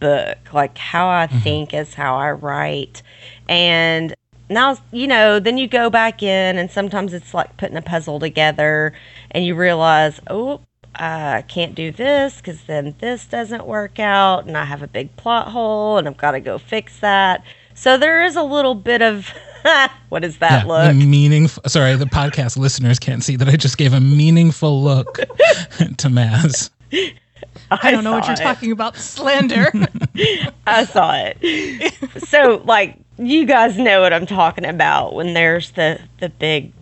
book. 0.00 0.38
Like 0.52 0.78
how 0.78 1.08
I 1.08 1.26
Mhm. 1.26 1.42
think 1.42 1.74
is 1.74 1.94
how 1.94 2.16
I 2.16 2.30
write. 2.30 3.02
And 3.48 4.14
now, 4.48 4.78
you 4.92 5.06
know, 5.06 5.38
then 5.40 5.58
you 5.58 5.66
go 5.66 5.90
back 5.90 6.22
in, 6.22 6.56
and 6.58 6.70
sometimes 6.70 7.12
it's 7.12 7.34
like 7.34 7.56
putting 7.56 7.76
a 7.76 7.82
puzzle 7.82 8.18
together, 8.20 8.92
and 9.30 9.44
you 9.44 9.54
realize, 9.54 10.20
oh, 10.28 10.60
I 10.94 11.44
can't 11.48 11.74
do 11.74 11.92
this 11.92 12.38
because 12.38 12.62
then 12.62 12.94
this 13.00 13.26
doesn't 13.26 13.66
work 13.66 13.98
out, 14.00 14.46
and 14.46 14.56
I 14.56 14.64
have 14.64 14.82
a 14.82 14.86
big 14.88 15.14
plot 15.16 15.48
hole, 15.48 15.98
and 15.98 16.08
I've 16.08 16.16
got 16.16 16.32
to 16.32 16.40
go 16.40 16.58
fix 16.58 16.98
that. 17.00 17.42
So 17.74 17.96
there 17.98 18.24
is 18.24 18.36
a 18.36 18.42
little 18.42 18.74
bit 18.74 19.02
of 19.02 19.32
what 20.08 20.24
is 20.24 20.38
that 20.38 20.66
Yeah, 20.66 20.72
look? 20.88 20.96
Meaningful. 20.96 21.62
Sorry, 21.66 21.94
the 21.96 22.06
podcast 22.06 22.56
listeners 22.56 22.98
can't 22.98 23.22
see 23.22 23.36
that 23.36 23.48
I 23.48 23.56
just 23.56 23.76
gave 23.78 23.92
a 23.92 24.00
meaningful 24.00 24.82
look 24.82 25.14
to 25.78 26.08
Maz. 26.08 26.70
I 27.70 27.90
don't 27.90 28.04
know 28.04 28.12
what 28.12 28.26
you're 28.26 28.34
it. 28.34 28.40
talking 28.42 28.72
about. 28.72 28.96
Slander. 28.96 29.70
I 30.66 30.84
saw 30.84 31.14
it. 31.16 32.22
so 32.28 32.62
like 32.64 32.96
you 33.18 33.44
guys 33.46 33.76
know 33.78 34.00
what 34.00 34.12
I'm 34.12 34.26
talking 34.26 34.64
about 34.64 35.14
when 35.14 35.34
there's 35.34 35.72
the 35.72 36.00
the 36.20 36.28
big 36.28 36.72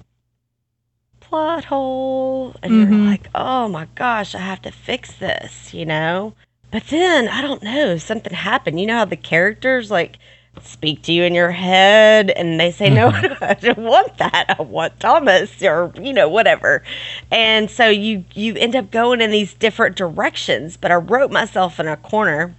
plot 1.21 1.65
hole 1.65 2.55
and 2.63 2.73
Mhm. 2.73 2.91
you're 2.91 3.07
like, 3.11 3.29
"Oh 3.35 3.69
my 3.69 3.87
gosh, 3.95 4.35
I 4.35 4.39
have 4.41 4.63
to 4.63 4.71
fix 4.71 5.13
this," 5.13 5.75
you 5.75 5.85
know? 5.85 6.35
But 6.71 6.85
then 6.89 7.29
I 7.29 7.43
don't 7.43 7.63
know, 7.63 7.97
something 7.99 8.33
happened. 8.35 8.79
You 8.81 8.87
know 8.87 8.99
how 8.99 9.05
the 9.05 9.17
characters 9.17 9.91
like 9.91 10.19
speak 10.63 11.03
to 11.03 11.13
you 11.13 11.23
in 11.25 11.35
your 11.35 11.51
head 11.51 12.31
and 12.31 12.59
they 12.59 12.71
say, 12.71 12.91
"No, 12.91 13.09
I 13.41 13.55
don't 13.55 13.79
want 13.79 14.19
that. 14.19 14.57
I 14.59 14.63
want 14.63 14.99
Thomas," 15.01 15.63
or 15.63 15.93
you 16.01 16.13
know, 16.13 16.29
whatever. 16.29 16.83
And 17.31 17.71
so 17.71 17.89
you 17.89 18.25
you 18.35 18.55
end 18.57 18.77
up 18.77 18.91
going 18.91 19.21
in 19.21 19.31
these 19.31 19.55
different 19.55 19.97
directions, 19.97 20.77
but 20.77 20.91
I 20.91 20.97
wrote 20.97 21.31
myself 21.31 21.81
in 21.81 21.89
a 21.89 21.97
corner 21.97 22.55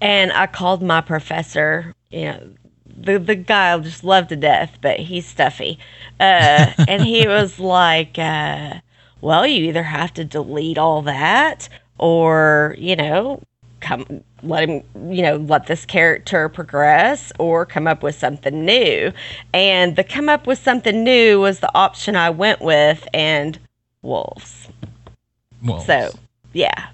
and 0.00 0.32
I 0.32 0.46
called 0.46 0.82
my 0.82 1.00
professor, 1.00 1.94
you 2.10 2.24
know, 2.24 2.50
the 2.86 3.18
the 3.18 3.34
guy 3.34 3.72
I 3.72 3.78
just 3.78 4.04
love 4.04 4.28
to 4.28 4.36
death, 4.36 4.78
but 4.80 5.00
he's 5.00 5.26
stuffy. 5.26 5.78
Uh, 6.20 6.72
and 6.86 7.02
he 7.02 7.26
was 7.28 7.58
like, 7.58 8.18
uh, 8.18 8.80
"Well, 9.20 9.46
you 9.46 9.64
either 9.64 9.82
have 9.82 10.12
to 10.14 10.24
delete 10.24 10.78
all 10.78 11.02
that, 11.02 11.68
or 11.98 12.74
you 12.78 12.96
know, 12.96 13.42
come 13.80 14.22
let 14.44 14.68
him, 14.68 14.82
you 15.10 15.22
know, 15.22 15.36
let 15.36 15.66
this 15.66 15.84
character 15.84 16.48
progress, 16.48 17.32
or 17.38 17.66
come 17.66 17.86
up 17.86 18.02
with 18.02 18.14
something 18.14 18.64
new." 18.64 19.12
And 19.52 19.96
the 19.96 20.04
come 20.04 20.28
up 20.28 20.46
with 20.46 20.58
something 20.58 21.04
new 21.04 21.40
was 21.40 21.60
the 21.60 21.74
option 21.74 22.16
I 22.16 22.30
went 22.30 22.60
with, 22.60 23.06
and 23.12 23.58
wolves. 24.02 24.68
Well, 25.62 25.80
So 25.80 26.12
yeah, 26.52 26.88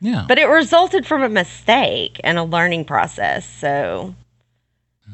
yeah, 0.00 0.24
but 0.28 0.38
it 0.38 0.46
resulted 0.46 1.06
from 1.06 1.22
a 1.22 1.28
mistake 1.28 2.20
and 2.24 2.38
a 2.38 2.44
learning 2.44 2.84
process. 2.84 3.46
So 3.46 4.14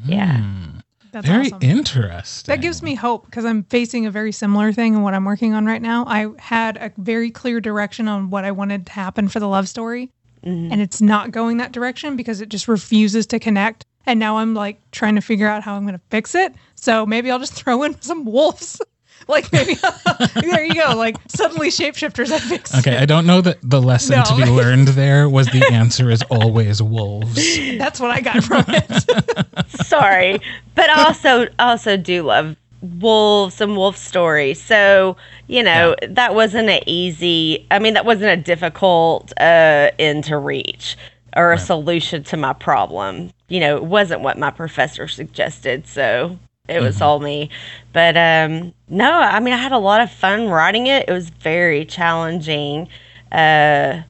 yeah. 0.05 0.37
Hmm. 0.37 0.79
That's 1.11 1.27
very 1.27 1.47
awesome. 1.47 1.59
interesting. 1.61 2.53
That 2.53 2.61
gives 2.61 2.83
me 2.83 2.93
hope 2.93 3.25
because 3.25 3.43
I'm 3.43 3.63
facing 3.63 4.05
a 4.05 4.11
very 4.11 4.31
similar 4.31 4.71
thing 4.71 4.93
in 4.93 5.01
what 5.01 5.15
I'm 5.15 5.25
working 5.25 5.55
on 5.55 5.65
right 5.65 5.81
now. 5.81 6.05
I 6.05 6.27
had 6.37 6.77
a 6.77 6.91
very 6.97 7.31
clear 7.31 7.59
direction 7.59 8.07
on 8.07 8.29
what 8.29 8.45
I 8.45 8.51
wanted 8.51 8.85
to 8.85 8.91
happen 8.91 9.27
for 9.27 9.39
the 9.39 9.47
love 9.47 9.67
story, 9.67 10.11
mhm. 10.45 10.71
and 10.71 10.81
it's 10.81 11.01
not 11.01 11.31
going 11.31 11.57
that 11.57 11.71
direction 11.71 12.15
because 12.15 12.41
it 12.41 12.49
just 12.49 12.67
refuses 12.67 13.25
to 13.27 13.39
connect. 13.39 13.85
And 14.05 14.19
now 14.19 14.37
I'm 14.37 14.53
like 14.53 14.79
trying 14.91 15.15
to 15.15 15.21
figure 15.21 15.47
out 15.47 15.63
how 15.63 15.75
I'm 15.75 15.83
going 15.83 15.93
to 15.93 16.01
fix 16.09 16.33
it. 16.35 16.53
So 16.75 17.05
maybe 17.05 17.29
I'll 17.29 17.39
just 17.39 17.53
throw 17.61 17.83
in 17.83 17.99
some 18.01 18.25
wolves. 18.25 18.81
like 19.27 19.51
maybe 19.51 19.75
there 20.41 20.63
you 20.63 20.75
go. 20.75 20.95
Like 20.95 21.17
suddenly 21.27 21.69
shapeshifters. 21.69 22.31
I 22.31 22.39
fixed. 22.39 22.75
Okay, 22.75 22.97
I 22.97 23.05
don't 23.05 23.25
know 23.25 23.41
that 23.41 23.57
the 23.61 23.81
lesson 23.81 24.23
to 24.23 24.35
be 24.35 24.45
learned 24.45 24.89
there 24.89 25.29
was 25.29 25.47
the 25.47 25.67
answer 25.71 26.09
is 26.09 26.23
always 26.23 26.81
wolves. 26.81 27.35
That's 27.77 27.99
what 27.99 28.11
I 28.11 28.21
got 28.21 28.43
from 28.43 28.65
it. 28.67 29.85
sorry, 29.85 30.39
but 30.73 30.89
also 30.89 31.47
also 31.59 31.97
do 31.97 32.23
love 32.23 32.55
wolves 32.81 33.59
and 33.61 33.75
wolf 33.75 33.97
stories. 33.97 34.61
So 34.61 35.17
you 35.47 35.63
know 35.63 35.95
that 36.07 36.35
wasn't 36.35 36.69
an 36.69 36.81
easy. 36.85 37.65
I 37.71 37.79
mean, 37.79 37.93
that 37.93 38.05
wasn't 38.05 38.31
a 38.31 38.41
difficult 38.41 39.33
uh, 39.39 39.91
end 39.99 40.23
to 40.25 40.37
reach 40.37 40.97
or 41.35 41.51
a 41.53 41.59
solution 41.59 42.23
to 42.23 42.37
my 42.37 42.53
problem. 42.53 43.31
You 43.49 43.59
know, 43.59 43.75
it 43.77 43.85
wasn't 43.85 44.21
what 44.21 44.37
my 44.37 44.51
professor 44.51 45.07
suggested. 45.07 45.87
So 45.87 46.37
it 46.67 46.81
was 46.81 46.97
Mhm. 46.97 47.01
all 47.01 47.19
me. 47.19 47.49
But 47.93 48.17
um, 48.17 48.73
no, 48.89 49.11
I 49.11 49.39
mean, 49.39 49.53
I 49.53 49.57
had 49.57 49.71
a 49.71 49.77
lot 49.77 50.01
of 50.01 50.11
fun 50.11 50.49
writing 50.49 50.87
it. 50.87 51.07
It 51.07 51.11
was 51.11 51.29
very 51.29 51.85
challenging. 51.85 52.87
Uh, 53.31 54.01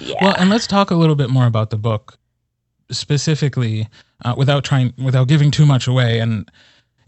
yeah. 0.00 0.18
Well, 0.22 0.34
and 0.38 0.50
let's 0.50 0.66
talk 0.66 0.90
a 0.90 0.94
little 0.94 1.16
bit 1.16 1.30
more 1.30 1.46
about 1.46 1.70
the 1.70 1.76
book 1.76 2.18
specifically, 2.90 3.88
uh, 4.24 4.34
without 4.36 4.64
trying, 4.64 4.94
without 4.96 5.28
giving 5.28 5.50
too 5.50 5.66
much 5.66 5.86
away. 5.86 6.18
And 6.20 6.48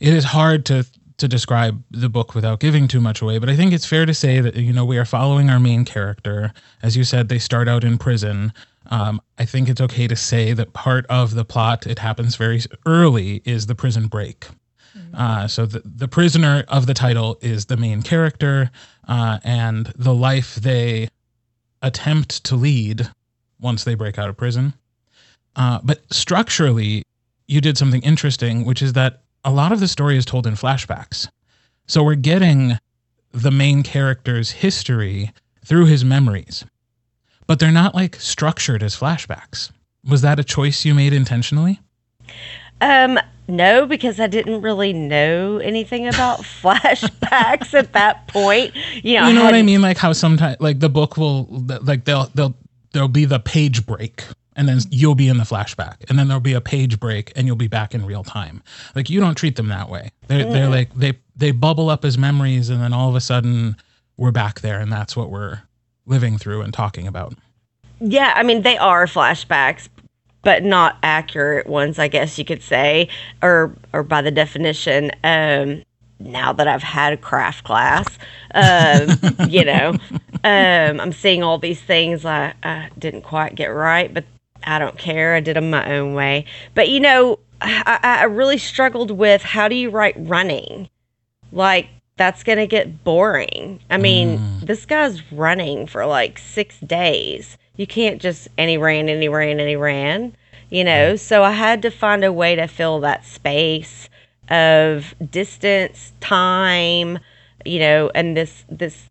it 0.00 0.12
is 0.14 0.24
hard 0.24 0.66
to 0.66 0.86
to 1.18 1.28
describe 1.28 1.82
the 1.90 2.08
book 2.08 2.34
without 2.34 2.60
giving 2.60 2.88
too 2.88 3.00
much 3.00 3.20
away. 3.20 3.38
But 3.38 3.50
I 3.50 3.56
think 3.56 3.74
it's 3.74 3.84
fair 3.84 4.06
to 4.06 4.14
say 4.14 4.40
that 4.40 4.56
you 4.56 4.72
know 4.72 4.86
we 4.86 4.98
are 4.98 5.04
following 5.04 5.50
our 5.50 5.60
main 5.60 5.84
character. 5.84 6.52
As 6.82 6.96
you 6.96 7.04
said, 7.04 7.28
they 7.28 7.38
start 7.38 7.68
out 7.68 7.84
in 7.84 7.98
prison. 7.98 8.52
Um, 8.86 9.20
I 9.38 9.44
think 9.44 9.68
it's 9.68 9.82
okay 9.82 10.08
to 10.08 10.16
say 10.16 10.54
that 10.54 10.72
part 10.72 11.04
of 11.06 11.34
the 11.34 11.44
plot, 11.44 11.86
it 11.86 11.98
happens 11.98 12.36
very 12.36 12.60
early, 12.86 13.42
is 13.44 13.66
the 13.66 13.74
prison 13.74 14.06
break. 14.08 14.48
Uh, 15.14 15.46
so 15.46 15.66
the, 15.66 15.82
the 15.84 16.08
prisoner 16.08 16.64
of 16.68 16.86
the 16.86 16.94
title 16.94 17.38
is 17.40 17.66
the 17.66 17.76
main 17.76 18.02
character, 18.02 18.70
uh, 19.08 19.38
and 19.44 19.92
the 19.96 20.14
life 20.14 20.56
they 20.56 21.08
attempt 21.82 22.44
to 22.44 22.56
lead 22.56 23.08
once 23.60 23.84
they 23.84 23.94
break 23.94 24.18
out 24.18 24.28
of 24.28 24.36
prison. 24.36 24.72
Uh, 25.56 25.80
but 25.82 26.00
structurally, 26.12 27.02
you 27.46 27.60
did 27.60 27.76
something 27.76 28.02
interesting, 28.02 28.64
which 28.64 28.82
is 28.82 28.92
that 28.94 29.22
a 29.44 29.50
lot 29.50 29.72
of 29.72 29.80
the 29.80 29.88
story 29.88 30.16
is 30.16 30.24
told 30.24 30.46
in 30.46 30.54
flashbacks. 30.54 31.28
So 31.86 32.02
we're 32.02 32.14
getting 32.14 32.78
the 33.32 33.50
main 33.50 33.82
character's 33.82 34.50
history 34.50 35.32
through 35.64 35.86
his 35.86 36.04
memories, 36.04 36.64
but 37.46 37.58
they're 37.58 37.72
not 37.72 37.94
like 37.94 38.16
structured 38.16 38.82
as 38.82 38.96
flashbacks. 38.96 39.70
Was 40.08 40.22
that 40.22 40.38
a 40.38 40.44
choice 40.44 40.84
you 40.84 40.94
made 40.94 41.12
intentionally? 41.12 41.80
Um, 42.80 43.18
no, 43.48 43.86
because 43.86 44.20
I 44.20 44.26
didn't 44.26 44.62
really 44.62 44.92
know 44.92 45.58
anything 45.58 46.06
about 46.06 46.40
flashbacks 46.62 47.74
at 47.74 47.92
that 47.92 48.26
point. 48.28 48.74
You 49.02 49.20
know, 49.20 49.28
you 49.28 49.34
know 49.34 49.44
what 49.44 49.54
I 49.54 49.62
mean? 49.62 49.82
Like 49.82 49.98
how 49.98 50.12
sometimes 50.12 50.56
like 50.60 50.80
the 50.80 50.88
book 50.88 51.16
will 51.16 51.46
like 51.82 52.04
they'll 52.04 52.30
they'll 52.34 52.54
there'll 52.92 53.08
be 53.08 53.24
the 53.24 53.40
page 53.40 53.86
break 53.86 54.24
and 54.56 54.68
then 54.68 54.80
you'll 54.90 55.14
be 55.14 55.28
in 55.28 55.38
the 55.38 55.44
flashback 55.44 55.96
and 56.08 56.18
then 56.18 56.28
there'll 56.28 56.40
be 56.40 56.52
a 56.52 56.60
page 56.60 56.98
break 56.98 57.32
and 57.36 57.46
you'll 57.46 57.56
be 57.56 57.68
back 57.68 57.94
in 57.94 58.04
real 58.04 58.24
time. 58.24 58.62
Like 58.94 59.08
you 59.08 59.20
don't 59.20 59.34
treat 59.34 59.56
them 59.56 59.68
that 59.68 59.88
way. 59.88 60.10
They're 60.26 60.44
they're 60.44 60.68
like 60.68 60.94
they 60.94 61.14
they 61.36 61.50
bubble 61.50 61.90
up 61.90 62.04
as 62.04 62.18
memories 62.18 62.68
and 62.68 62.82
then 62.82 62.92
all 62.92 63.08
of 63.08 63.14
a 63.14 63.20
sudden 63.20 63.76
we're 64.16 64.32
back 64.32 64.60
there 64.60 64.80
and 64.80 64.92
that's 64.92 65.16
what 65.16 65.30
we're 65.30 65.62
living 66.06 66.38
through 66.38 66.62
and 66.62 66.72
talking 66.72 67.06
about. 67.06 67.34
Yeah, 68.00 68.32
I 68.34 68.42
mean 68.42 68.62
they 68.62 68.78
are 68.78 69.06
flashbacks, 69.06 69.88
but 70.42 70.64
not 70.64 70.96
accurate 71.02 71.66
ones, 71.66 71.98
I 71.98 72.08
guess 72.08 72.38
you 72.38 72.44
could 72.44 72.62
say, 72.62 73.08
or 73.42 73.74
or 73.92 74.02
by 74.02 74.22
the 74.22 74.30
definition. 74.30 75.10
Um, 75.22 75.82
now 76.22 76.52
that 76.52 76.68
I've 76.68 76.82
had 76.82 77.14
a 77.14 77.16
craft 77.16 77.64
class, 77.64 78.18
um, 78.54 79.16
you 79.48 79.64
know, 79.64 79.94
um, 80.44 81.00
I'm 81.00 81.12
seeing 81.12 81.42
all 81.42 81.56
these 81.56 81.80
things 81.80 82.26
I, 82.26 82.52
I 82.62 82.90
didn't 82.98 83.22
quite 83.22 83.54
get 83.54 83.68
right, 83.68 84.12
but 84.12 84.24
I 84.64 84.78
don't 84.78 84.98
care. 84.98 85.34
I 85.34 85.40
did 85.40 85.56
them 85.56 85.70
my 85.70 85.92
own 85.92 86.14
way. 86.14 86.44
But 86.74 86.88
you 86.88 87.00
know, 87.00 87.38
I, 87.60 87.98
I 88.02 88.24
really 88.24 88.58
struggled 88.58 89.10
with 89.10 89.42
how 89.42 89.68
do 89.68 89.74
you 89.74 89.90
write 89.90 90.14
running, 90.16 90.88
like. 91.52 91.88
That's 92.16 92.42
gonna 92.42 92.66
get 92.66 93.02
boring. 93.02 93.80
I 93.88 93.96
mean, 93.96 94.36
mm. 94.36 94.66
this 94.66 94.84
guy's 94.84 95.32
running 95.32 95.86
for 95.86 96.04
like 96.04 96.38
six 96.38 96.78
days. 96.80 97.56
You 97.76 97.86
can't 97.86 98.20
just 98.20 98.46
and 98.58 98.68
he 98.68 98.76
ran 98.76 99.08
and 99.08 99.22
he 99.22 99.28
ran 99.28 99.58
and 99.58 99.66
he 99.66 99.76
ran, 99.76 100.36
you 100.68 100.84
know. 100.84 101.16
So 101.16 101.42
I 101.42 101.52
had 101.52 101.80
to 101.80 101.90
find 101.90 102.22
a 102.22 102.30
way 102.30 102.56
to 102.56 102.66
fill 102.66 103.00
that 103.00 103.24
space 103.24 104.10
of 104.50 105.14
distance, 105.30 106.12
time, 106.20 107.20
you 107.64 107.78
know, 107.78 108.10
and 108.14 108.36
this 108.36 108.66
this 108.68 109.08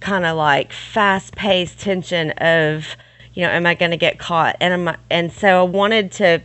kind 0.00 0.26
of 0.26 0.36
like 0.36 0.72
fast 0.72 1.36
paced 1.36 1.78
tension 1.78 2.32
of, 2.38 2.96
you 3.34 3.42
know, 3.42 3.50
am 3.50 3.66
I 3.66 3.74
going 3.74 3.90
to 3.90 3.96
get 3.96 4.18
caught? 4.18 4.56
And 4.60 4.72
am 4.74 4.88
I, 4.88 4.96
and 5.10 5.32
so 5.32 5.60
I 5.60 5.62
wanted 5.62 6.12
to 6.12 6.42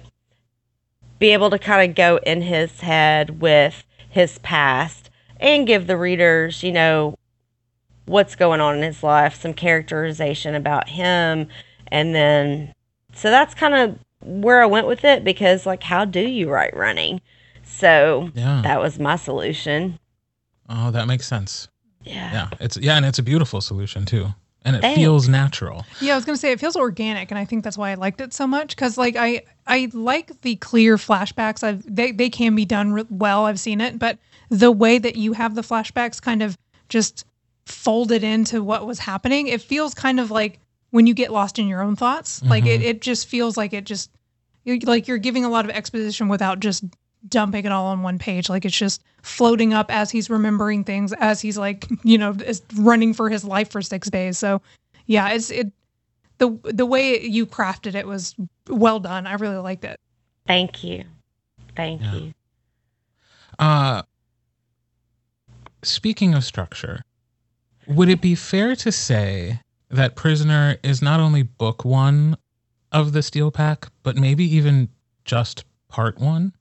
be 1.20 1.34
able 1.34 1.50
to 1.50 1.60
kind 1.60 1.90
of 1.90 1.96
go 1.96 2.18
in 2.26 2.42
his 2.42 2.80
head 2.82 3.42
with 3.42 3.84
his 4.10 4.38
past 4.40 5.10
and 5.40 5.68
give 5.68 5.88
the 5.88 5.98
readers, 5.98 6.64
you 6.64 6.72
know, 6.72 7.18
what's 8.06 8.36
going 8.36 8.62
on 8.62 8.78
in 8.78 8.84
his 8.84 9.04
life, 9.04 9.40
some 9.40 9.54
characterization 9.54 10.56
about 10.56 10.90
him, 10.90 11.48
and 11.88 12.16
then 12.16 12.74
so 13.14 13.30
that's 13.30 13.54
kind 13.54 13.74
of 13.74 14.00
where 14.22 14.62
I 14.62 14.66
went 14.66 14.88
with 14.88 15.04
it 15.04 15.24
because 15.24 15.66
like 15.66 15.84
how 15.84 16.06
do 16.06 16.22
you 16.22 16.50
write 16.50 16.76
running? 16.76 17.22
So 17.64 18.32
Yeah. 18.34 18.62
that 18.64 18.80
was 18.80 18.98
my 19.00 19.16
solution. 19.18 20.00
Oh, 20.70 20.92
that 20.92 21.08
makes 21.08 21.28
sense. 21.28 21.68
Yeah. 22.04 22.32
Yeah. 22.32 22.50
It's 22.60 22.78
yeah, 22.78 22.96
and 22.98 23.06
it's 23.06 23.20
a 23.20 23.24
beautiful 23.24 23.60
solution 23.62 24.06
too. 24.06 24.28
And 24.66 24.76
it 24.76 24.82
Thanks. 24.82 25.00
feels 25.00 25.30
natural. 25.30 25.86
Yeah, 26.02 26.14
I 26.14 26.16
was 26.16 26.26
gonna 26.26 26.38
say 26.38 26.52
it 26.52 26.60
feels 26.60 26.76
organic, 26.76 27.32
and 27.32 27.38
I 27.38 27.46
think 27.46 27.64
that's 27.64 27.78
why 27.78 27.92
I 27.92 27.94
liked 27.94 28.20
it 28.20 28.34
so 28.34 28.46
much. 28.46 28.76
Because 28.76 28.98
like 28.98 29.16
I 29.16 29.44
I 29.66 29.90
like 29.94 30.42
the 30.42 30.56
clear 30.58 30.98
flashbacks. 30.98 31.64
I've 31.64 31.84
they 31.94 32.12
they 32.12 32.30
can 32.30 32.56
be 32.56 32.66
done 32.66 32.92
re- 32.94 33.06
well. 33.10 33.46
I've 33.46 33.60
seen 33.60 33.80
it, 33.82 33.98
but 33.98 34.18
the 34.50 34.72
way 34.72 34.98
that 34.98 35.16
you 35.16 35.34
have 35.34 35.56
the 35.56 35.62
flashbacks 35.62 36.22
kind 36.22 36.42
of 36.42 36.58
just 36.90 37.26
folded 37.66 38.24
into 38.24 38.64
what 38.64 38.88
was 38.88 39.00
happening, 39.00 39.48
it 39.48 39.62
feels 39.62 39.94
kind 39.94 40.20
of 40.20 40.32
like 40.32 40.60
when 40.92 41.06
you 41.06 41.14
get 41.14 41.32
lost 41.32 41.60
in 41.60 41.68
your 41.68 41.82
own 41.82 41.96
thoughts. 41.96 42.44
Like 42.44 42.66
it 42.66 42.80
mm-hmm. 42.80 42.90
it 42.90 43.02
just 43.02 43.28
feels 43.28 43.58
like 43.58 43.74
it 43.74 43.84
just 43.84 44.12
you 44.64 44.80
like 44.80 45.08
you're 45.08 45.18
giving 45.18 45.46
a 45.46 45.50
lot 45.50 45.66
of 45.66 45.72
exposition 45.72 46.28
without 46.28 46.60
just 46.60 46.84
dumping 47.28 47.66
it 47.66 47.72
all 47.72 47.88
on 47.88 48.04
one 48.04 48.20
page 48.20 48.50
like 48.50 48.64
it's 48.66 48.78
just 48.78 49.02
floating 49.22 49.74
up 49.74 49.92
as 49.94 50.12
he's 50.12 50.30
remembering 50.30 50.84
things 50.84 51.14
as 51.14 51.42
he's 51.42 51.58
like 51.58 51.88
you 52.04 52.18
know 52.18 52.32
is 52.46 52.62
running 52.76 53.14
for 53.14 53.30
his 53.30 53.44
life 53.44 53.70
for 53.72 53.82
6 53.82 54.10
days 54.10 54.38
so 54.38 54.62
yeah 55.08 55.30
it's 55.30 55.50
it 55.50 55.72
the 56.38 56.58
the 56.64 56.86
way 56.86 57.20
you 57.22 57.46
crafted 57.46 57.96
it 57.96 58.06
was 58.08 58.36
well 58.70 59.00
done 59.00 59.26
i 59.28 59.34
really 59.34 59.58
liked 59.58 59.84
it 59.84 60.00
Thank 60.46 60.82
you. 60.84 61.04
Thank 61.76 62.02
Yeah. 62.02 62.14
you. 62.16 62.34
Uh 63.60 64.02
speaking 65.84 66.34
of 66.34 66.44
structure, 66.44 67.02
would 67.86 68.10
it 68.10 68.22
be 68.22 68.34
fair 68.36 68.76
to 68.78 68.92
say 68.92 69.60
that 69.90 70.16
Prisoner 70.16 70.78
is 70.84 71.02
not 71.02 71.20
only 71.20 71.44
book 71.44 71.84
1 71.86 72.38
of 72.92 73.12
the 73.14 73.22
Steel 73.22 73.52
Pack, 73.52 73.90
but 74.04 74.16
maybe 74.16 74.44
even 74.46 74.90
just 75.26 75.66
part 75.90 76.18
1? 76.20 76.54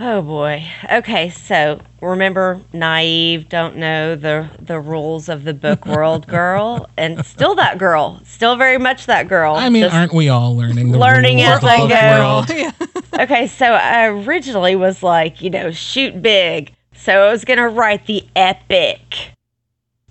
Oh 0.00 0.22
boy. 0.22 0.64
Okay, 0.92 1.30
so 1.30 1.80
remember 2.00 2.60
naive, 2.72 3.48
don't 3.48 3.76
know 3.76 4.14
the 4.14 4.48
the 4.60 4.78
rules 4.78 5.28
of 5.28 5.42
the 5.42 5.54
book 5.54 5.86
world 5.86 6.26
girl 6.28 6.88
and 6.96 7.24
still 7.26 7.56
that 7.56 7.78
girl. 7.78 8.20
Still 8.24 8.54
very 8.56 8.78
much 8.78 9.06
that 9.06 9.26
girl. 9.28 9.56
I 9.56 9.68
mean, 9.68 9.82
Just- 9.82 9.96
aren't 9.96 10.12
we 10.14 10.28
all 10.28 10.56
learning 10.56 10.92
the 10.92 10.98
Learning 10.98 11.38
rules 11.38 11.48
as 11.48 11.56
of 11.56 11.62
the 11.62 11.68
I 11.68 12.44
book 12.46 12.48
go. 12.48 12.64
world? 12.64 12.74
okay, 13.22 13.46
so 13.48 13.66
I 13.66 14.06
originally 14.06 14.76
was 14.76 15.02
like, 15.02 15.42
you 15.42 15.50
know, 15.50 15.72
shoot 15.72 16.22
big. 16.22 16.72
So 16.94 17.26
I 17.26 17.30
was 17.32 17.44
going 17.44 17.58
to 17.58 17.68
write 17.68 18.06
the 18.06 18.24
epic. 18.36 19.32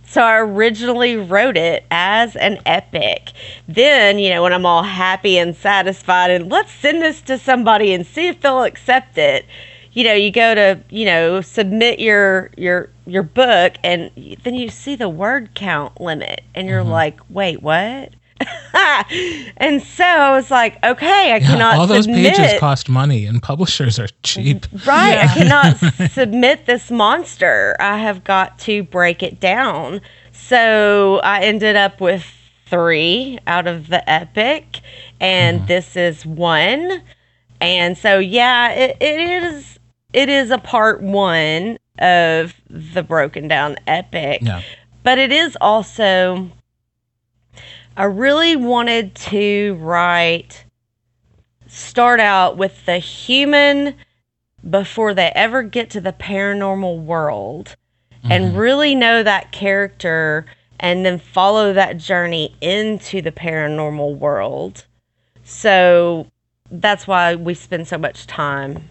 So 0.04 0.22
I 0.22 0.38
originally 0.38 1.18
wrote 1.18 1.58
it 1.58 1.86
as 1.92 2.36
an 2.38 2.60
epic. 2.66 3.32
Then, 3.68 4.20
you 4.20 4.30
know, 4.30 4.44
when 4.44 4.54
I'm 4.54 4.66
all 4.66 4.84
happy 4.84 5.38
and 5.38 5.54
satisfied 5.54 6.32
and 6.32 6.50
let's 6.50 6.72
send 6.72 7.02
this 7.02 7.22
to 7.24 7.38
somebody 7.38 7.94
and 7.94 8.06
see 8.06 8.28
if 8.28 8.40
they'll 8.42 8.64
accept 8.64 9.18
it. 9.18 9.46
You 9.98 10.04
know, 10.04 10.14
you 10.14 10.30
go 10.30 10.54
to, 10.54 10.80
you 10.92 11.06
know, 11.06 11.42
submit 11.42 11.98
your 12.00 12.52
your 12.56 12.92
your 13.08 13.24
book 13.24 13.74
and 13.84 14.12
then 14.44 14.54
you 14.54 14.70
see 14.70 14.96
the 14.96 15.10
word 15.10 15.56
count 15.56 16.00
limit 16.00 16.42
and 16.54 16.68
you're 16.68 16.82
mm-hmm. 16.82 16.92
like, 16.92 17.20
"Wait, 17.32 17.64
what?" 17.64 18.14
and 19.58 19.82
so 19.82 20.04
I 20.04 20.36
was 20.36 20.52
like, 20.52 20.78
"Okay, 20.86 21.34
I 21.34 21.38
Yeah, 21.38 21.40
cannot 21.40 21.78
all 21.80 21.88
those 21.88 22.04
submit 22.04 22.36
pages 22.36 22.60
cost 22.60 22.90
money 22.90 23.26
and 23.26 23.42
publishers 23.42 23.98
are 23.98 24.10
cheap. 24.22 24.68
Right. 24.86 25.14
Yeah. 25.14 25.30
I 25.32 25.34
cannot 25.34 26.12
submit 26.12 26.68
this 26.68 26.92
monster. 26.92 27.76
I 27.80 27.98
have 27.98 28.24
got 28.24 28.60
to 28.60 28.84
break 28.84 29.24
it 29.24 29.40
down. 29.40 30.02
So 30.32 31.22
I 31.24 31.42
ended 31.42 31.76
up 31.76 32.00
with 32.00 32.24
three 32.68 33.40
out 33.48 33.66
of 33.66 33.88
the 33.88 34.08
epic, 34.08 34.82
and 35.20 35.58
mm-hmm. 35.58 35.68
this 35.68 35.96
is 35.96 36.24
one. 36.24 37.02
And 37.60 37.98
so, 37.98 38.20
yeah, 38.20 38.74
it, 38.74 38.98
it 39.02 39.44
is. 39.44 39.77
It 40.14 40.30
is 40.30 40.52
a 40.52 40.58
part 40.58 41.02
one 41.02 41.78
of 42.00 42.54
the 42.70 43.04
broken 43.04 43.48
down 43.48 43.76
epic 43.88 44.40
Yeah. 44.44 44.62
but 45.04 45.18
it 45.18 45.32
is 45.32 45.58
also 45.60 46.52
I 47.96 48.04
really 48.04 48.56
wanted 48.56 49.16
to 49.16 49.76
write 49.82 50.66
start 51.68 52.20
out 52.20 52.56
with 52.56 52.86
the 52.86 53.00
human 53.00 53.96
before 54.70 55.14
they 55.14 55.32
ever 55.36 55.64
get 55.64 55.90
to 55.92 56.02
the 56.02 56.14
paranormal 56.14 57.04
world 57.04 57.76
and 58.24 58.46
mm-hmm. 58.46 58.58
really 58.58 58.96
know 58.96 59.24
that 59.24 59.52
character 59.52 60.46
and 60.80 61.06
then 61.06 61.18
follow 61.18 61.74
that 61.74 61.98
journey 61.98 62.56
into 62.62 63.22
the 63.22 63.32
paranormal 63.32 64.18
world. 64.18 64.86
So 65.44 66.28
that's 66.70 67.08
why 67.08 67.36
we 67.36 67.54
spend 67.54 67.88
so 67.88 67.98
much 67.98 68.28
time 68.28 68.84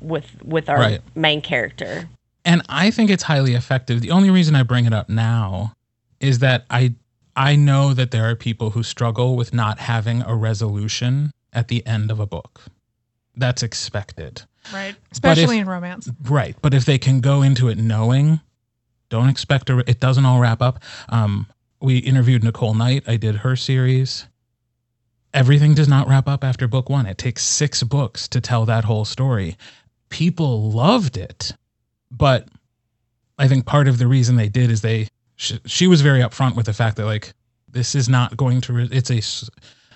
with 0.00 0.26
with 0.44 0.68
our 0.68 0.78
Right. 0.78 1.00
main 1.14 1.40
character. 1.40 2.08
and 2.44 2.62
I 2.68 2.90
think 2.90 3.10
it's 3.10 3.24
highly 3.24 3.54
effective. 3.54 4.00
The 4.00 4.10
only 4.12 4.30
reason 4.30 4.54
I 4.54 4.62
bring 4.62 4.84
it 4.86 4.92
up 4.92 5.08
now 5.08 5.74
is 6.20 6.38
that 6.40 6.64
I 6.70 6.94
I 7.34 7.54
know 7.56 7.92
that 7.92 8.12
there 8.12 8.28
are 8.30 8.34
people 8.36 8.70
who 8.70 8.82
struggle 8.82 9.36
with 9.36 9.52
not 9.52 9.78
having 9.80 10.22
a 10.22 10.34
resolution 10.34 11.32
at 11.52 11.68
the 11.68 11.84
end 11.86 12.10
of 12.10 12.18
a 12.20 12.26
book. 12.26 12.62
That's 13.36 13.62
expected. 13.62 14.42
right 14.72 14.96
especially 15.12 15.56
if- 15.58 15.62
in 15.62 15.68
romance 15.68 16.08
Right. 16.24 16.56
But 16.60 16.74
if 16.74 16.84
they 16.84 16.98
can 16.98 17.20
go 17.20 17.42
into 17.42 17.68
it 17.68 17.78
knowing, 17.78 18.40
don't 19.10 19.28
expect 19.28 19.70
a, 19.70 19.78
it 19.88 20.00
doesn't 20.00 20.24
all 20.24 20.40
wrap 20.40 20.60
up. 20.62 20.82
Um, 21.08 21.46
we 21.80 21.98
interviewed 21.98 22.42
Nicole 22.42 22.74
Knight. 22.74 23.04
I 23.06 23.16
did 23.16 23.36
her 23.36 23.54
series. 23.54 24.26
Everything 25.34 25.74
does 25.74 25.86
not 25.88 26.08
wrap 26.08 26.26
up 26.26 26.42
after 26.42 26.66
book 26.66 26.88
one. 26.88 27.06
It 27.06 27.18
takes 27.18 27.42
six 27.44 27.82
books 27.82 28.26
to 28.28 28.40
tell 28.40 28.64
that 28.64 28.84
whole 28.84 29.04
story. 29.04 29.56
People 30.08 30.70
loved 30.70 31.16
it, 31.16 31.52
but 32.10 32.48
I 33.38 33.48
think 33.48 33.66
part 33.66 33.88
of 33.88 33.98
the 33.98 34.06
reason 34.06 34.36
they 34.36 34.48
did 34.48 34.70
is 34.70 34.80
they, 34.80 35.08
she, 35.36 35.60
she 35.66 35.86
was 35.86 36.00
very 36.00 36.20
upfront 36.20 36.56
with 36.56 36.66
the 36.66 36.72
fact 36.72 36.96
that 36.96 37.06
like, 37.06 37.32
this 37.68 37.94
is 37.94 38.08
not 38.08 38.36
going 38.36 38.60
to, 38.62 38.72
re- 38.72 38.88
it's 38.90 39.10
a 39.10 39.20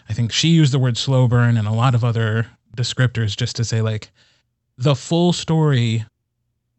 I 0.08 0.12
think 0.12 0.32
she 0.32 0.48
used 0.48 0.72
the 0.72 0.78
word 0.78 0.98
slow 0.98 1.28
burn 1.28 1.56
and 1.56 1.68
a 1.68 1.72
lot 1.72 1.94
of 1.94 2.04
other 2.04 2.46
descriptors 2.76 3.36
just 3.36 3.56
to 3.56 3.64
say 3.64 3.80
like, 3.80 4.10
the 4.76 4.96
full 4.96 5.32
story 5.32 6.04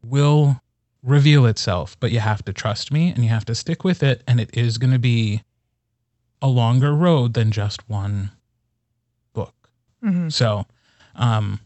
will 0.03 0.59
reveal 1.03 1.45
itself, 1.45 1.97
but 1.99 2.11
you 2.11 2.19
have 2.19 2.43
to 2.45 2.53
trust 2.53 2.91
me 2.91 3.09
and 3.09 3.23
you 3.23 3.29
have 3.29 3.45
to 3.45 3.55
stick 3.55 3.83
with 3.83 4.03
it. 4.03 4.23
And 4.27 4.39
it 4.39 4.49
is 4.55 4.77
going 4.77 4.93
to 4.93 4.99
be 4.99 5.43
a 6.41 6.47
longer 6.47 6.93
road 6.93 7.33
than 7.33 7.51
just 7.51 7.87
one 7.89 8.31
book. 9.33 9.53
hmm 10.01 10.29
So, 10.29 10.65
um, 11.15 11.59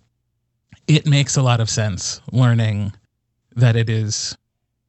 it 0.87 1.05
makes 1.05 1.35
a 1.35 1.41
lot 1.41 1.59
of 1.59 1.69
sense 1.69 2.21
learning 2.31 2.93
that 3.55 3.75
it 3.75 3.89
is 3.89 4.37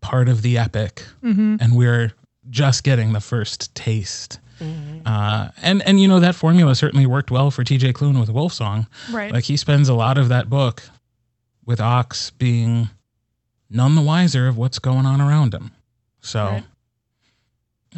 part 0.01 0.29
of 0.29 0.43
the 0.43 0.59
epic 0.59 1.03
hmm 1.23 1.57
and 1.61 1.75
we're 1.77 2.13
just 2.51 2.85
getting 2.85 3.13
the 3.13 3.21
first 3.21 3.75
taste. 3.75 4.39
Mhm. 4.61 5.03
Uh, 5.05 5.49
and 5.63 5.83
and 5.83 6.01
you 6.01 6.07
know 6.09 6.21
that 6.21 6.35
formula 6.35 6.75
certainly 6.75 7.05
worked 7.07 7.31
well 7.31 7.51
for 7.51 7.63
T.J. 7.65 7.93
Klune 7.93 8.19
with 8.21 8.29
Wolfsong. 8.31 8.87
Right. 9.11 9.33
Like 9.33 9.45
he 9.45 9.57
spends 9.57 9.89
a 9.89 9.95
lot 9.95 10.17
of 10.17 10.29
that 10.29 10.49
book 10.49 10.83
with 11.67 11.81
Ox 11.81 12.31
being 12.31 12.89
none 13.69 13.97
the 13.97 14.01
wiser 14.01 14.47
of 14.49 14.57
what's 14.57 14.79
going 14.79 15.05
on 15.07 15.21
around 15.21 15.53
him. 15.55 15.73
So, 16.21 16.45
Right. 16.45 16.65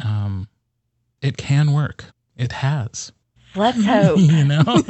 um, 0.03 0.47
it 1.21 1.37
can 1.37 1.71
work. 1.73 2.05
It 2.35 2.51
has. 2.53 3.11
Let's 3.55 3.83
hope. 3.85 4.19
you 4.19 4.43
know. 4.45 4.63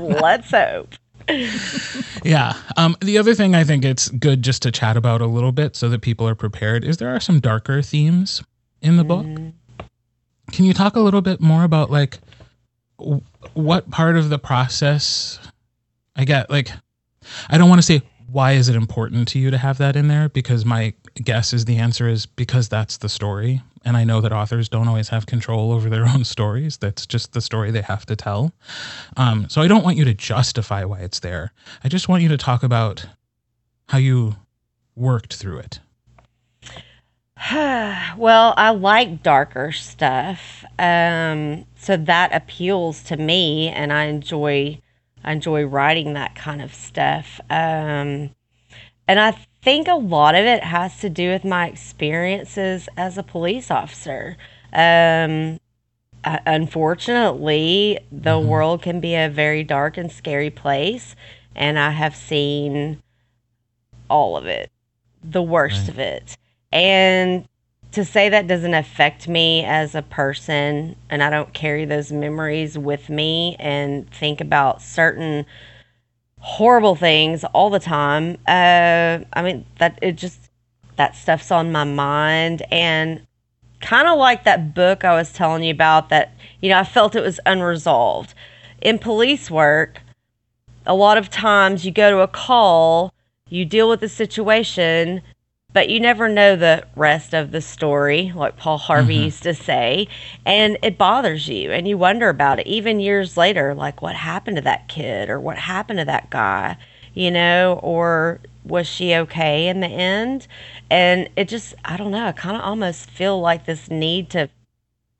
Let's 0.00 0.50
hope. 0.50 0.94
yeah. 2.24 2.54
Um, 2.76 2.96
the 3.00 3.18
other 3.18 3.34
thing 3.34 3.54
I 3.54 3.64
think 3.64 3.84
it's 3.84 4.08
good 4.08 4.42
just 4.42 4.62
to 4.62 4.70
chat 4.70 4.96
about 4.96 5.20
a 5.20 5.26
little 5.26 5.52
bit 5.52 5.76
so 5.76 5.88
that 5.88 6.00
people 6.02 6.28
are 6.28 6.34
prepared 6.34 6.84
is 6.84 6.98
there 6.98 7.14
are 7.14 7.20
some 7.20 7.40
darker 7.40 7.82
themes 7.82 8.42
in 8.80 8.96
the 8.96 9.04
book. 9.04 9.26
Mm. 9.26 9.52
Can 10.52 10.64
you 10.64 10.72
talk 10.72 10.96
a 10.96 11.00
little 11.00 11.22
bit 11.22 11.40
more 11.40 11.64
about 11.64 11.90
like 11.90 12.18
w- 12.98 13.22
what 13.54 13.90
part 13.90 14.16
of 14.16 14.28
the 14.28 14.38
process 14.38 15.38
I 16.14 16.24
get 16.24 16.50
like 16.50 16.70
I 17.48 17.58
don't 17.58 17.68
want 17.68 17.80
to 17.80 17.86
say 17.86 18.02
why 18.30 18.52
is 18.52 18.68
it 18.68 18.76
important 18.76 19.28
to 19.28 19.38
you 19.38 19.50
to 19.50 19.58
have 19.58 19.78
that 19.78 19.96
in 19.96 20.08
there 20.08 20.28
because 20.28 20.64
my 20.64 20.92
guess 21.14 21.52
is 21.52 21.64
the 21.64 21.76
answer 21.76 22.08
is 22.08 22.26
because 22.26 22.68
that's 22.68 22.98
the 22.98 23.08
story 23.08 23.62
and 23.86 23.96
I 23.96 24.02
know 24.02 24.20
that 24.20 24.32
authors 24.32 24.68
don't 24.68 24.88
always 24.88 25.08
have 25.10 25.26
control 25.26 25.72
over 25.72 25.88
their 25.88 26.06
own 26.14 26.24
stories 26.24 26.76
that's 26.76 27.06
just 27.06 27.32
the 27.32 27.40
story 27.40 27.70
they 27.70 27.82
have 27.82 28.04
to 28.06 28.16
tell. 28.16 28.52
Um, 29.16 29.48
so 29.48 29.62
I 29.62 29.68
don't 29.68 29.84
want 29.84 29.96
you 29.96 30.04
to 30.04 30.14
justify 30.14 30.84
why 30.84 31.00
it's 31.00 31.20
there. 31.20 31.52
I 31.84 31.88
just 31.88 32.08
want 32.08 32.22
you 32.22 32.28
to 32.30 32.36
talk 32.36 32.64
about 32.64 33.06
how 33.88 33.98
you 33.98 34.34
worked 34.96 35.34
through 35.34 35.58
it. 35.58 35.78
well, 37.52 38.54
I 38.56 38.70
like 38.70 39.22
darker 39.22 39.70
stuff. 39.70 40.64
Um, 40.78 41.64
so 41.78 41.96
that 41.96 42.34
appeals 42.34 43.04
to 43.04 43.16
me 43.16 43.68
and 43.68 43.92
I 43.92 44.04
enjoy 44.04 44.80
I 45.26 45.32
enjoy 45.32 45.64
writing 45.64 46.14
that 46.14 46.34
kind 46.34 46.62
of 46.62 46.72
stuff. 46.72 47.40
Um, 47.50 48.30
and 49.08 49.20
I 49.20 49.32
think 49.62 49.88
a 49.88 49.94
lot 49.94 50.34
of 50.34 50.44
it 50.44 50.62
has 50.62 51.00
to 51.00 51.10
do 51.10 51.30
with 51.30 51.44
my 51.44 51.66
experiences 51.66 52.88
as 52.96 53.18
a 53.18 53.22
police 53.22 53.70
officer. 53.70 54.36
Um, 54.72 55.58
uh, 56.24 56.38
unfortunately, 56.46 57.98
the 58.10 58.38
Mhm. 58.38 58.46
world 58.46 58.82
can 58.82 59.00
be 59.00 59.14
a 59.14 59.28
very 59.28 59.62
dark 59.62 59.96
and 59.96 60.10
scary 60.10 60.50
place, 60.50 61.14
and 61.54 61.78
I 61.78 61.90
have 61.90 62.16
seen 62.16 63.02
all 64.08 64.36
of 64.36 64.46
it, 64.46 64.70
the 65.22 65.42
worst 65.42 65.82
Right. 65.82 65.88
of 65.88 65.98
it. 65.98 66.36
And 66.72 67.48
to 67.92 68.04
say 68.04 68.28
that 68.28 68.46
doesn't 68.46 68.74
affect 68.74 69.28
me 69.28 69.64
as 69.64 69.94
a 69.94 70.02
person 70.02 70.96
and 71.08 71.22
I 71.22 71.30
don't 71.30 71.52
carry 71.54 71.84
those 71.84 72.12
memories 72.12 72.76
with 72.76 73.08
me 73.08 73.56
and 73.58 74.10
think 74.10 74.40
about 74.40 74.82
certain 74.82 75.46
horrible 76.40 76.94
things 76.94 77.44
all 77.44 77.70
the 77.70 77.80
time. 77.80 78.36
Uh, 78.46 79.20
I 79.32 79.42
mean, 79.42 79.64
that 79.78 79.98
it 80.02 80.12
just, 80.12 80.50
that 80.96 81.16
stuff's 81.16 81.50
on 81.50 81.72
my 81.72 81.84
mind. 81.84 82.62
And 82.70 83.26
kind 83.80 84.08
of 84.08 84.18
like 84.18 84.44
that 84.44 84.74
book 84.74 85.04
I 85.04 85.14
was 85.14 85.32
telling 85.32 85.62
you 85.62 85.70
about 85.70 86.08
that, 86.10 86.34
you 86.60 86.68
know, 86.68 86.78
I 86.78 86.84
felt 86.84 87.16
it 87.16 87.22
was 87.22 87.40
unresolved. 87.46 88.34
In 88.82 88.98
police 88.98 89.50
work, 89.50 90.02
a 90.84 90.94
lot 90.94 91.18
of 91.18 91.30
times 91.30 91.84
you 91.84 91.90
go 91.90 92.10
to 92.10 92.20
a 92.20 92.28
call, 92.28 93.12
you 93.48 93.64
deal 93.64 93.88
with 93.88 94.00
the 94.00 94.08
situation, 94.08 95.22
but 95.76 95.90
you 95.90 96.00
never 96.00 96.26
know 96.26 96.56
the 96.56 96.82
rest 96.96 97.34
of 97.34 97.50
the 97.50 97.60
story, 97.60 98.32
like 98.34 98.56
Paul 98.56 98.78
Harvey 98.78 99.16
Mhm. 99.16 99.24
used 99.24 99.42
to 99.42 99.52
say, 99.52 100.08
and 100.46 100.78
it 100.82 100.96
bothers 100.96 101.48
you 101.48 101.70
and 101.70 101.86
you 101.86 101.98
wonder 101.98 102.30
about 102.30 102.58
it 102.58 102.66
even 102.66 102.98
years 102.98 103.36
later, 103.36 103.74
like 103.74 104.00
what 104.00 104.14
happened 104.16 104.56
to 104.56 104.62
that 104.62 104.88
kid 104.88 105.28
or 105.28 105.38
what 105.38 105.58
happened 105.58 105.98
to 105.98 106.06
that 106.06 106.30
guy, 106.30 106.78
you 107.12 107.30
know, 107.30 107.78
or 107.82 108.40
was 108.64 108.86
she 108.86 109.14
okay 109.16 109.68
in 109.68 109.80
the 109.80 109.86
end? 109.86 110.46
And 110.90 111.28
it 111.36 111.46
just, 111.46 111.74
I 111.84 111.98
don't 111.98 112.10
know, 112.10 112.24
I 112.24 112.32
kind 112.32 112.56
of 112.56 112.62
almost 112.62 113.10
feel 113.10 113.38
like 113.38 113.66
this 113.66 113.90
need 113.90 114.30
to 114.30 114.48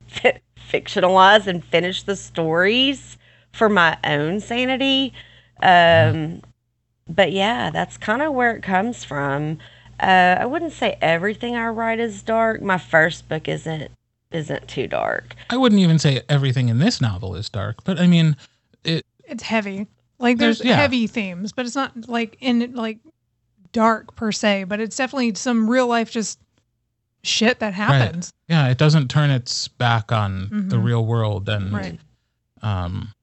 fi- 0.07 0.41
fictionalize 0.57 1.45
and 1.45 1.63
finish 1.63 2.01
the 2.01 2.15
stories 2.15 3.19
for 3.51 3.69
my 3.69 3.95
own 4.03 4.39
sanity. 4.39 5.13
Um, 5.61 6.41
but 7.07 7.31
yeah, 7.31 7.69
that's 7.69 7.95
kind 7.97 8.23
of 8.23 8.33
where 8.33 8.55
it 8.55 8.63
comes 8.63 9.03
from. 9.03 9.59
Uh, 9.99 10.37
I 10.39 10.45
wouldn't 10.45 10.73
say 10.73 10.97
everything 11.01 11.55
I 11.55 11.67
write 11.67 11.99
is 11.99 12.21
dark. 12.21 12.61
My 12.61 12.77
first 12.77 13.27
book 13.29 13.47
isn't 13.47 13.91
isn't 14.31 14.67
too 14.67 14.87
dark. 14.87 15.35
I 15.49 15.57
wouldn't 15.57 15.79
even 15.81 15.97
say 15.99 16.21
everything 16.27 16.67
in 16.69 16.79
this 16.79 16.99
novel 16.99 17.35
is 17.35 17.49
dark, 17.49 17.83
but 17.85 17.99
I 17.99 18.07
mean, 18.07 18.35
it 18.83 19.05
It's 19.23 19.43
heavy. 19.43 19.87
Like 20.19 20.37
there's, 20.37 20.57
There's- 20.59 20.69
yeah. 20.69 20.75
heavy 20.75 21.07
themes, 21.07 21.53
but 21.53 21.65
it's 21.65 21.75
not 21.75 22.09
like 22.09 22.37
in 22.41 22.73
like 22.73 22.99
dark 23.71 24.15
per 24.15 24.31
se, 24.31 24.65
but 24.65 24.79
it's 24.79 24.95
definitely 24.97 25.33
some 25.35 25.69
real 25.69 25.87
life 25.87 26.11
just 26.11 26.39
shit 27.23 27.59
that 27.59 27.73
happens. 27.73 28.31
yeah, 28.47 28.67
it 28.69 28.77
doesn't 28.77 29.09
turn 29.09 29.29
its 29.29 29.67
back 29.67 30.11
on 30.11 30.49
the 30.69 30.75
Mhm. 30.77 30.83
real 30.83 31.05
world 31.05 31.47
and 31.49 31.73
Right. 31.73 31.99
um 32.61 33.13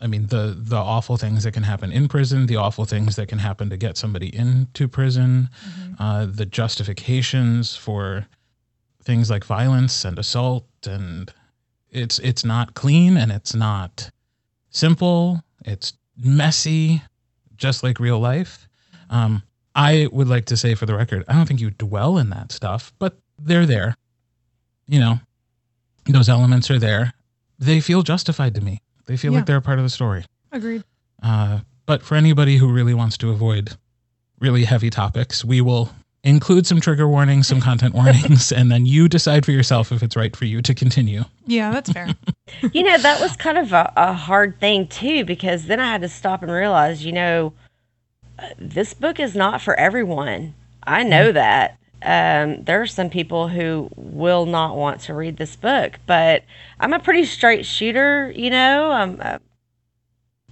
I 0.00 0.06
mean 0.06 0.26
the 0.28 0.54
the 0.56 0.76
awful 0.76 1.16
things 1.16 1.44
that 1.44 1.52
can 1.52 1.64
happen 1.64 1.90
in 1.92 2.08
prison, 2.08 2.46
the 2.46 2.56
awful 2.56 2.84
things 2.84 3.16
that 3.16 3.28
can 3.28 3.38
happen 3.40 3.68
to 3.70 3.76
get 3.76 3.96
somebody 3.96 4.34
into 4.34 4.86
prison, 4.88 5.50
Mhm. 5.66 5.96
uh, 5.98 6.26
the 6.26 6.46
justifications 6.46 7.74
for 7.74 8.26
things 9.02 9.30
like 9.30 9.44
violence 9.44 10.04
and 10.04 10.18
assault, 10.18 10.66
and 10.86 11.32
it's 11.90 12.18
it's 12.20 12.44
not 12.44 12.74
clean 12.74 13.16
and 13.16 13.32
it's 13.32 13.54
not 13.54 14.10
simple. 14.70 15.42
It's 15.64 15.94
messy, 16.16 17.02
just 17.56 17.82
like 17.82 17.98
real 17.98 18.20
life. 18.20 18.68
Um, 19.10 19.42
I 19.74 20.08
would 20.12 20.28
like 20.28 20.46
to 20.46 20.56
say 20.56 20.74
for 20.74 20.86
the 20.86 20.94
record, 20.94 21.24
I 21.28 21.32
don't 21.34 21.46
think 21.46 21.60
you 21.60 21.70
dwell 21.70 22.18
in 22.18 22.30
that 22.30 22.52
stuff, 22.52 22.92
but 22.98 23.18
they're 23.38 23.66
there. 23.66 23.96
You 24.86 25.00
know, 25.00 25.20
those 26.06 26.28
elements 26.28 26.70
are 26.70 26.78
there. 26.78 27.14
They 27.58 27.80
feel 27.80 28.02
justified 28.02 28.54
to 28.54 28.60
me. 28.60 28.82
They 29.08 29.16
feel 29.16 29.32
Yeah. 29.32 29.38
like 29.40 29.46
they're 29.46 29.56
a 29.56 29.62
part 29.62 29.78
of 29.78 29.84
the 29.84 29.90
story. 29.90 30.24
Agreed. 30.52 30.84
Uh, 31.22 31.60
but 31.86 32.02
for 32.02 32.14
anybody 32.14 32.58
who 32.58 32.70
really 32.70 32.94
wants 32.94 33.16
to 33.18 33.30
avoid 33.30 33.76
really 34.38 34.64
heavy 34.64 34.90
topics, 34.90 35.44
we 35.44 35.60
will 35.60 35.90
include 36.22 36.66
some 36.66 36.80
trigger 36.80 37.08
warnings, 37.08 37.46
some 37.48 37.60
content 37.60 37.94
warnings, 37.94 38.52
and 38.58 38.70
then 38.70 38.84
you 38.86 39.08
decide 39.08 39.44
for 39.46 39.52
yourself 39.52 39.90
if 39.90 40.02
it's 40.02 40.14
right 40.14 40.36
for 40.36 40.44
you 40.44 40.60
to 40.62 40.74
continue. 40.74 41.24
Yeah, 41.46 41.70
that's 41.70 41.90
fair. 41.90 42.08
you 42.72 42.82
know, 42.82 42.98
that 42.98 43.20
was 43.20 43.34
kind 43.36 43.56
of 43.56 43.72
a, 43.72 43.92
a 43.96 44.12
hard 44.12 44.60
thing 44.60 44.86
too, 44.88 45.24
because 45.24 45.64
then 45.66 45.80
I 45.80 45.86
had 45.90 46.02
to 46.02 46.08
stop 46.08 46.42
and 46.42 46.52
realize, 46.52 47.04
you 47.04 47.12
know, 47.12 47.54
uh, 48.38 48.48
this 48.58 48.92
book 48.94 49.18
is 49.18 49.34
not 49.34 49.62
for 49.62 49.74
everyone. 49.80 50.54
I 50.86 51.02
know 51.02 51.32
that. 51.32 51.77
Um, 52.02 52.62
there 52.62 52.80
are 52.80 52.86
some 52.86 53.10
people 53.10 53.48
who 53.48 53.90
will 53.96 54.46
not 54.46 54.76
want 54.76 55.00
to 55.02 55.14
read 55.14 55.36
this 55.36 55.56
book, 55.56 55.98
but 56.06 56.44
I'm 56.78 56.92
a 56.92 57.00
pretty 57.00 57.24
straight 57.24 57.66
shooter. 57.66 58.32
You 58.34 58.50
know, 58.50 58.90
I'm 58.92 59.18
uh, 59.20 59.38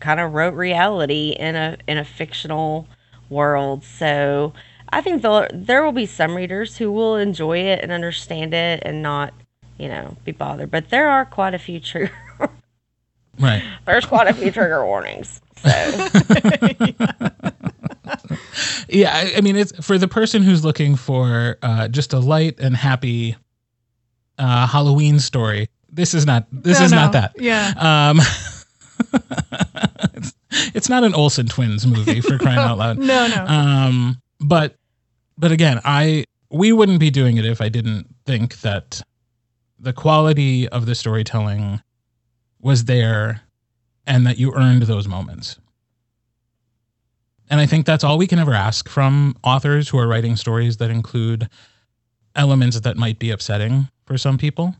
kind 0.01 0.21
of 0.21 0.33
wrote 0.35 0.55
reality 0.55 1.31
in 1.39 1.55
a 1.55 1.77
in 1.87 1.99
a 1.99 2.05
fictional 2.05 2.89
world, 3.31 3.85
so 3.85 4.53
I 4.91 5.01
think 5.01 5.23
there 5.23 5.49
there 5.53 5.85
will 5.85 5.93
be 5.93 6.07
some 6.07 6.35
readers 6.35 6.77
who 6.77 6.91
will 6.91 7.17
enjoy 7.17 7.59
it 7.59 7.81
and 7.83 7.93
understand 7.93 8.53
it 8.53 8.83
and 8.85 9.03
not, 9.03 9.33
you 9.79 9.89
know, 9.89 10.17
be 10.25 10.33
bothered. 10.33 10.71
But 10.71 10.91
there 10.91 11.09
are 11.09 11.25
quite 11.25 11.55
a 11.55 11.59
few 11.59 11.81
trigger. 11.81 12.13
Right. 13.39 13.63
there's 13.85 14.07
quite 14.07 14.29
a 14.29 14.33
few 14.33 14.51
trigger 14.51 14.83
warnings. 14.87 15.43
So 15.63 15.69
Yeah. 15.69 17.11
I, 19.05 19.33
I 19.37 19.41
mean, 19.41 19.57
it's 19.57 19.73
for 19.85 19.99
the 19.99 20.09
person 20.09 20.43
who's 20.43 20.65
looking 20.65 20.97
for 20.97 21.59
uh, 21.63 21.89
just 21.89 22.13
a 22.13 22.19
light 22.19 22.59
and 22.59 22.77
happy 22.77 23.37
uh, 24.39 24.67
Halloween 24.67 25.19
story. 25.19 25.69
This 25.91 26.15
is 26.15 26.27
not. 26.27 26.47
This 26.51 26.79
No, 26.79 26.85
is 26.87 26.91
no. 26.93 26.97
not 26.99 27.13
that. 27.13 27.33
Yeah. 27.39 27.73
Um, 27.77 28.21
it's, 30.15 30.35
it's 30.75 30.89
not 30.89 31.05
an 31.05 31.15
Olsen 31.15 31.47
twins 31.47 31.87
movie 31.87 32.21
for 32.21 32.39
crying 32.39 32.59
out 32.71 32.79
loud. 32.79 32.99
No, 32.99 33.27
no. 33.29 33.45
Um, 33.47 34.21
but 34.41 34.77
but 35.39 35.53
again, 35.53 35.81
I 35.85 36.25
we 36.51 36.73
wouldn't 36.73 37.01
be 37.01 37.11
doing 37.11 37.37
it 37.37 37.45
if 37.45 37.61
I 37.61 37.69
didn't 37.69 38.07
think 38.25 38.61
that 38.61 39.03
the 39.79 39.93
quality 39.93 40.69
of 40.69 40.87
the 40.87 40.95
storytelling 40.95 41.83
was 42.61 42.85
there 42.87 43.43
and 44.07 44.27
that 44.27 44.39
you 44.39 44.53
earned 44.55 44.83
those 44.83 45.07
moments. 45.09 45.59
And 47.49 47.61
I 47.61 47.67
think 47.67 47.87
that's 47.87 48.03
all 48.05 48.19
we 48.19 48.27
can 48.27 48.39
ever 48.39 48.55
ask 48.55 48.89
from 48.89 49.37
authors 49.45 49.89
who 49.89 49.99
are 49.99 50.09
writing 50.09 50.37
stories 50.37 50.79
that 50.79 50.91
include 50.91 51.49
elements 52.35 52.81
that 52.81 52.97
might 52.97 53.19
be 53.19 53.31
upsetting 53.31 53.89
for 54.05 54.19
some 54.19 54.37
people. 54.39 54.75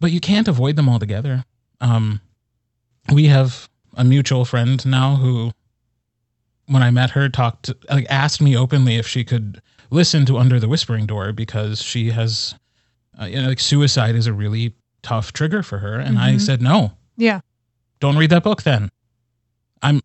But 0.00 0.10
you 0.12 0.20
can't 0.20 0.48
avoid 0.48 0.76
them 0.76 0.88
altogether. 0.88 1.44
Um, 1.80 2.20
we 3.12 3.26
have 3.26 3.68
a 3.96 4.04
mutual 4.04 4.44
friend 4.44 4.84
now 4.86 5.16
who 5.16 5.52
when 6.66 6.82
I 6.82 6.90
met 6.90 7.10
her, 7.10 7.28
talked 7.28 7.70
like 7.90 8.06
asked 8.08 8.40
me 8.40 8.56
openly 8.56 8.96
if 8.96 9.06
she 9.06 9.22
could 9.22 9.60
listen 9.90 10.24
to 10.26 10.38
Under 10.38 10.58
the 10.58 10.68
Whispering 10.68 11.04
Door 11.04 11.32
because 11.34 11.82
she 11.82 12.10
has, 12.10 12.54
uh, 13.20 13.26
you 13.26 13.40
know, 13.40 13.48
like 13.48 13.60
suicide 13.60 14.14
is 14.14 14.26
a 14.26 14.32
really 14.32 14.74
tough 15.02 15.34
trigger 15.34 15.62
for 15.62 15.78
her, 15.78 16.00
and 16.00 16.18
I 16.18 16.32
Mhm. 16.36 16.40
said 16.40 16.62
no, 16.62 16.96
Yeah. 17.18 17.40
don't 18.00 18.16
read 18.16 18.30
that 18.30 18.42
book. 18.42 18.62
Then, 18.62 18.90
I'm, 19.82 20.00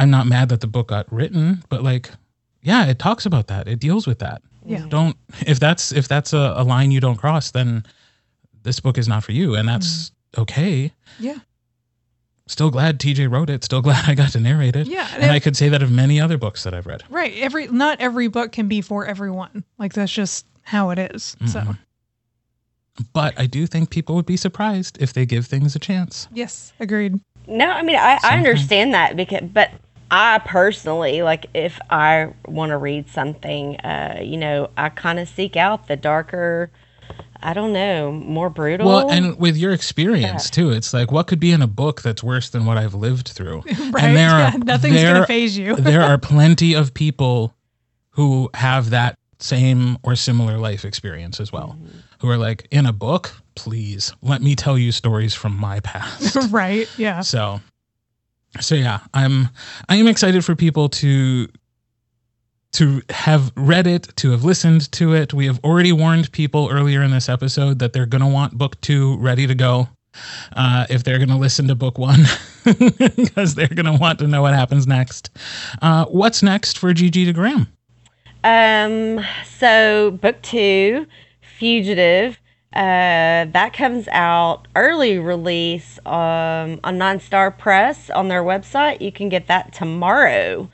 I'm 0.00 0.10
not 0.10 0.26
mad 0.26 0.48
that 0.48 0.60
the 0.60 0.66
book 0.66 0.88
got 0.88 1.10
written, 1.12 1.62
but 1.68 1.82
like, 1.82 2.10
yeah, 2.62 2.86
it 2.86 2.98
talks 2.98 3.26
about 3.26 3.46
that. 3.48 3.68
It 3.68 3.78
deals 3.78 4.06
with 4.06 4.18
that. 4.20 4.42
Yeah. 4.64 4.84
Don't 4.88 5.16
if 5.46 5.58
that's 5.60 5.92
if 5.92 6.06
that's 6.08 6.32
a, 6.32 6.54
a 6.56 6.64
line 6.64 6.90
you 6.90 7.00
don't 7.00 7.16
cross, 7.16 7.50
then 7.50 7.84
this 8.62 8.78
book 8.80 8.98
is 8.98 9.08
not 9.08 9.24
for 9.24 9.32
you, 9.32 9.54
and 9.54 9.68
that's 9.68 10.12
okay. 10.36 10.92
Yeah. 11.18 11.38
Still 12.46 12.70
glad 12.70 12.98
TJ 12.98 13.30
wrote 13.30 13.48
it. 13.48 13.62
Still 13.64 13.80
glad 13.80 14.04
I 14.08 14.14
got 14.14 14.32
to 14.32 14.40
narrate 14.40 14.76
it. 14.76 14.86
Yeah. 14.86 15.08
And 15.16 15.30
I 15.30 15.38
could 15.40 15.56
say 15.56 15.68
that 15.70 15.82
of 15.82 15.90
many 15.90 16.20
other 16.20 16.36
books 16.36 16.64
that 16.64 16.74
I've 16.74 16.86
read. 16.86 17.02
right. 17.08 17.32
Every 17.38 17.68
not 17.68 18.00
every 18.00 18.28
book 18.28 18.52
can 18.52 18.68
be 18.68 18.80
for 18.80 19.06
everyone. 19.06 19.64
Like 19.78 19.92
that's 19.94 20.12
just 20.12 20.46
how 20.62 20.90
it 20.90 20.98
is. 20.98 21.36
So 21.46 21.60
Mhm. 21.60 21.78
But 23.14 23.38
I 23.38 23.46
do 23.46 23.66
think 23.66 23.88
people 23.90 24.14
would 24.16 24.26
be 24.26 24.36
surprised 24.36 24.98
if 25.00 25.12
they 25.14 25.24
give 25.24 25.46
things 25.46 25.74
a 25.74 25.78
chance. 25.78 26.28
yes, 26.32 26.72
agreed. 26.80 27.18
No, 27.46 27.70
I 27.70 27.82
mean 27.82 27.96
I, 27.96 28.18
I 28.22 28.36
understand 28.36 28.92
that 28.94 29.16
because, 29.16 29.42
but 29.52 29.70
I 30.10 30.38
personally 30.44 31.22
like 31.22 31.46
if 31.54 31.78
I 31.88 32.32
want 32.46 32.70
to 32.70 32.76
read 32.76 33.08
something, 33.08 33.76
uh, 33.80 34.20
you 34.22 34.36
know, 34.36 34.70
I 34.76 34.88
kind 34.88 35.18
of 35.18 35.28
seek 35.28 35.56
out 35.56 35.86
the 35.86 35.96
darker, 35.96 36.70
I 37.42 37.52
don't 37.52 37.72
know, 37.72 38.10
more 38.12 38.50
brutal. 38.50 38.88
Well, 38.88 39.10
and 39.10 39.38
with 39.38 39.56
your 39.56 39.72
experience 39.72 40.50
too, 40.50 40.70
it's 40.70 40.92
like 40.92 41.12
what 41.12 41.26
could 41.26 41.40
be 41.40 41.52
in 41.52 41.62
a 41.62 41.68
book 41.68 42.02
that's 42.02 42.22
worse 42.22 42.50
than 42.50 42.66
what 42.66 42.76
I've 42.76 42.94
lived 42.94 43.28
through? 43.28 43.62
Right. 43.90 44.04
And 44.04 44.16
there 44.16 44.38
yeah, 44.38 44.52
nothing's 44.56 44.96
there, 44.96 45.14
gonna 45.14 45.26
phase 45.26 45.56
you. 45.56 45.74
there 45.76 46.02
are 46.02 46.18
plenty 46.32 46.74
of 46.74 46.94
people 46.94 47.54
who 48.10 48.50
have 48.54 48.90
that 48.90 49.16
same 49.38 49.96
or 50.02 50.14
similar 50.16 50.58
life 50.58 50.84
experience 50.84 51.40
as 51.40 51.52
well. 51.52 51.78
Who 52.20 52.28
are 52.28 52.36
like 52.36 52.68
in 52.70 52.84
a 52.86 52.92
book, 52.92 53.32
please 53.54 54.12
let 54.22 54.42
me 54.42 54.54
tell 54.54 54.76
you 54.76 54.92
stories 54.92 55.34
from 55.34 55.56
my 55.56 55.80
past. 55.80 56.36
right. 56.52 56.88
Yeah. 56.98 57.20
So, 57.22 57.60
so 58.58 58.74
yeah, 58.74 59.00
I'm 59.14 59.48
I 59.88 59.96
am 59.96 60.08
excited 60.08 60.44
for 60.44 60.56
people 60.56 60.88
to 60.88 61.48
to 62.72 63.02
have 63.10 63.52
read 63.56 63.86
it, 63.86 64.08
to 64.16 64.30
have 64.30 64.44
listened 64.44 64.90
to 64.92 65.14
it. 65.14 65.34
We 65.34 65.46
have 65.46 65.60
already 65.64 65.92
warned 65.92 66.30
people 66.32 66.68
earlier 66.70 67.02
in 67.02 67.10
this 67.10 67.28
episode 67.28 67.78
that 67.80 67.92
they're 67.92 68.06
going 68.06 68.22
to 68.22 68.28
want 68.28 68.56
book 68.56 68.80
two 68.80 69.16
ready 69.18 69.46
to 69.46 69.54
go. 69.54 69.88
Uh, 70.56 70.86
if 70.90 71.04
they're 71.04 71.18
going 71.18 71.28
to 71.28 71.36
listen 71.36 71.68
to 71.68 71.74
book 71.74 71.96
one, 71.96 72.24
because 72.64 73.54
they're 73.54 73.68
going 73.68 73.86
to 73.86 73.96
want 74.00 74.18
to 74.18 74.26
know 74.26 74.42
what 74.42 74.54
happens 74.54 74.86
next. 74.86 75.30
Uh, 75.82 76.04
what's 76.06 76.42
next 76.42 76.78
for 76.78 76.92
Gigi 76.92 77.32
DeGraham? 77.32 77.68
Um, 78.42 79.24
so 79.58 80.12
book 80.12 80.40
two, 80.42 81.06
Fugitive, 81.58 82.40
uh, 82.72 83.46
that 83.50 83.72
comes 83.72 84.06
out 84.08 84.68
early 84.76 85.18
release 85.18 85.98
um, 86.06 86.78
on 86.84 86.98
NineStar 86.98 87.56
Press 87.56 88.10
on 88.10 88.28
their 88.28 88.42
website. 88.42 89.00
You 89.00 89.10
can 89.10 89.28
get 89.28 89.48
that 89.48 89.72
tomorrow, 89.72 90.70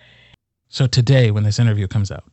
So 0.68 0.86
today, 0.86 1.30
when 1.30 1.44
this 1.44 1.59
interview 1.59 1.88
comes 1.88 2.11
out, 2.11 2.24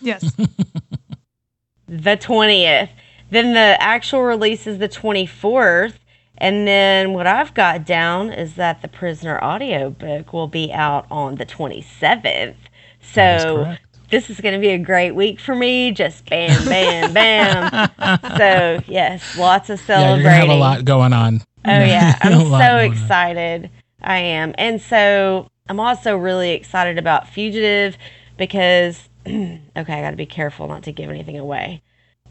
Yes. 0.00 0.32
the 1.88 2.16
20th. 2.16 2.90
Then 3.30 3.54
the 3.54 3.80
actual 3.80 4.22
release 4.22 4.66
is 4.66 4.78
the 4.78 4.88
24th. 4.88 5.94
And 6.38 6.66
then 6.66 7.12
what 7.12 7.26
I've 7.26 7.54
got 7.54 7.84
down 7.86 8.32
is 8.32 8.54
that 8.54 8.82
the 8.82 8.88
Prisoner 8.88 9.42
audiobook 9.42 10.32
will 10.32 10.48
be 10.48 10.72
out 10.72 11.06
on 11.10 11.36
the 11.36 11.46
27th. 11.46 12.56
So 13.00 13.64
correct. 13.64 13.81
This 14.12 14.30
is 14.30 14.40
going 14.40 14.54
to 14.54 14.60
be 14.60 14.68
a 14.68 14.78
great 14.78 15.10
week 15.12 15.40
for 15.40 15.56
me. 15.56 15.90
Just 15.90 16.28
bam, 16.30 16.64
bam, 16.68 17.12
bam. 17.12 17.90
So 18.38 18.80
yes, 18.86 19.36
lots 19.36 19.70
of 19.70 19.80
celebrating. 19.80 20.24
yeah, 20.24 20.30
gonna 20.30 20.46
have 20.46 20.48
a 20.48 20.60
lot 20.60 20.84
going 20.84 21.12
on. 21.12 21.40
Oh 21.64 21.70
yeah, 21.84 22.16
I'm 22.22 22.32
so 22.42 22.48
going 22.50 22.60
on. 22.62 22.80
excited. 22.92 23.70
I 24.02 24.18
am, 24.18 24.54
and 24.58 24.80
so 24.80 25.48
I'm 25.68 25.80
also 25.80 26.16
really 26.16 26.50
excited 26.50 26.98
about 26.98 27.28
Fugitive 27.28 27.96
because 28.36 29.08
okay, 29.26 29.60
I 29.76 29.82
got 30.02 30.10
to 30.10 30.16
be 30.16 30.26
careful 30.26 30.68
not 30.68 30.82
to 30.84 30.92
give 30.92 31.08
anything 31.10 31.38
away. 31.38 31.82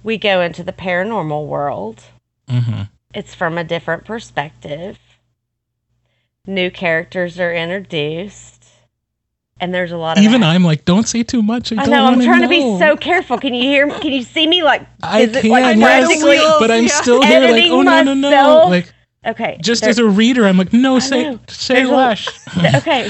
We 0.03 0.17
go 0.17 0.41
into 0.41 0.63
the 0.63 0.73
paranormal 0.73 1.45
world. 1.47 2.03
hmm 2.49 2.84
It's 3.13 3.34
from 3.36 3.57
a 3.57 3.63
different 3.63 4.05
perspective. 4.05 4.97
New 6.45 6.71
characters 6.71 7.39
are 7.39 7.53
introduced, 7.53 8.61
and 9.59 9.73
there's 9.73 9.91
a 9.91 9.97
lot 9.97 10.17
of 10.17 10.23
Even 10.23 10.43
I'm 10.43 10.63
like, 10.63 10.85
don't 10.85 11.07
say 11.07 11.23
too 11.23 11.41
much. 11.43 11.71
I, 11.71 11.75
I 11.75 11.79
don't 11.85 11.89
know. 11.91 11.97
I'm 12.05 12.13
wanna 12.13 12.25
trying 12.25 12.41
to 12.41 12.47
be 12.47 12.61
so 12.79 12.95
careful. 12.97 13.37
Can 13.37 13.53
you 13.53 13.63
hear? 13.63 13.87
me? 13.87 13.93
Can 13.99 14.11
you 14.11 14.23
see 14.23 14.47
me? 14.47 14.63
Like, 14.63 14.87
I 15.03 15.21
is 15.21 15.35
it, 15.35 15.41
can, 15.41 15.51
like, 15.51 15.77
yes, 15.77 16.07
practically- 16.07 16.37
but 16.59 16.71
I'm 16.71 16.83
Yeah. 16.83 16.89
still 16.89 17.21
here 17.21 17.39
like, 17.41 17.49
Editing 17.51 17.71
oh 17.71 17.81
no, 17.81 18.01
no, 18.03 18.13
no. 18.13 18.65
Like, 18.69 18.91
okay. 19.25 19.57
just 19.61 19.81
there- 19.81 19.89
as 19.91 19.99
a 19.99 20.05
reader, 20.05 20.45
I'm 20.45 20.57
like, 20.57 20.73
no, 20.73 20.99
say, 20.99 21.23
know. 21.31 21.39
say 21.47 21.75
There's 21.75 21.89
a- 21.89 21.95
less. 21.95 22.47
okay. 22.75 23.09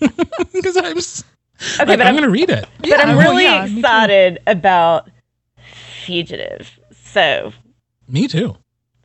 Because 0.52 0.76
I'm, 0.76 0.84
Okay, 0.86 1.78
like, 1.78 1.86
but 1.86 2.00
I'm 2.02 2.08
I'm, 2.08 2.14
gonna 2.14 2.30
read 2.30 2.50
it. 2.50 2.66
but 2.80 3.00
I'm 3.00 3.16
well, 3.16 3.30
really 3.32 3.44
yeah, 3.44 3.64
excited 3.66 4.38
about 4.46 5.08
Fugitive. 6.04 6.78
So 7.04 7.52
Me 8.06 8.28
too. 8.28 8.56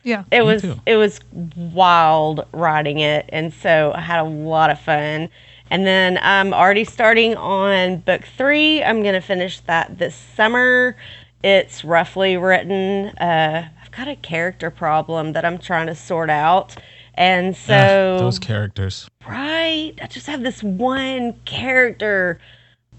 Yeah. 0.04 0.24
it 0.32 0.40
Me 0.40 0.46
was 0.46 0.62
too. 0.62 0.76
it 0.86 0.98
was 0.98 1.20
wild 1.56 2.46
writing 2.52 3.00
it, 3.00 3.26
and 3.30 3.54
so 3.54 3.92
I 3.96 4.02
had 4.02 4.20
a 4.20 4.24
lot 4.24 4.70
of 4.70 4.80
fun. 4.80 5.30
And 5.70 5.86
then 5.86 6.20
I'm 6.22 6.54
already 6.54 6.84
starting 6.84 7.36
on 7.36 7.98
book 7.98 8.24
three. 8.38 8.84
I'm 8.84 9.02
gonna 9.04 9.22
finish 9.22 9.60
that 9.62 9.98
this 9.98 10.16
summer. 10.16 10.96
It's 11.44 11.84
roughly 11.84 12.38
written. 12.38 13.10
Uh, 13.18 13.70
I've 13.82 13.92
got 13.92 14.08
a 14.08 14.16
character 14.16 14.70
problem 14.72 15.34
that 15.34 15.44
I'm 15.46 15.58
trying 15.58 15.88
to 15.88 15.96
sort 15.96 16.30
out, 16.30 16.76
and 17.16 17.56
so 17.56 17.74
Ugh, 17.74 18.20
those 18.20 18.40
characters. 18.40 19.10
Right. 19.28 19.94
I 20.02 20.08
just 20.08 20.28
have 20.28 20.44
this 20.44 20.64
one 20.64 21.34
character. 21.46 22.40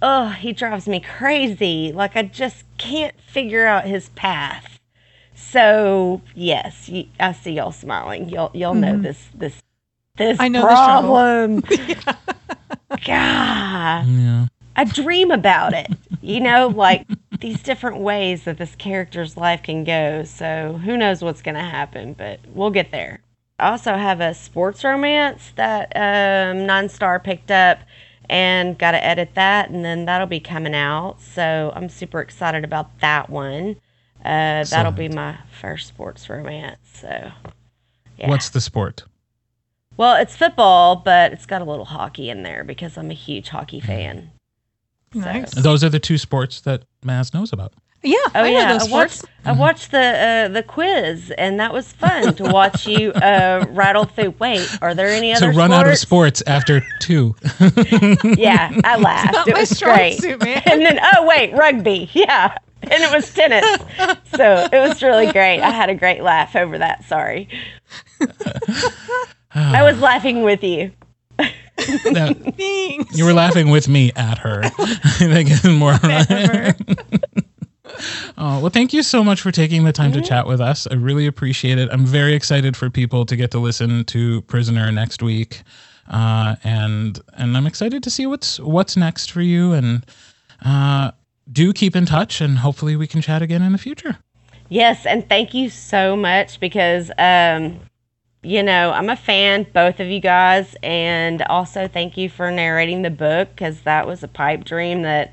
Oh, 0.03 0.29
he 0.29 0.53
drives 0.53 0.87
me 0.87 1.01
crazy. 1.01 1.93
Like 1.93 2.17
I 2.17 2.25
just 2.25 2.65
can't 2.77 3.19
figure 3.21 3.67
out 3.67 3.87
his 3.87 4.11
path. 4.11 4.79
So 5.35 6.21
yes, 6.35 6.91
I 7.19 7.33
see 7.33 7.53
y'all 7.53 7.73
smiling. 7.73 8.29
Y'all, 8.29 8.51
y'all 8.55 8.75
know 8.75 8.99
this, 8.99 9.29
this, 9.35 9.62
this 10.17 10.39
I 10.41 10.49
know 10.49 10.62
the 10.62 10.77
struggle. 10.77 11.11
problem. 11.11 11.61
God, 13.05 14.07
Yeah. 14.07 14.47
I 14.77 14.85
dream 14.85 15.31
about 15.31 15.73
it. 15.73 15.89
You 16.21 16.41
know, 16.41 16.69
like 16.69 17.07
these 17.41 17.62
different 17.62 17.99
ways 17.99 18.45
that 18.45 18.59
this 18.59 18.75
character's 18.75 19.37
life 19.37 19.62
can 19.62 19.85
go. 19.85 20.25
So 20.25 20.81
who 20.85 20.97
knows 20.97 21.23
what's 21.23 21.43
going 21.43 21.55
to 21.55 21.61
happen, 21.61 22.15
but 22.15 22.41
we'll 22.55 22.71
get 22.71 22.91
there. 22.91 23.21
I 23.59 23.71
also 23.71 23.95
have 23.95 24.21
a 24.21 24.35
sports 24.35 24.83
romance 24.83 25.53
that 25.57 25.93
um, 25.95 26.67
NineStar 26.67 27.23
picked 27.23 27.53
up 27.53 27.79
and 28.29 28.77
got 28.77 28.93
to 28.93 29.05
edit 29.05 29.31
that, 29.35 29.71
and 29.71 29.85
then 29.85 30.07
that'll 30.07 30.27
be 30.27 30.41
coming 30.41 30.75
out. 30.75 31.21
So 31.21 31.73
I'm 31.77 31.89
super 31.89 32.21
excited 32.21 32.65
about 32.65 32.99
that 33.01 33.31
one. 33.31 33.77
Uh, 34.25 34.65
that'll 34.65 34.91
be 34.93 35.09
my 35.09 35.39
first 35.61 35.87
sports 35.87 36.29
romance. 36.29 36.79
So, 36.95 37.31
yeah. 38.17 38.29
What's 38.29 38.49
the 38.49 38.61
sport? 38.61 39.05
Well, 39.97 40.16
it's 40.16 40.34
football, 40.36 40.97
but 40.97 41.32
it's 41.32 41.47
got 41.47 41.62
a 41.62 41.64
little 41.64 41.84
hockey 41.84 42.30
in 42.30 42.42
there 42.42 42.64
because 42.64 42.97
I'm 42.99 43.11
a 43.11 43.14
huge 43.14 43.49
hockey 43.49 43.80
Mm. 43.80 43.86
fan. 43.86 44.30
So- 45.12 45.20
Nice. 45.20 45.51
Those 45.53 45.84
are 45.84 45.88
the 45.88 46.01
two 46.01 46.18
sports 46.18 46.61
that 46.62 46.82
Maz 47.05 47.32
knows 47.32 47.53
about. 47.53 47.72
Yeah. 48.03 48.16
Oh 48.34 48.40
I 48.42 48.49
yeah, 48.49 48.72
those 48.72 48.82
I 48.82 48.86
sports. 48.86 49.22
watched 49.22 49.24
I 49.47 49.53
watched 49.53 49.90
the 49.92 49.99
uh, 49.99 50.49
the 50.49 50.62
quiz, 50.62 51.30
and 51.38 51.59
that 51.59 51.72
was 51.72 51.90
fun 51.90 52.34
to 52.34 52.42
watch 52.45 52.86
you 52.86 53.12
uh, 53.12 53.64
rattle 53.70 54.05
through. 54.05 54.34
Wait, 54.38 54.68
are 54.82 54.95
there 54.95 55.07
any 55.09 55.32
other 55.32 55.53
sports? 55.53 55.57
To 55.57 55.62
other 55.62 55.70
run 55.70 55.72
out 55.72 55.88
of 55.90 55.97
sports? 55.97 56.40
sports 56.40 56.42
after 56.47 56.84
two. 57.01 57.34
Yeah, 58.36 58.78
I 58.84 58.97
laughed. 59.01 59.49
It 59.49 59.57
was 59.57 59.80
great. 59.80 60.20
suit, 60.20 60.42
man. 60.45 60.62
And 60.66 60.82
then 60.82 60.99
oh 61.14 61.24
wait, 61.26 61.55
rugby. 61.55 62.11
Yeah, 62.12 62.55
and 62.82 62.92
it 63.03 63.11
was 63.11 63.32
tennis. 63.32 63.64
so 64.36 64.68
it 64.70 64.78
was 64.86 65.03
really 65.03 65.32
great. 65.32 65.61
I 65.61 65.70
had 65.70 65.88
a 65.88 65.95
great 65.95 66.22
laugh 66.22 66.55
over 66.57 66.76
that. 66.76 67.05
Sorry, 67.05 67.49
I 69.55 69.82
was 69.82 70.00
laughing 70.00 70.42
with 70.42 70.62
you. 70.62 70.92
That- 71.38 72.55
Thanks. 72.57 73.16
you 73.16 73.24
were 73.24 73.32
laughing 73.32 73.70
with 73.70 73.88
me 73.88 74.12
at 74.16 74.38
her. 74.38 74.61
I 74.64 74.68
think 74.78 75.50
it's 75.50 75.64
more. 75.64 75.94
Whatever. 75.94 76.74
Oh, 78.36 78.59
well, 78.61 78.70
thank 78.70 78.92
you 78.92 79.02
so 79.02 79.22
much 79.22 79.40
for 79.40 79.52
taking 79.52 79.84
the 79.84 79.92
time 79.92 80.12
to 80.12 80.20
chat 80.20 80.46
with 80.46 80.61
us. 80.61 80.88
I 80.90 80.94
really 80.94 81.26
appreciate 81.26 81.78
it. 81.78 81.88
I'm 81.92 82.05
very 82.05 82.34
excited 82.34 82.76
for 82.76 82.90
people 82.90 83.24
to 83.24 83.36
get 83.36 83.52
to 83.52 83.61
listen 83.61 84.05
to 84.07 84.42
Prisoner 84.42 84.90
next 84.90 85.22
week, 85.22 85.62
uh, 86.11 86.57
and 86.64 87.20
and 87.34 87.57
I'm 87.57 87.66
excited 87.66 88.02
to 88.02 88.11
see 88.11 88.26
what's 88.26 88.59
what's 88.59 88.96
next 88.96 89.30
for 89.30 89.40
you. 89.42 89.72
And 89.72 90.05
uh, 90.64 91.12
do 91.52 91.72
keep 91.72 91.94
in 91.94 92.05
touch, 92.05 92.40
and 92.40 92.59
hopefully 92.59 92.96
we 92.96 93.07
can 93.07 93.22
chat 93.22 93.42
again 93.42 93.62
in 93.62 93.70
the 93.72 93.78
future. 93.78 94.18
Yes, 94.68 95.07
and 95.07 95.26
thank 95.28 95.55
you 95.55 95.70
so 95.70 96.16
much 96.16 96.59
because 96.59 97.11
um, 97.18 97.78
you 98.45 98.62
know, 98.62 98.92
I'm 98.92 99.09
a 99.09 99.16
fan, 99.16 99.66
both 99.72 100.01
of 100.01 100.09
you 100.09 100.20
guys, 100.20 100.76
and 100.82 101.42
also 101.42 101.88
thank 101.88 102.16
you 102.16 102.28
for 102.28 102.51
narrating 102.51 103.03
the 103.03 103.11
book 103.11 103.49
because 103.51 103.82
that 103.82 104.07
was 104.07 104.22
a 104.22 104.28
pipe 104.28 104.64
dream 104.64 105.03
that 105.03 105.32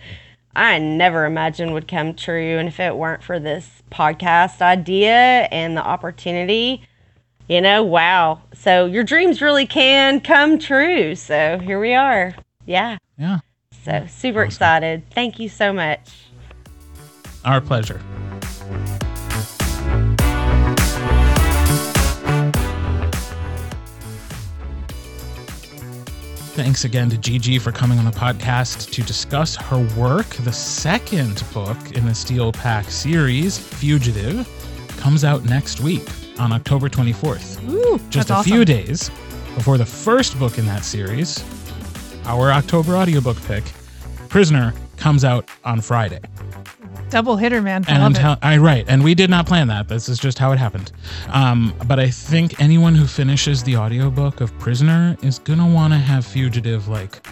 I 0.55 0.79
never 0.79 1.25
imagined 1.25 1.73
would 1.73 1.87
come 1.87 2.13
true. 2.13 2.57
And 2.57 2.67
if 2.67 2.79
it 2.79 2.95
weren't 2.95 3.23
for 3.23 3.39
this 3.39 3.83
podcast 3.91 4.61
idea 4.61 5.47
and 5.51 5.75
the 5.75 5.83
opportunity, 5.83 6.87
you 7.47 7.61
know, 7.61 7.83
wow. 7.83 8.41
So 8.53 8.85
your 8.85 9.03
dreams 9.03 9.41
really 9.41 9.65
can 9.65 10.21
come 10.21 10.57
true. 10.57 11.15
So 11.15 11.59
here 11.59 11.79
we 11.79 11.93
are. 11.93 12.33
Yeah. 12.65 12.97
Yeah. 13.17 13.39
So 13.83 14.05
super 14.07 14.39
awesome. 14.39 14.47
excited. 14.47 15.09
Thank 15.11 15.39
you 15.39 15.49
so 15.49 15.73
much. 15.73 16.27
Our 17.43 17.59
pleasure. 17.59 18.01
Thanks 26.53 26.83
again 26.83 27.09
to 27.09 27.17
Gigi 27.17 27.57
for 27.59 27.71
coming 27.71 27.97
on 27.97 28.05
the 28.05 28.11
podcast 28.11 28.91
to 28.91 29.01
discuss 29.03 29.55
her 29.55 29.79
work. 29.97 30.27
The 30.27 30.51
second 30.51 31.43
book 31.53 31.77
in 31.95 32.05
the 32.05 32.13
Steel 32.13 32.51
Pack 32.51 32.85
series, 32.85 33.57
Fugitive, 33.57 34.47
comes 34.97 35.23
out 35.23 35.45
next 35.45 35.79
week 35.79 36.03
on 36.39 36.51
October 36.51 36.89
24th. 36.89 37.67
Ooh, 37.69 37.99
Just 38.09 38.29
a 38.29 38.33
awesome. 38.35 38.51
few 38.51 38.65
days 38.65 39.09
before 39.55 39.77
the 39.77 39.85
first 39.85 40.37
book 40.39 40.57
in 40.57 40.65
that 40.65 40.83
series, 40.83 41.43
our 42.25 42.51
October 42.51 42.95
audiobook 42.97 43.41
pick, 43.43 43.63
Prisoner, 44.27 44.73
comes 44.97 45.23
out 45.23 45.47
on 45.63 45.79
Friday. 45.81 46.19
Double 47.11 47.35
hitter, 47.35 47.61
man. 47.61 47.83
I 47.89 47.99
and 47.99 48.17
it. 48.17 48.39
I 48.41 48.57
right, 48.57 48.85
and 48.87 49.03
we 49.03 49.13
did 49.13 49.29
not 49.29 49.45
plan 49.45 49.67
that. 49.67 49.89
This 49.89 50.07
is 50.07 50.17
just 50.17 50.39
how 50.39 50.53
it 50.53 50.57
happened. 50.57 50.93
Um, 51.29 51.73
but 51.85 51.99
I 51.99 52.09
think 52.09 52.61
anyone 52.61 52.95
who 52.95 53.05
finishes 53.05 53.61
the 53.63 53.75
audiobook 53.75 54.39
of 54.39 54.57
Prisoner 54.59 55.17
is 55.21 55.37
gonna 55.37 55.67
want 55.67 55.91
to 55.91 55.99
have 55.99 56.25
Fugitive 56.25 56.87
like 56.87 57.27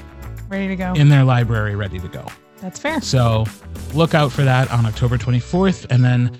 Ready 0.49 0.67
to 0.67 0.75
go. 0.75 0.93
in 0.93 1.07
their 1.07 1.23
library, 1.23 1.75
ready 1.75 1.97
to 1.97 2.07
go. 2.09 2.25
That's 2.59 2.77
fair. 2.77 2.99
So 2.99 3.45
look 3.93 4.13
out 4.13 4.33
for 4.33 4.43
that 4.43 4.69
on 4.69 4.85
October 4.85 5.17
24th, 5.17 5.85
and 5.89 6.03
then 6.03 6.35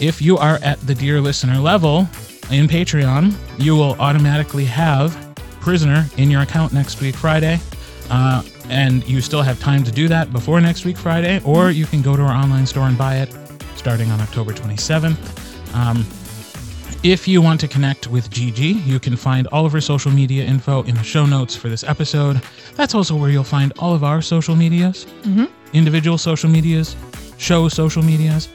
if 0.00 0.22
you 0.22 0.38
are 0.38 0.58
at 0.62 0.80
the 0.86 0.94
dear 0.94 1.20
listener 1.20 1.58
level 1.58 2.08
in 2.50 2.68
Patreon, 2.68 3.34
you 3.58 3.76
will 3.76 4.00
automatically 4.00 4.64
have 4.64 5.14
Prisoner 5.60 6.06
in 6.16 6.30
your 6.30 6.40
account 6.40 6.72
next 6.72 7.02
week 7.02 7.14
Friday. 7.16 7.60
Uh, 8.08 8.42
and 8.68 9.06
you 9.08 9.20
still 9.20 9.42
have 9.42 9.58
time 9.60 9.84
to 9.84 9.90
do 9.90 10.08
that 10.08 10.32
before 10.32 10.60
next 10.60 10.84
week 10.84 10.96
Friday, 10.96 11.40
or 11.44 11.70
you 11.70 11.86
can 11.86 12.02
go 12.02 12.16
to 12.16 12.22
our 12.22 12.32
online 12.32 12.66
store 12.66 12.86
and 12.86 12.96
buy 12.98 13.16
it 13.16 13.34
starting 13.76 14.10
on 14.10 14.20
October 14.20 14.52
27th. 14.52 15.74
Um, 15.74 16.04
if 17.04 17.28
you 17.28 17.40
want 17.40 17.60
to 17.60 17.68
connect 17.68 18.08
with 18.08 18.28
Gigi, 18.28 18.68
you 18.84 18.98
can 18.98 19.16
find 19.16 19.46
all 19.48 19.64
of 19.64 19.72
her 19.72 19.80
social 19.80 20.10
media 20.10 20.44
info 20.44 20.82
in 20.82 20.96
the 20.96 21.02
show 21.04 21.26
notes 21.26 21.54
for 21.54 21.68
this 21.68 21.84
episode. 21.84 22.42
That's 22.74 22.94
also 22.94 23.14
where 23.14 23.30
you'll 23.30 23.44
find 23.44 23.72
all 23.78 23.94
of 23.94 24.02
our 24.02 24.20
social 24.20 24.56
medias, 24.56 25.06
individual 25.72 26.18
social 26.18 26.50
medias, 26.50 26.96
show 27.36 27.68
social 27.68 28.02
medias, 28.02 28.48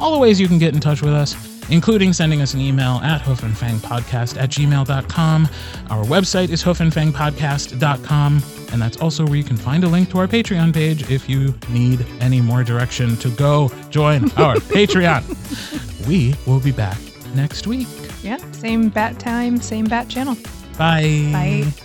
all 0.00 0.12
the 0.12 0.18
ways 0.18 0.40
you 0.40 0.48
can 0.48 0.58
get 0.58 0.74
in 0.74 0.80
touch 0.80 1.02
with 1.02 1.12
us, 1.12 1.34
including 1.70 2.12
sending 2.12 2.40
us 2.42 2.54
an 2.54 2.60
email 2.60 3.00
at 3.02 3.20
hoofandfangpodcast 3.22 4.40
at 4.40 4.50
gmail.com. 4.50 5.48
Our 5.90 6.04
website 6.04 6.50
is 6.50 6.62
hoofandfangpodcast.com, 6.62 8.42
and 8.72 8.82
that's 8.82 8.96
also 8.98 9.26
where 9.26 9.36
you 9.36 9.44
can 9.44 9.56
find 9.56 9.84
a 9.84 9.88
link 9.88 10.10
to 10.10 10.18
our 10.18 10.26
Patreon 10.28 10.72
page 10.74 11.10
if 11.10 11.28
you 11.28 11.54
need 11.68 12.06
any 12.20 12.40
more 12.40 12.64
direction 12.64 13.16
to 13.16 13.30
go 13.30 13.70
join 13.90 14.24
our 14.32 14.56
Patreon. 14.74 15.22
We 16.08 16.34
will 16.46 16.60
be 16.60 16.72
back 16.72 16.98
next 17.34 17.66
week. 17.66 17.88
Yeah. 18.22 18.38
Same 18.52 18.88
bat 18.88 19.18
time, 19.18 19.58
same 19.60 19.84
bat 19.86 20.08
channel. 20.08 20.36
Bye. 20.78 21.30
Bye. 21.32 21.83